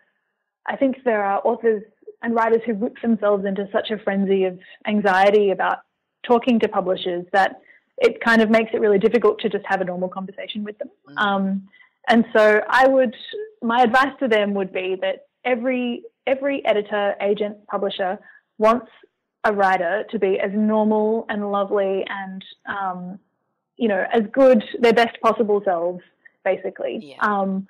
I 0.68 0.76
think 0.76 0.98
there 1.04 1.24
are 1.24 1.42
authors 1.44 1.84
and 2.22 2.36
writers 2.36 2.62
who 2.66 2.76
whip 2.76 2.96
themselves 3.02 3.46
into 3.46 3.68
such 3.72 3.92
a 3.92 3.98
frenzy 3.98 4.46
of 4.46 4.60
anxiety 4.88 5.52
about 5.52 5.80
talking 6.24 6.60
to 6.60 6.68
publishers 6.68 7.26
that 7.32 7.62
it 7.98 8.22
kind 8.22 8.42
of 8.42 8.50
makes 8.50 8.72
it 8.74 8.80
really 8.80 9.00
difficult 9.00 9.40
to 9.40 9.50
just 9.50 9.66
have 9.66 9.82
a 9.82 9.86
normal 9.86 10.10
conversation 10.10 10.64
with 10.64 10.78
them. 10.78 10.90
Mm. 11.10 11.18
Um, 11.18 11.68
and 12.08 12.26
so 12.36 12.62
I 12.70 12.88
would, 12.88 13.16
my 13.62 13.82
advice 13.82 14.14
to 14.20 14.28
them 14.28 14.54
would 14.54 14.72
be 14.72 14.96
that 15.02 15.28
every 15.46 16.04
every 16.28 16.64
editor, 16.66 17.16
agent, 17.22 17.66
publisher 17.68 18.20
wants 18.58 18.88
a 19.44 19.54
writer 19.54 20.04
to 20.12 20.20
be 20.20 20.40
as 20.40 20.52
normal 20.54 21.26
and 21.30 21.52
lovely 21.52 22.06
and 22.08 22.46
um, 22.68 23.20
you 23.78 23.88
know 23.88 24.06
as 24.14 24.24
good 24.32 24.64
their 24.80 24.94
best 24.94 25.20
possible 25.22 25.62
selves, 25.66 26.02
basically. 26.44 27.00
Yeah. 27.02 27.18
Um, 27.22 27.68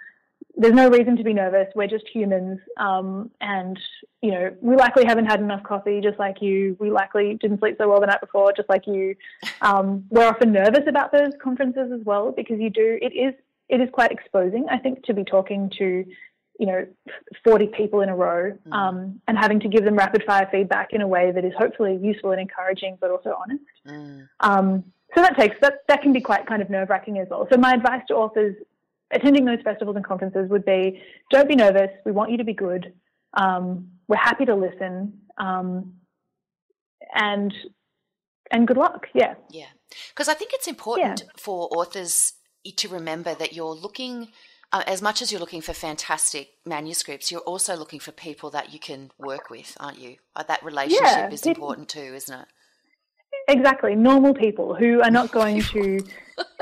there's 0.55 0.73
no 0.73 0.89
reason 0.89 1.15
to 1.17 1.23
be 1.23 1.33
nervous. 1.33 1.67
We're 1.75 1.87
just 1.87 2.07
humans, 2.07 2.59
um, 2.77 3.31
and 3.39 3.79
you 4.21 4.31
know 4.31 4.55
we 4.61 4.75
likely 4.75 5.05
haven't 5.05 5.25
had 5.25 5.39
enough 5.39 5.63
coffee, 5.63 6.01
just 6.01 6.19
like 6.19 6.41
you. 6.41 6.75
We 6.79 6.91
likely 6.91 7.37
didn't 7.39 7.59
sleep 7.59 7.75
so 7.77 7.87
well 7.89 7.99
the 7.99 8.07
night 8.07 8.21
before, 8.21 8.51
just 8.53 8.69
like 8.69 8.85
you. 8.87 9.15
Um, 9.61 10.05
we're 10.09 10.27
often 10.27 10.51
nervous 10.51 10.83
about 10.87 11.11
those 11.11 11.31
conferences 11.41 11.91
as 11.93 12.01
well 12.03 12.31
because 12.31 12.59
you 12.59 12.69
do. 12.69 12.97
It 13.01 13.13
is 13.13 13.33
it 13.69 13.79
is 13.79 13.89
quite 13.93 14.11
exposing, 14.11 14.65
I 14.69 14.77
think, 14.77 15.03
to 15.05 15.13
be 15.13 15.23
talking 15.23 15.71
to 15.77 16.05
you 16.59 16.65
know 16.65 16.85
40 17.43 17.67
people 17.67 18.01
in 18.01 18.09
a 18.09 18.15
row 18.15 18.51
mm. 18.51 18.73
um, 18.73 19.21
and 19.27 19.37
having 19.37 19.61
to 19.61 19.69
give 19.69 19.85
them 19.85 19.95
rapid 19.95 20.23
fire 20.25 20.47
feedback 20.51 20.91
in 20.91 21.01
a 21.01 21.07
way 21.07 21.31
that 21.31 21.45
is 21.45 21.53
hopefully 21.57 21.97
useful 22.01 22.31
and 22.31 22.41
encouraging, 22.41 22.97
but 22.99 23.11
also 23.11 23.37
honest. 23.39 23.63
Mm. 23.87 24.27
Um, 24.41 24.83
so 25.15 25.21
that 25.21 25.37
takes 25.37 25.55
that 25.61 25.87
that 25.87 26.01
can 26.01 26.11
be 26.11 26.21
quite 26.21 26.45
kind 26.45 26.61
of 26.61 26.69
nerve 26.69 26.89
wracking 26.89 27.17
as 27.19 27.27
well. 27.29 27.47
So 27.51 27.57
my 27.57 27.73
advice 27.73 28.01
to 28.09 28.15
authors 28.15 28.55
attending 29.11 29.45
those 29.45 29.61
festivals 29.63 29.95
and 29.95 30.05
conferences 30.05 30.49
would 30.49 30.65
be 30.65 31.01
don't 31.31 31.47
be 31.47 31.55
nervous. 31.55 31.89
We 32.05 32.11
want 32.11 32.31
you 32.31 32.37
to 32.37 32.43
be 32.43 32.53
good. 32.53 32.93
Um, 33.33 33.91
we're 34.07 34.17
happy 34.17 34.45
to 34.45 34.55
listen. 34.55 35.21
Um, 35.37 35.93
and 37.13 37.53
and 38.51 38.67
good 38.67 38.77
luck. 38.77 39.07
Yeah. 39.13 39.35
Yeah. 39.49 39.67
Because 40.09 40.27
I 40.27 40.33
think 40.33 40.51
it's 40.53 40.67
important 40.67 41.23
yeah. 41.25 41.31
for 41.37 41.67
authors 41.71 42.33
to 42.75 42.87
remember 42.87 43.33
that 43.35 43.53
you're 43.53 43.73
looking 43.73 44.29
uh, 44.71 44.83
as 44.85 45.01
much 45.01 45.21
as 45.21 45.31
you're 45.31 45.39
looking 45.39 45.61
for 45.61 45.73
fantastic 45.73 46.49
manuscripts, 46.65 47.31
you're 47.31 47.41
also 47.41 47.75
looking 47.75 47.99
for 47.99 48.11
people 48.11 48.51
that 48.51 48.71
you 48.71 48.79
can 48.79 49.09
work 49.17 49.49
with, 49.49 49.75
aren't 49.79 49.97
you? 49.97 50.17
Uh, 50.35 50.43
that 50.43 50.63
relationship 50.63 51.01
yeah, 51.05 51.29
is 51.31 51.45
important 51.45 51.89
too, 51.89 52.13
isn't 52.15 52.41
it? 52.41 52.47
Exactly, 53.49 53.95
normal 53.95 54.35
people 54.35 54.75
who 54.75 55.01
are 55.01 55.09
not 55.09 55.31
going 55.31 55.61
to 55.73 55.99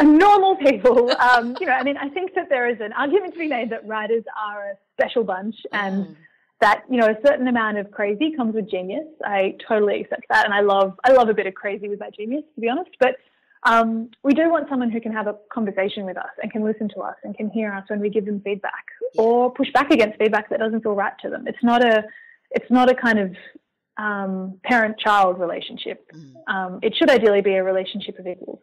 normal 0.02 0.56
people. 0.56 1.12
Um, 1.20 1.56
you 1.60 1.68
know, 1.68 1.74
I 1.74 1.84
mean, 1.84 1.98
I 1.98 2.08
think 2.10 2.34
that 2.36 2.48
there 2.50 2.70
is 2.70 2.80
an 2.80 2.94
argument 2.94 3.34
to 3.34 3.40
be 3.40 3.48
made 3.48 3.70
that 3.72 3.86
writers 3.86 4.24
are 4.42 4.72
a 4.72 4.74
special 4.94 5.26
bunch, 5.26 5.56
and 5.74 6.06
mm. 6.06 6.16
that 6.62 6.84
you 6.90 6.98
know 6.98 7.08
a 7.08 7.18
certain 7.26 7.48
amount 7.48 7.78
of 7.78 7.92
crazy 7.92 8.32
comes 8.36 8.56
with 8.56 8.70
genius. 8.70 9.06
I 9.26 9.56
totally 9.68 10.02
accept 10.02 10.24
that, 10.30 10.46
and 10.46 10.54
I 10.54 10.62
love 10.62 10.98
I 11.04 11.12
love 11.12 11.28
a 11.28 11.34
bit 11.34 11.46
of 11.46 11.54
crazy 11.56 11.90
with 11.90 12.00
my 12.00 12.10
genius, 12.10 12.44
to 12.56 12.62
be 12.62 12.70
honest. 12.70 12.92
But 13.02 13.18
um, 13.64 14.10
we 14.24 14.34
do 14.34 14.50
want 14.50 14.70
someone 14.70 14.90
who 14.90 15.02
can 15.02 15.12
have 15.12 15.28
a 15.28 15.36
conversation 15.52 16.06
with 16.06 16.16
us 16.16 16.32
and 16.42 16.50
can 16.50 16.64
listen 16.64 16.88
to 16.96 17.02
us 17.02 17.16
and 17.26 17.36
can 17.36 17.50
hear 17.50 17.74
us 17.74 17.84
when 17.90 18.00
we 18.00 18.10
give 18.10 18.26
them 18.26 18.40
feedback, 18.46 18.86
or 19.18 19.52
push 19.52 19.72
back 19.74 19.92
against 19.92 20.18
feedback 20.20 20.50
that 20.52 20.60
doesn't 20.60 20.84
feel 20.84 20.96
right 20.96 21.14
to 21.22 21.30
them. 21.30 21.48
It's 21.48 21.64
not 21.64 21.84
a 21.84 22.06
it's 22.52 22.72
not 22.72 22.90
a 22.90 22.96
kind 22.96 23.20
of 23.20 23.36
um, 23.98 24.60
parent-child 24.64 25.40
relationship. 25.40 26.06
Mm. 26.14 26.34
Um, 26.54 26.80
it 26.82 26.96
should 26.96 27.10
ideally 27.10 27.42
be 27.42 27.56
a 27.56 27.64
relationship 27.64 28.20
of 28.20 28.28
equals. 28.28 28.60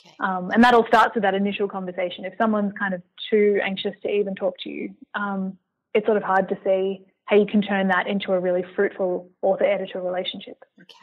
Okay. 0.00 0.14
Um, 0.20 0.50
and 0.50 0.64
that 0.64 0.74
all 0.74 0.86
starts 0.86 1.14
with 1.14 1.22
that 1.22 1.34
initial 1.34 1.68
conversation. 1.68 2.24
If 2.24 2.34
someone's 2.38 2.72
kind 2.78 2.94
of 2.94 3.02
too 3.30 3.60
anxious 3.62 3.92
to 4.02 4.08
even 4.08 4.34
talk 4.34 4.54
to 4.64 4.70
you, 4.70 4.94
um, 5.14 5.58
it's 5.92 6.06
sort 6.06 6.16
of 6.16 6.22
hard 6.22 6.48
to 6.48 6.58
see 6.64 7.04
how 7.26 7.36
you 7.36 7.46
can 7.46 7.62
turn 7.62 7.88
that 7.88 8.06
into 8.06 8.32
a 8.32 8.40
really 8.40 8.64
fruitful 8.74 9.30
author-editor 9.42 10.00
relationship. 10.00 10.64
Okay. 10.80 10.94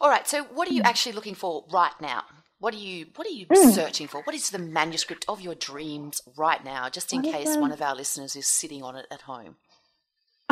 All 0.00 0.08
right. 0.08 0.26
So, 0.26 0.44
what 0.44 0.68
are 0.68 0.72
you 0.72 0.82
mm. 0.82 0.86
actually 0.86 1.12
looking 1.12 1.34
for 1.34 1.64
right 1.72 1.92
now? 2.00 2.24
What 2.58 2.74
are 2.74 2.78
you 2.78 3.06
What 3.16 3.26
are 3.26 3.30
you 3.30 3.46
mm. 3.46 3.72
searching 3.72 4.08
for? 4.08 4.22
What 4.22 4.34
is 4.34 4.50
the 4.50 4.58
manuscript 4.58 5.24
of 5.28 5.40
your 5.40 5.54
dreams 5.54 6.22
right 6.36 6.64
now? 6.64 6.88
Just 6.88 7.12
in 7.12 7.22
case 7.22 7.56
one 7.56 7.72
of 7.72 7.82
our 7.82 7.94
listeners 7.94 8.36
is 8.36 8.46
sitting 8.46 8.82
on 8.82 8.96
it 8.96 9.06
at 9.10 9.22
home. 9.22 9.56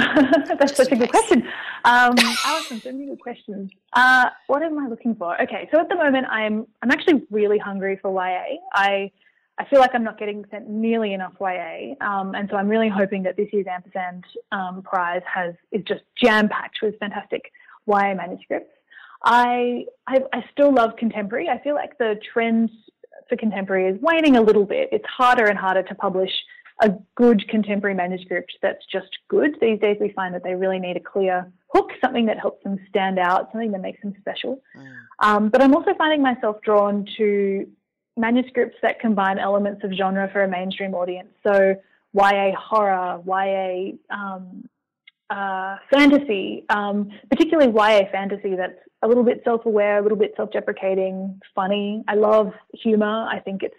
That's 0.59 0.77
such 0.77 0.93
a 0.93 0.97
good 0.97 1.11
question. 1.11 1.43
Um, 1.85 2.15
Allison, 2.45 2.81
so 2.81 2.93
many 2.93 3.07
good 3.07 3.21
questions. 3.21 3.71
Uh, 3.93 4.31
what 4.47 4.63
am 4.63 4.79
I 4.79 4.89
looking 4.89 5.15
for? 5.15 5.41
Okay, 5.43 5.69
so 5.73 5.81
at 5.81 5.89
the 5.89 5.95
moment, 5.95 6.27
I'm 6.31 6.67
I'm 6.83 6.91
actually 6.91 7.23
really 7.31 7.59
hungry 7.59 7.99
for 8.01 8.13
YA. 8.13 8.59
I 8.73 9.11
I 9.59 9.65
feel 9.67 9.81
like 9.81 9.91
I'm 9.95 10.05
not 10.05 10.19
getting 10.19 10.45
sent 10.51 10.69
nearly 10.69 11.13
enough 11.13 11.35
YA, 11.41 11.95
um, 12.01 12.35
and 12.35 12.49
so 12.51 12.57
I'm 12.57 12.69
really 12.69 12.89
hoping 12.89 13.23
that 13.25 13.37
this 13.37 13.49
year's 13.53 13.67
Ampersand 13.67 14.25
um, 14.53 14.83
prize 14.83 15.23
has 15.33 15.55
is 15.73 15.83
just 15.85 16.03
jam 16.23 16.49
packed 16.49 16.79
with 16.83 16.99
fantastic 16.99 17.53
YA 17.87 18.15
manuscripts. 18.15 18.73
I, 19.23 19.85
I 20.07 20.21
I 20.33 20.45
still 20.53 20.73
love 20.73 20.97
contemporary. 20.97 21.49
I 21.49 21.63
feel 21.63 21.75
like 21.75 21.99
the 21.99 22.19
trend 22.33 22.71
for 23.29 23.37
contemporary 23.37 23.87
is 23.87 24.01
waning 24.03 24.37
a 24.37 24.41
little 24.43 24.65
bit. 24.65 24.89
It's 24.93 25.07
harder 25.07 25.47
and 25.47 25.59
harder 25.59 25.83
to 25.85 25.95
publish 25.95 26.33
a 26.81 26.91
good 27.15 27.47
contemporary 27.49 27.95
manuscript 27.95 28.53
that's 28.63 28.85
just 28.91 29.11
good. 29.29 29.57
These 29.61 29.81
days, 29.81 29.99
we 30.01 30.11
find 30.11 30.35
that 30.35 30.43
they 30.43 30.55
really 30.55 30.79
need 30.79 30.97
a 30.97 31.01
clear 31.01 31.51
hook, 31.69 31.91
something 32.03 32.27
that 32.27 32.39
helps 32.39 32.65
them 32.65 32.79
stand 32.89 33.19
out, 33.19 33.51
something 33.53 33.73
that 33.73 33.81
makes 33.81 34.01
them 34.03 34.15
special. 34.21 34.63
Mm. 34.77 34.93
Um, 35.21 35.49
but 35.51 35.63
I'm 35.63 35.75
also 35.75 35.93
finding 35.97 36.23
myself 36.23 36.57
drawn 36.63 37.07
to 37.19 37.67
manuscripts 38.17 38.77
that 38.83 39.01
combine 39.01 39.39
elements 39.39 39.85
of 39.85 39.93
genre 39.93 40.29
for 40.33 40.43
a 40.43 40.49
mainstream 40.49 40.95
audience. 40.95 41.29
So 41.47 41.77
YA 42.13 42.53
horror, 42.59 43.21
YA 43.27 43.93
um, 44.11 44.65
uh, 45.31 45.77
fantasy, 45.93 46.65
um, 46.71 47.11
particularly 47.31 47.73
YA 47.73 48.11
fantasy 48.11 48.57
that's 48.57 48.79
a 49.03 49.09
little 49.09 49.23
bit 49.23 49.43
self-aware, 49.45 49.99
a 49.99 50.03
little 50.03 50.19
bit 50.19 50.35
self-deprecating, 50.37 51.41
funny. 51.55 52.03
I 52.09 52.15
love 52.15 52.53
humor. 52.75 53.27
I 53.27 53.39
think 53.41 53.63
it's 53.63 53.75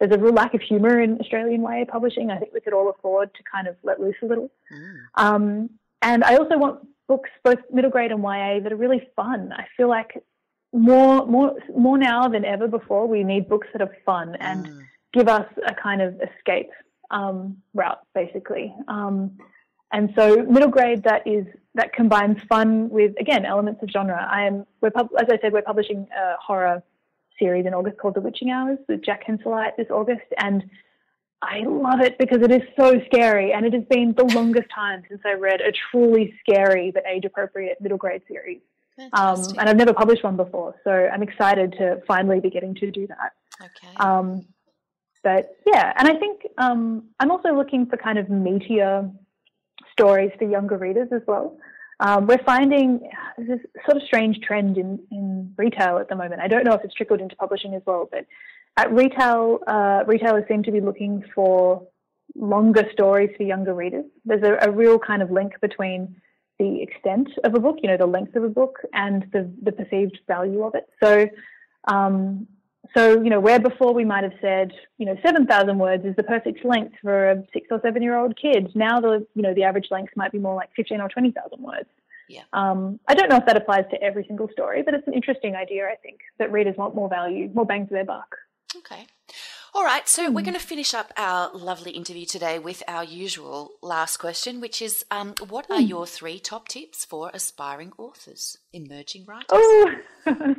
there's 0.00 0.12
a 0.12 0.18
real 0.18 0.32
lack 0.32 0.54
of 0.54 0.62
humor 0.62 1.00
in 1.00 1.20
Australian 1.20 1.62
YA 1.62 1.84
publishing. 1.86 2.30
I 2.30 2.38
think 2.38 2.54
we 2.54 2.60
could 2.60 2.72
all 2.72 2.90
afford 2.90 3.32
to 3.34 3.42
kind 3.42 3.68
of 3.68 3.76
let 3.82 4.00
loose 4.00 4.16
a 4.22 4.26
little. 4.26 4.50
Mm. 4.72 4.96
Um, 5.14 5.70
and 6.00 6.24
I 6.24 6.36
also 6.36 6.56
want 6.56 6.80
books, 7.06 7.28
both 7.44 7.58
middle 7.70 7.90
grade 7.90 8.10
and 8.10 8.22
YA, 8.22 8.60
that 8.60 8.72
are 8.72 8.76
really 8.76 9.06
fun. 9.14 9.52
I 9.52 9.66
feel 9.76 9.88
like 9.88 10.22
more, 10.72 11.26
more, 11.26 11.54
more 11.76 11.98
now 11.98 12.28
than 12.28 12.46
ever 12.46 12.66
before, 12.66 13.06
we 13.06 13.22
need 13.22 13.48
books 13.48 13.68
that 13.72 13.82
are 13.82 13.94
fun 14.06 14.36
and 14.40 14.66
mm. 14.66 14.80
give 15.12 15.28
us 15.28 15.46
a 15.66 15.74
kind 15.74 16.00
of 16.00 16.18
escape 16.20 16.70
um, 17.10 17.58
route, 17.74 18.00
basically. 18.14 18.74
Um, 18.88 19.38
and 19.92 20.12
so 20.16 20.36
middle 20.44 20.68
grade 20.68 21.02
that 21.02 21.26
is 21.26 21.44
that 21.74 21.92
combines 21.92 22.40
fun 22.48 22.88
with 22.90 23.12
again 23.18 23.44
elements 23.44 23.82
of 23.82 23.90
genre. 23.90 24.26
I 24.30 24.44
am 24.44 24.64
we're 24.80 24.90
pub- 24.90 25.10
as 25.18 25.26
I 25.30 25.38
said 25.40 25.52
we're 25.52 25.62
publishing 25.62 26.06
a 26.16 26.36
horror 26.40 26.82
series 27.40 27.66
in 27.66 27.74
August 27.74 27.98
called 27.98 28.14
The 28.14 28.20
Witching 28.20 28.50
Hours 28.50 28.78
with 28.88 29.02
Jack 29.02 29.26
Henseleit 29.26 29.76
this 29.76 29.88
August, 29.90 30.26
and 30.38 30.62
I 31.42 31.60
love 31.66 32.00
it 32.00 32.18
because 32.18 32.42
it 32.42 32.52
is 32.52 32.62
so 32.78 33.00
scary, 33.06 33.52
and 33.52 33.66
it 33.66 33.72
has 33.72 33.84
been 33.90 34.14
the 34.16 34.24
longest 34.24 34.68
time 34.74 35.02
since 35.08 35.22
I 35.24 35.32
read 35.32 35.60
a 35.60 35.72
truly 35.90 36.34
scary 36.40 36.90
but 36.92 37.04
age 37.06 37.24
appropriate 37.24 37.80
middle 37.80 37.98
grade 37.98 38.22
series. 38.28 38.60
Um, 39.14 39.42
and 39.58 39.68
I've 39.68 39.76
never 39.76 39.94
published 39.94 40.22
one 40.22 40.36
before, 40.36 40.74
so 40.84 40.90
I'm 40.90 41.22
excited 41.22 41.72
to 41.78 42.02
finally 42.06 42.40
be 42.40 42.50
getting 42.50 42.74
to 42.76 42.90
do 42.90 43.06
that. 43.06 43.32
Okay. 43.62 43.96
Um, 43.96 44.44
but 45.22 45.56
yeah, 45.66 45.92
and 45.96 46.08
I 46.08 46.16
think 46.16 46.46
um, 46.58 47.04
I'm 47.18 47.30
also 47.30 47.54
looking 47.54 47.86
for 47.86 47.96
kind 47.96 48.18
of 48.18 48.26
meatier 48.26 49.10
stories 49.92 50.32
for 50.38 50.48
younger 50.48 50.76
readers 50.76 51.08
as 51.12 51.22
well. 51.26 51.56
Um, 52.00 52.26
we're 52.26 52.42
finding 52.44 53.10
this 53.36 53.60
sort 53.84 53.98
of 53.98 54.02
strange 54.04 54.40
trend 54.40 54.78
in, 54.78 54.98
in 55.10 55.54
retail 55.56 55.98
at 55.98 56.08
the 56.08 56.16
moment. 56.16 56.40
I 56.40 56.48
don't 56.48 56.64
know 56.64 56.72
if 56.72 56.80
it's 56.82 56.94
trickled 56.94 57.20
into 57.20 57.36
publishing 57.36 57.74
as 57.74 57.82
well, 57.86 58.08
but 58.10 58.26
at 58.78 58.90
retail, 58.92 59.58
uh, 59.66 60.04
retailers 60.06 60.44
seem 60.48 60.62
to 60.62 60.72
be 60.72 60.80
looking 60.80 61.22
for 61.34 61.86
longer 62.34 62.84
stories 62.92 63.30
for 63.36 63.42
younger 63.42 63.74
readers. 63.74 64.06
There's 64.24 64.42
a, 64.42 64.68
a, 64.68 64.70
real 64.70 64.98
kind 64.98 65.20
of 65.20 65.30
link 65.30 65.52
between 65.60 66.16
the 66.58 66.80
extent 66.82 67.28
of 67.44 67.54
a 67.54 67.60
book, 67.60 67.78
you 67.82 67.88
know, 67.90 67.98
the 67.98 68.06
length 68.06 68.34
of 68.34 68.44
a 68.44 68.48
book, 68.48 68.78
and 68.94 69.26
the, 69.32 69.50
the 69.62 69.72
perceived 69.72 70.18
value 70.26 70.62
of 70.62 70.74
it. 70.74 70.88
So, 71.02 71.26
um, 71.88 72.46
so, 72.94 73.22
you 73.22 73.30
know, 73.30 73.40
where 73.40 73.60
before 73.60 73.92
we 73.92 74.04
might 74.04 74.24
have 74.24 74.32
said, 74.40 74.72
you 74.98 75.06
know, 75.06 75.16
7,000 75.24 75.78
words 75.78 76.04
is 76.04 76.16
the 76.16 76.22
perfect 76.22 76.64
length 76.64 76.94
for 77.02 77.30
a 77.30 77.44
six 77.52 77.68
or 77.70 77.80
seven 77.82 78.02
year 78.02 78.16
old 78.16 78.36
kid, 78.40 78.72
now 78.74 79.00
the, 79.00 79.26
you 79.34 79.42
know, 79.42 79.54
the 79.54 79.64
average 79.64 79.88
length 79.90 80.12
might 80.16 80.32
be 80.32 80.38
more 80.38 80.54
like 80.54 80.70
15 80.74 81.00
or 81.00 81.08
20,000 81.08 81.62
words. 81.62 81.88
Yeah. 82.28 82.42
Um, 82.52 82.98
I 83.08 83.14
don't 83.14 83.28
know 83.28 83.36
if 83.36 83.46
that 83.46 83.56
applies 83.56 83.84
to 83.90 84.02
every 84.02 84.24
single 84.26 84.48
story, 84.52 84.82
but 84.82 84.94
it's 84.94 85.06
an 85.06 85.14
interesting 85.14 85.56
idea, 85.56 85.86
I 85.86 85.96
think, 85.96 86.20
that 86.38 86.52
readers 86.52 86.76
want 86.76 86.94
more 86.94 87.08
value, 87.08 87.50
more 87.52 87.66
bang 87.66 87.86
for 87.86 87.94
their 87.94 88.04
buck. 88.04 88.36
Okay. 88.76 89.06
All 89.72 89.84
right, 89.84 90.08
so 90.08 90.32
we're 90.32 90.42
going 90.42 90.54
to 90.54 90.60
finish 90.60 90.94
up 90.94 91.12
our 91.16 91.50
lovely 91.54 91.92
interview 91.92 92.26
today 92.26 92.58
with 92.58 92.82
our 92.88 93.04
usual 93.04 93.72
last 93.82 94.16
question, 94.16 94.60
which 94.60 94.82
is 94.82 95.04
um, 95.12 95.34
what 95.48 95.70
are 95.70 95.80
your 95.80 96.06
three 96.06 96.40
top 96.40 96.66
tips 96.66 97.04
for 97.04 97.30
aspiring 97.32 97.92
authors, 97.96 98.58
emerging 98.72 99.26
writers? 99.26 99.46
Oh, 99.50 99.94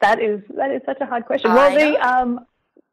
that 0.00 0.22
is 0.22 0.40
that 0.56 0.70
is 0.70 0.80
such 0.86 0.96
a 1.02 1.06
hard 1.06 1.26
question. 1.26 1.50
I 1.50 1.54
well, 1.54 1.74
the 1.78 2.08
um, 2.08 2.46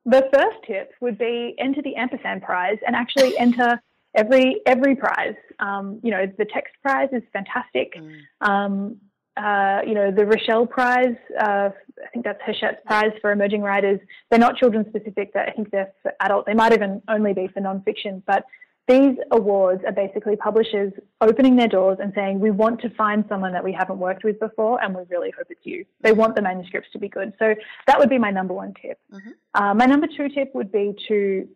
the 0.05 0.28
first 0.34 0.57
tip 0.67 0.91
would 0.99 1.17
be 1.17 1.55
enter 1.57 1.82
the 1.82 1.95
ampersand 1.95 2.43
prize 2.43 2.78
and 2.86 2.93
actually 2.93 3.38
enter 3.39 3.82
every 4.13 4.59
every 4.65 4.97
prize. 4.97 5.36
Um, 5.59 6.01
you 6.03 6.11
know, 6.11 6.26
the 6.38 6.45
text 6.45 6.74
prize 6.82 7.09
is 7.13 7.24
fantastic. 7.32 7.95
Mm. 7.95 8.97
Uh, 9.38 9.79
you 9.88 9.93
know, 9.93 10.11
the 10.11 10.23
Richell 10.23 10.69
Prize, 10.69 11.15
uh, 11.39 11.69
I 11.69 12.07
think 12.13 12.25
that's 12.25 12.41
Hachette's 12.45 12.82
Prize 12.86 13.11
for 13.21 13.32
emerging 13.32 13.61
writers. 13.61 13.99
They're 14.29 14.39
not 14.39 14.57
children 14.57 14.86
specific, 14.89 15.32
I 15.36 15.51
think 15.51 15.71
they're 15.71 15.93
for 16.03 16.11
adult. 16.19 16.45
They 16.45 16.53
might 16.53 16.73
even 16.73 17.01
only 17.07 17.34
be 17.34 17.47
for 17.47 17.61
nonfiction, 17.61 18.21
but 18.27 18.43
these 18.88 19.15
awards 19.32 19.84
are 19.86 19.93
basically 19.93 20.36
publishers 20.36 20.91
opening 21.21 21.55
their 21.55 21.69
doors 21.69 21.99
and 22.01 22.11
saying, 22.13 22.39
we 22.41 22.51
want 22.51 22.82
to 22.82 22.89
find 22.89 23.23
someone 23.29 23.53
that 23.53 23.63
we 23.63 23.71
haven't 23.71 23.99
worked 23.99 24.25
with 24.25 24.38
before 24.39 24.84
and 24.84 24.93
we 24.93 25.03
really 25.09 25.32
hope 25.38 25.47
it's 25.49 25.65
you. 25.65 25.86
They 26.01 26.11
want 26.11 26.36
the 26.36 26.41
manuscripts 26.41 26.89
to 26.91 26.99
be 26.99 27.07
good. 27.07 27.32
So 27.39 27.55
that 27.88 27.99
would 27.99 28.09
be 28.09 28.17
my 28.17 28.32
number 28.32 28.53
one 28.53 28.73
tip. 28.82 28.99
Mhm. 29.13 29.34
Uh, 29.53 29.73
my 29.75 29.86
number 29.86 30.07
two 30.07 30.27
tip 30.29 30.53
would 30.55 30.71
be 30.73 30.93
to 31.07 31.47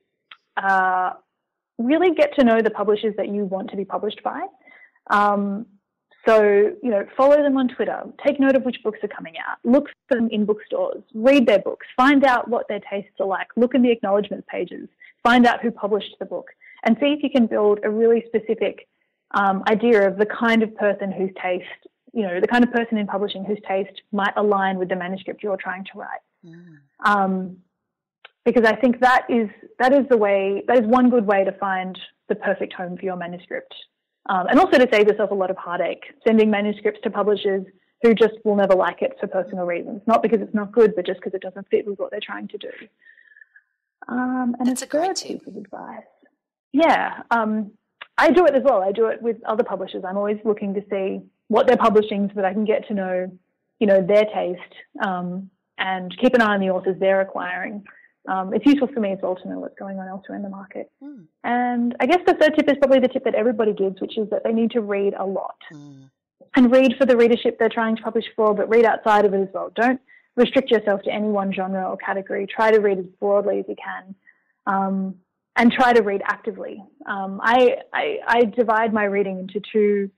uh, 0.56 1.14
really 1.78 2.12
get 2.16 2.36
to 2.36 2.46
know 2.46 2.62
the 2.62 2.70
publishers 2.70 3.16
that 3.18 3.28
you 3.28 3.44
want 3.44 3.70
to 3.72 3.76
be 3.76 3.84
published 3.84 4.24
by. 4.24 4.46
Um, 5.10 5.66
so, 6.26 6.42
you 6.82 6.90
know, 6.90 7.06
follow 7.16 7.38
them 7.38 7.58
on 7.58 7.68
Twitter, 7.68 8.02
take 8.26 8.40
note 8.40 8.56
of 8.56 8.64
which 8.64 8.82
books 8.84 9.00
are 9.04 9.08
coming 9.08 9.36
out, 9.38 9.58
look 9.64 9.90
for 10.08 10.16
them 10.16 10.30
in 10.32 10.46
bookstores, 10.46 11.04
read 11.14 11.46
their 11.46 11.60
books, 11.60 11.86
find 11.96 12.24
out 12.24 12.48
what 12.48 12.68
their 12.68 12.80
tastes 12.90 13.12
are 13.20 13.28
like, 13.28 13.48
look 13.56 13.76
in 13.76 13.84
the 13.84 13.92
acknowledgements 13.92 14.48
pages, 14.50 14.88
find 15.24 15.46
out 15.46 15.62
who 15.62 15.70
published 15.70 16.16
the 16.20 16.26
book, 16.26 16.48
and 16.84 16.98
see 17.00 17.08
if 17.08 17.22
you 17.22 17.30
can 17.30 17.46
build 17.46 17.80
a 17.84 17.90
really 17.90 18.24
specific 18.28 18.88
um, 19.32 19.64
idea 19.68 20.08
of 20.08 20.18
the 20.18 20.26
kind 20.26 20.64
of 20.64 20.76
person 20.76 21.12
whose 21.12 21.32
taste, 21.42 21.66
you 22.14 22.24
know, 22.24 22.40
the 22.40 22.48
kind 22.48 22.64
of 22.64 22.72
person 22.72 22.98
in 22.98 23.06
publishing 23.06 23.44
whose 23.44 23.60
taste 23.68 24.02
might 24.12 24.34
align 24.38 24.80
with 24.80 24.90
the 24.90 24.96
manuscript 24.96 25.44
you're 25.44 25.58
trying 25.58 25.84
to 25.84 25.92
write. 26.00 26.20
Mm. 26.46 26.78
Um, 27.04 27.58
because 28.46 28.64
I 28.64 28.76
think 28.76 29.00
that 29.02 29.26
is 29.28 29.50
that 29.80 29.92
is 29.92 30.06
the 30.10 30.18
way 30.18 30.64
that 30.68 30.78
is 30.78 30.86
one 30.86 31.10
good 31.10 31.26
way 31.26 31.44
to 31.44 31.52
find 31.54 31.98
the 32.30 32.36
perfect 32.36 32.74
home 32.74 32.96
for 32.96 33.04
your 33.04 33.16
manuscript, 33.16 33.74
um, 34.28 34.48
and 34.48 34.60
also 34.60 34.78
to 34.78 34.88
save 34.92 35.08
yourself 35.08 35.32
a 35.32 35.36
lot 35.36 35.52
of 35.52 35.58
heartache 35.58 36.04
sending 36.26 36.50
manuscripts 36.50 37.00
to 37.04 37.10
publishers 37.10 37.66
who 38.02 38.14
just 38.14 38.34
will 38.44 38.56
never 38.56 38.76
like 38.76 39.02
it 39.02 39.16
for 39.20 39.28
personal 39.28 39.66
reasons, 39.66 40.02
not 40.06 40.22
because 40.22 40.42
it's 40.42 40.54
not 40.54 40.72
good, 40.72 40.96
but 40.96 41.06
just 41.06 41.20
because 41.20 41.34
it 41.34 41.42
doesn't 41.42 41.68
fit 41.70 41.88
with 41.88 41.98
what 41.98 42.12
they're 42.12 42.20
trying 42.22 42.48
to 42.50 42.58
do. 42.58 42.70
Um, 44.08 44.56
and 44.60 44.68
That's 44.68 44.84
a 44.84 44.88
great 44.88 45.16
tip. 45.16 45.40
piece 45.40 45.48
of 45.48 45.56
advice. 45.56 46.04
Yeah, 46.74 47.24
um, 47.32 47.72
I 48.18 48.32
do 48.32 48.46
it 48.46 48.54
as 48.54 48.64
well. 48.64 48.82
I 48.84 48.92
do 48.92 49.08
it 49.08 49.22
with 49.22 49.38
other 49.46 49.64
publishers. 49.64 50.04
I'm 50.08 50.18
always 50.18 50.38
looking 50.44 50.74
to 50.74 50.84
see 50.90 51.22
what 51.48 51.68
they're 51.68 51.78
publishing 51.78 52.28
so 52.30 52.36
that 52.36 52.46
I 52.46 52.54
can 52.54 52.66
get 52.66 52.88
to 52.88 52.94
know, 52.94 53.32
you 53.80 53.88
know, 53.88 54.06
their 54.06 54.26
taste 54.26 54.60
um, 55.04 55.50
and 55.78 56.16
keep 56.22 56.34
an 56.34 56.42
eye 56.42 56.54
on 56.54 56.60
the 56.60 56.70
authors 56.70 56.98
they're 57.00 57.22
acquiring. 57.22 57.84
Um, 58.28 58.54
it's 58.54 58.66
useful 58.66 58.88
for 58.88 59.00
me 59.00 59.12
as 59.12 59.20
well 59.22 59.36
to 59.36 59.48
know 59.48 59.60
what's 59.60 59.78
going 59.78 60.00
on 60.00 60.08
elsewhere 60.08 60.36
in 60.36 60.44
the 60.44 60.50
market. 60.50 60.92
Mm. 61.04 61.26
And 61.44 61.96
I 62.00 62.06
guess 62.06 62.20
the 62.26 62.34
third 62.34 62.56
tip 62.56 62.70
is 62.70 62.78
probably 62.80 63.00
the 63.00 63.08
tip 63.08 63.24
that 63.26 63.36
everybody 63.36 63.74
gives, 63.74 64.02
which 64.02 64.18
is 64.18 64.30
that 64.32 64.44
they 64.44 64.52
need 64.52 64.72
to 64.72 64.82
read 64.82 65.14
a 65.18 65.26
lot 65.26 65.58
Mm. 65.72 66.10
and 66.56 66.72
read 66.72 66.96
for 66.98 67.06
the 67.06 67.16
readership 67.18 67.58
they're 67.60 67.70
trying 67.70 67.96
to 67.98 68.02
publish 68.02 68.26
for, 68.36 68.54
but 68.54 68.70
read 68.70 68.86
outside 68.86 69.26
of 69.26 69.34
it 69.34 69.42
as 69.42 69.50
well. 69.54 69.72
Don't 69.76 70.02
restrict 70.36 70.72
yourself 70.72 71.02
to 71.04 71.12
any 71.12 71.28
one 71.28 71.54
genre 71.54 71.90
or 71.90 71.98
category. 71.98 72.48
Try 72.48 72.72
to 72.72 72.80
read 72.80 72.98
as 72.98 73.06
broadly 73.20 73.60
as 73.60 73.66
you 73.68 73.76
can. 73.76 74.16
Um, 74.68 75.16
and 75.58 75.72
try 75.72 75.94
to 75.94 76.02
read 76.02 76.22
actively. 76.26 76.84
Um, 77.06 77.40
I, 77.42 77.78
I, 77.94 78.20
I 78.28 78.44
divide 78.44 78.94
my 78.94 79.06
reading 79.06 79.40
into 79.40 79.62
two 79.72 80.12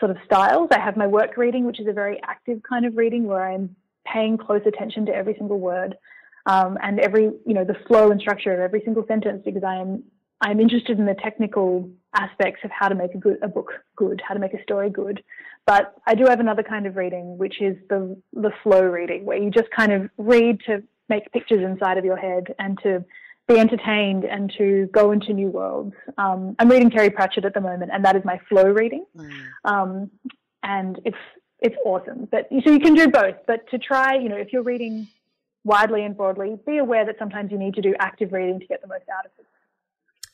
sort 0.00 0.10
of 0.10 0.16
styles. 0.24 0.68
I 0.72 0.80
have 0.80 0.96
my 0.96 1.06
work 1.06 1.36
reading, 1.36 1.64
which 1.64 1.78
is 1.78 1.86
a 1.86 1.92
very 1.92 2.20
active 2.24 2.60
kind 2.68 2.84
of 2.84 2.96
reading 2.96 3.26
where 3.26 3.48
I'm 3.48 3.76
paying 4.04 4.36
close 4.36 4.62
attention 4.66 5.06
to 5.06 5.14
every 5.14 5.34
single 5.38 5.60
word 5.60 5.96
um, 6.48 6.78
and 6.82 6.98
every, 6.98 7.24
you 7.46 7.54
know, 7.54 7.64
the 7.64 7.76
flow 7.86 8.10
and 8.10 8.20
structure 8.20 8.52
of 8.52 8.60
every 8.60 8.80
single 8.84 9.04
sentence 9.06 9.42
because 9.44 9.62
I 9.62 9.76
am 9.76 10.02
I'm 10.40 10.60
interested 10.60 10.98
in 11.00 11.06
the 11.06 11.14
technical 11.14 11.90
aspects 12.14 12.60
of 12.64 12.70
how 12.70 12.88
to 12.88 12.94
make 12.94 13.12
a 13.14 13.18
good 13.18 13.38
a 13.42 13.48
book 13.48 13.72
good, 13.96 14.20
how 14.26 14.34
to 14.34 14.40
make 14.40 14.54
a 14.54 14.62
story 14.62 14.90
good. 14.90 15.22
But 15.66 15.94
I 16.06 16.14
do 16.14 16.24
have 16.26 16.40
another 16.40 16.62
kind 16.62 16.86
of 16.86 16.96
reading, 16.96 17.36
which 17.38 17.60
is 17.60 17.76
the 17.90 18.00
the 18.32 18.50
flow 18.62 18.82
reading, 18.82 19.24
where 19.26 19.38
you 19.38 19.50
just 19.50 19.70
kind 19.70 19.92
of 19.92 20.08
read 20.16 20.60
to 20.66 20.82
make 21.08 21.30
pictures 21.32 21.62
inside 21.62 21.98
of 21.98 22.04
your 22.04 22.16
head 22.16 22.54
and 22.58 22.78
to 22.82 23.04
be 23.48 23.58
entertained 23.58 24.24
and 24.24 24.52
to 24.58 24.88
go 24.92 25.10
into 25.10 25.32
new 25.32 25.48
worlds. 25.48 25.94
Um, 26.18 26.54
I'm 26.58 26.68
reading 26.70 26.90
Terry 26.90 27.10
Pratchett 27.10 27.44
at 27.46 27.54
the 27.54 27.62
moment, 27.62 27.90
and 27.92 28.04
that 28.04 28.14
is 28.14 28.22
my 28.24 28.38
flow 28.48 28.64
reading, 28.64 29.04
Mm. 29.16 29.30
um, 29.64 30.10
and 30.62 31.00
it's 31.04 31.24
it's 31.60 31.76
awesome. 31.84 32.28
But 32.30 32.48
so 32.64 32.70
you 32.70 32.78
can 32.78 32.94
do 32.94 33.08
both. 33.08 33.36
But 33.46 33.68
to 33.70 33.78
try, 33.78 34.14
you 34.14 34.28
know, 34.28 34.36
if 34.36 34.52
you're 34.52 34.62
reading 34.62 35.08
widely 35.68 36.02
and 36.04 36.16
broadly, 36.16 36.58
be 36.66 36.78
aware 36.78 37.04
that 37.06 37.16
sometimes 37.18 37.52
you 37.52 37.58
need 37.58 37.74
to 37.74 37.82
do 37.82 37.94
active 38.00 38.32
reading 38.32 38.58
to 38.58 38.66
get 38.66 38.80
the 38.82 38.88
most 38.88 39.04
out 39.08 39.26
of 39.26 39.30
it. 39.38 39.46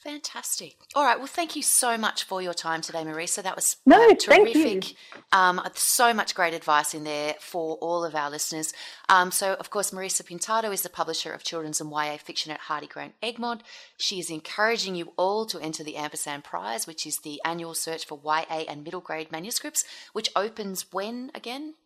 Fantastic. 0.04 0.76
All 0.94 1.02
right. 1.02 1.16
Well, 1.16 1.26
thank 1.26 1.56
you 1.56 1.62
so 1.62 1.96
much 1.96 2.24
for 2.24 2.42
your 2.42 2.52
time 2.52 2.82
today, 2.82 3.04
Marisa. 3.04 3.42
That 3.42 3.56
was 3.56 3.78
No, 3.86 3.96
uh, 3.96 4.14
thank 4.14 4.54
you. 4.54 4.62
terrific. 4.62 4.96
Um, 5.32 5.62
so 5.76 6.12
much 6.12 6.34
great 6.34 6.52
advice 6.52 6.92
in 6.92 7.04
there 7.04 7.36
for 7.40 7.76
all 7.76 8.04
of 8.04 8.14
our 8.14 8.30
listeners. 8.30 8.74
Um, 9.08 9.30
so, 9.30 9.54
of 9.54 9.70
course, 9.70 9.92
Marisa 9.92 10.22
Pintado 10.22 10.70
is 10.74 10.82
the 10.82 10.90
publisher 10.90 11.32
of 11.32 11.42
children's 11.42 11.80
and 11.80 11.90
YA 11.90 12.18
fiction 12.18 12.52
at 12.52 12.60
Hardie 12.68 12.86
Grant 12.88 13.14
Egmont. 13.22 13.62
She 13.96 14.18
is 14.20 14.28
encouraging 14.28 14.94
you 14.94 15.14
all 15.16 15.46
to 15.46 15.58
enter 15.58 15.82
the 15.82 15.96
Ampersand 15.96 16.44
Prize, 16.44 16.86
which 16.86 17.06
is 17.06 17.20
the 17.20 17.40
annual 17.42 17.72
search 17.72 18.04
for 18.04 18.20
YA 18.22 18.64
and 18.68 18.84
middle 18.84 19.00
grade 19.00 19.32
manuscripts, 19.32 19.84
which 20.12 20.28
opens 20.36 20.92
when 20.92 21.30
again? 21.34 21.76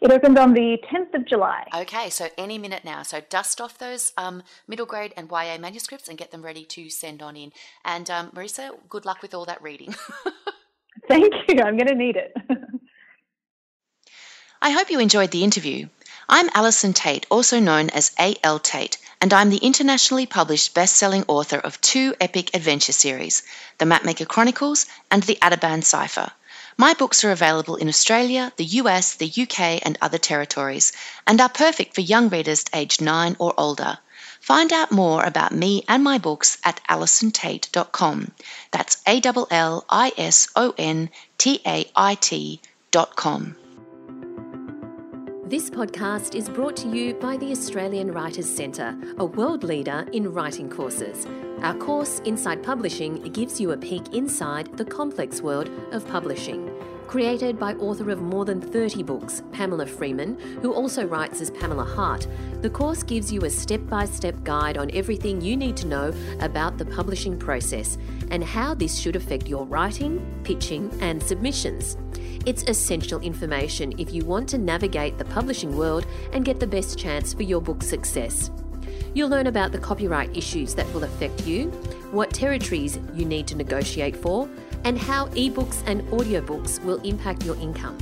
It 0.00 0.10
opens 0.10 0.38
on 0.38 0.52
the 0.54 0.78
10th 0.92 1.14
of 1.14 1.26
July. 1.26 1.64
Okay, 1.74 2.10
so 2.10 2.28
any 2.36 2.58
minute 2.58 2.84
now. 2.84 3.02
So 3.02 3.20
dust 3.20 3.60
off 3.60 3.78
those 3.78 4.12
um, 4.16 4.42
middle 4.68 4.86
grade 4.86 5.14
and 5.16 5.30
YA 5.30 5.58
manuscripts 5.58 6.08
and 6.08 6.18
get 6.18 6.30
them 6.30 6.42
ready 6.42 6.64
to 6.66 6.90
send 6.90 7.22
on 7.22 7.36
in. 7.36 7.52
And 7.84 8.08
um, 8.10 8.30
Marisa, 8.30 8.70
good 8.88 9.04
luck 9.04 9.22
with 9.22 9.34
all 9.34 9.44
that 9.46 9.62
reading. 9.62 9.94
Thank 11.08 11.32
you. 11.48 11.60
I'm 11.62 11.76
going 11.76 11.88
to 11.88 11.94
need 11.94 12.16
it. 12.16 12.34
I 14.62 14.70
hope 14.70 14.90
you 14.90 15.00
enjoyed 15.00 15.30
the 15.30 15.44
interview. 15.44 15.88
I'm 16.28 16.48
Allison 16.54 16.94
Tait, 16.94 17.26
also 17.30 17.60
known 17.60 17.90
as 17.90 18.12
A.L. 18.18 18.58
Tait, 18.58 18.96
and 19.20 19.32
I'm 19.34 19.50
the 19.50 19.58
internationally 19.58 20.24
published 20.24 20.72
best 20.72 20.96
selling 20.96 21.24
author 21.28 21.58
of 21.58 21.80
two 21.82 22.14
epic 22.18 22.54
adventure 22.54 22.92
series 22.92 23.42
The 23.76 23.84
Mapmaker 23.84 24.26
Chronicles 24.26 24.86
and 25.10 25.22
The 25.22 25.36
Ateban 25.42 25.84
Cipher. 25.84 26.32
My 26.76 26.94
books 26.94 27.24
are 27.24 27.30
available 27.30 27.76
in 27.76 27.88
Australia, 27.88 28.52
the 28.56 28.64
US, 28.82 29.14
the 29.14 29.32
UK, 29.42 29.80
and 29.84 29.96
other 30.00 30.18
territories, 30.18 30.92
and 31.26 31.40
are 31.40 31.48
perfect 31.48 31.94
for 31.94 32.00
young 32.00 32.28
readers 32.28 32.64
aged 32.74 33.00
9 33.00 33.36
or 33.38 33.54
older. 33.56 33.98
Find 34.40 34.72
out 34.72 34.90
more 34.90 35.22
about 35.24 35.52
me 35.52 35.84
and 35.88 36.02
my 36.04 36.18
books 36.18 36.58
at 36.64 36.80
allisontait.com. 36.88 38.32
That's 38.72 39.00
A 39.06 39.20
L 39.24 39.46
L 39.50 39.84
I 39.88 40.12
S 40.18 40.48
O 40.56 40.74
N 40.76 41.10
T 41.38 41.60
A 41.64 41.90
I 41.96 42.14
T.com. 42.16 43.56
This 45.46 45.70
podcast 45.70 46.34
is 46.34 46.48
brought 46.48 46.76
to 46.78 46.88
you 46.88 47.14
by 47.14 47.36
the 47.36 47.52
Australian 47.52 48.10
Writers 48.12 48.48
Centre, 48.48 48.98
a 49.18 49.24
world 49.24 49.62
leader 49.62 50.06
in 50.12 50.32
writing 50.32 50.68
courses. 50.68 51.26
Our 51.64 51.74
course, 51.76 52.18
Inside 52.26 52.62
Publishing, 52.62 53.22
gives 53.32 53.58
you 53.58 53.70
a 53.70 53.76
peek 53.78 54.12
inside 54.12 54.76
the 54.76 54.84
complex 54.84 55.40
world 55.40 55.70
of 55.92 56.06
publishing. 56.06 56.70
Created 57.06 57.58
by 57.58 57.72
author 57.76 58.10
of 58.10 58.20
more 58.20 58.44
than 58.44 58.60
30 58.60 59.02
books, 59.02 59.42
Pamela 59.50 59.86
Freeman, 59.86 60.38
who 60.60 60.74
also 60.74 61.06
writes 61.06 61.40
as 61.40 61.50
Pamela 61.50 61.84
Hart, 61.84 62.26
the 62.60 62.68
course 62.68 63.02
gives 63.02 63.32
you 63.32 63.46
a 63.46 63.50
step 63.50 63.80
by 63.86 64.04
step 64.04 64.44
guide 64.44 64.76
on 64.76 64.90
everything 64.92 65.40
you 65.40 65.56
need 65.56 65.74
to 65.78 65.86
know 65.86 66.12
about 66.40 66.76
the 66.76 66.84
publishing 66.84 67.38
process 67.38 67.96
and 68.30 68.44
how 68.44 68.74
this 68.74 68.98
should 68.98 69.16
affect 69.16 69.48
your 69.48 69.64
writing, 69.64 70.20
pitching, 70.44 70.92
and 71.00 71.22
submissions. 71.22 71.96
It's 72.44 72.64
essential 72.64 73.20
information 73.20 73.98
if 73.98 74.12
you 74.12 74.22
want 74.26 74.50
to 74.50 74.58
navigate 74.58 75.16
the 75.16 75.24
publishing 75.24 75.78
world 75.78 76.06
and 76.34 76.44
get 76.44 76.60
the 76.60 76.66
best 76.66 76.98
chance 76.98 77.32
for 77.32 77.42
your 77.42 77.62
book's 77.62 77.86
success. 77.86 78.50
You'll 79.14 79.28
learn 79.28 79.46
about 79.46 79.70
the 79.70 79.78
copyright 79.78 80.36
issues 80.36 80.74
that 80.74 80.92
will 80.92 81.04
affect 81.04 81.46
you, 81.46 81.70
what 82.10 82.32
territories 82.32 82.98
you 83.14 83.24
need 83.24 83.46
to 83.46 83.56
negotiate 83.56 84.16
for, 84.16 84.48
and 84.82 84.98
how 84.98 85.28
ebooks 85.28 85.84
and 85.86 86.02
audiobooks 86.08 86.84
will 86.84 87.00
impact 87.02 87.44
your 87.44 87.54
income. 87.56 87.96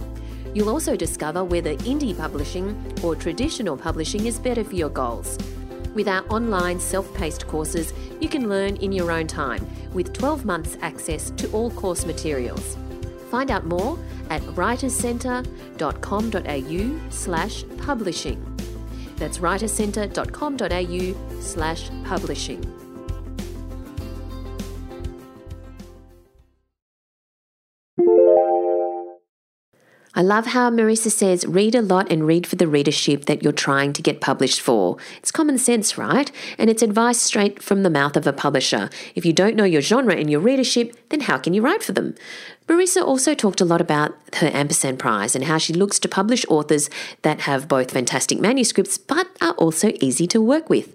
You'll 0.54 0.70
also 0.70 0.96
discover 0.96 1.44
whether 1.44 1.76
indie 1.76 2.16
publishing 2.16 2.74
or 3.02 3.14
traditional 3.14 3.76
publishing 3.76 4.24
is 4.26 4.38
better 4.38 4.64
for 4.64 4.74
your 4.74 4.88
goals. 4.88 5.36
With 5.94 6.08
our 6.08 6.24
online 6.32 6.80
self 6.80 7.12
paced 7.14 7.46
courses, 7.46 7.92
you 8.20 8.28
can 8.28 8.48
learn 8.48 8.76
in 8.76 8.92
your 8.92 9.12
own 9.12 9.26
time 9.26 9.66
with 9.92 10.14
12 10.14 10.46
months 10.46 10.78
access 10.80 11.30
to 11.32 11.50
all 11.52 11.70
course 11.70 12.06
materials. 12.06 12.78
Find 13.30 13.50
out 13.50 13.66
more 13.66 13.98
at 14.30 14.40
writerscentre.com.au 14.42 17.10
slash 17.10 17.64
publishing. 17.78 18.51
That's 19.16 19.38
writerscentre.com.au 19.38 21.40
slash 21.40 21.90
publishing. 22.04 22.81
I 30.14 30.20
love 30.20 30.48
how 30.48 30.70
Marisa 30.70 31.10
says 31.10 31.46
read 31.46 31.74
a 31.74 31.80
lot 31.80 32.12
and 32.12 32.26
read 32.26 32.46
for 32.46 32.56
the 32.56 32.68
readership 32.68 33.24
that 33.24 33.42
you're 33.42 33.50
trying 33.50 33.94
to 33.94 34.02
get 34.02 34.20
published 34.20 34.60
for. 34.60 34.98
It's 35.16 35.30
common 35.30 35.56
sense, 35.56 35.96
right? 35.96 36.30
And 36.58 36.68
it's 36.68 36.82
advice 36.82 37.18
straight 37.18 37.62
from 37.62 37.82
the 37.82 37.88
mouth 37.88 38.14
of 38.14 38.26
a 38.26 38.32
publisher. 38.32 38.90
If 39.14 39.24
you 39.24 39.32
don't 39.32 39.56
know 39.56 39.64
your 39.64 39.80
genre 39.80 40.14
and 40.14 40.28
your 40.28 40.40
readership, 40.40 40.94
then 41.08 41.20
how 41.20 41.38
can 41.38 41.54
you 41.54 41.62
write 41.62 41.82
for 41.82 41.92
them? 41.92 42.14
Marisa 42.68 43.02
also 43.02 43.34
talked 43.34 43.62
a 43.62 43.64
lot 43.64 43.80
about 43.80 44.14
her 44.34 44.50
Ampersand 44.52 44.98
Prize 44.98 45.34
and 45.34 45.44
how 45.44 45.56
she 45.56 45.72
looks 45.72 45.98
to 46.00 46.08
publish 46.08 46.44
authors 46.48 46.90
that 47.22 47.40
have 47.40 47.66
both 47.66 47.90
fantastic 47.90 48.38
manuscripts 48.38 48.98
but 48.98 49.28
are 49.40 49.54
also 49.54 49.92
easy 50.00 50.26
to 50.26 50.42
work 50.42 50.68
with. 50.68 50.94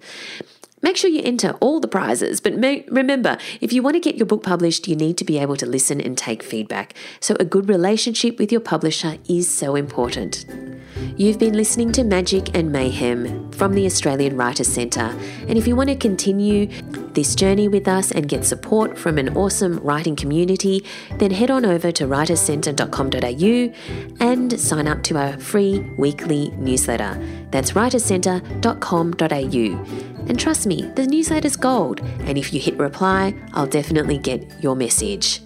Make 0.87 0.95
sure 0.95 1.09
you 1.09 1.21
enter 1.21 1.51
all 1.59 1.81
the 1.81 1.89
prizes, 1.89 2.39
but 2.39 2.57
may, 2.57 2.85
remember, 2.87 3.37
if 3.59 3.73
you 3.73 3.83
want 3.83 3.95
to 3.95 3.99
get 3.99 4.15
your 4.15 4.25
book 4.25 4.41
published, 4.41 4.87
you 4.87 4.95
need 4.95 5.17
to 5.17 5.25
be 5.25 5.37
able 5.37 5.57
to 5.57 5.65
listen 5.65 5.99
and 5.99 6.17
take 6.17 6.41
feedback. 6.41 6.93
So, 7.19 7.35
a 7.41 7.43
good 7.43 7.67
relationship 7.67 8.39
with 8.39 8.53
your 8.53 8.61
publisher 8.61 9.17
is 9.27 9.53
so 9.53 9.75
important. 9.75 10.45
You've 11.17 11.39
been 11.39 11.55
listening 11.55 11.91
to 11.91 12.05
Magic 12.05 12.55
and 12.55 12.71
Mayhem 12.71 13.51
from 13.51 13.73
the 13.73 13.85
Australian 13.85 14.37
Writers 14.37 14.69
Centre, 14.69 15.13
and 15.49 15.57
if 15.57 15.67
you 15.67 15.75
want 15.75 15.89
to 15.89 15.95
continue 15.97 16.67
this 17.11 17.35
journey 17.35 17.67
with 17.67 17.89
us 17.89 18.11
and 18.11 18.29
get 18.29 18.45
support 18.45 18.97
from 18.97 19.17
an 19.17 19.35
awesome 19.35 19.79
writing 19.79 20.15
community, 20.15 20.85
then 21.17 21.31
head 21.31 21.51
on 21.51 21.65
over 21.65 21.91
to 21.91 22.05
writerscentre.com.au 22.05 24.25
and 24.25 24.57
sign 24.57 24.87
up 24.87 25.03
to 25.03 25.17
our 25.17 25.37
free 25.37 25.79
weekly 25.97 26.51
newsletter. 26.51 27.21
That's 27.51 27.73
writerscentre.com.au. 27.73 30.16
And 30.27 30.39
trust 30.39 30.67
me, 30.67 30.81
the 30.95 31.07
newsletter's 31.07 31.55
gold, 31.55 32.01
and 32.21 32.37
if 32.37 32.53
you 32.53 32.59
hit 32.59 32.77
reply, 32.77 33.33
I'll 33.53 33.67
definitely 33.67 34.17
get 34.17 34.43
your 34.61 34.75
message. 34.75 35.41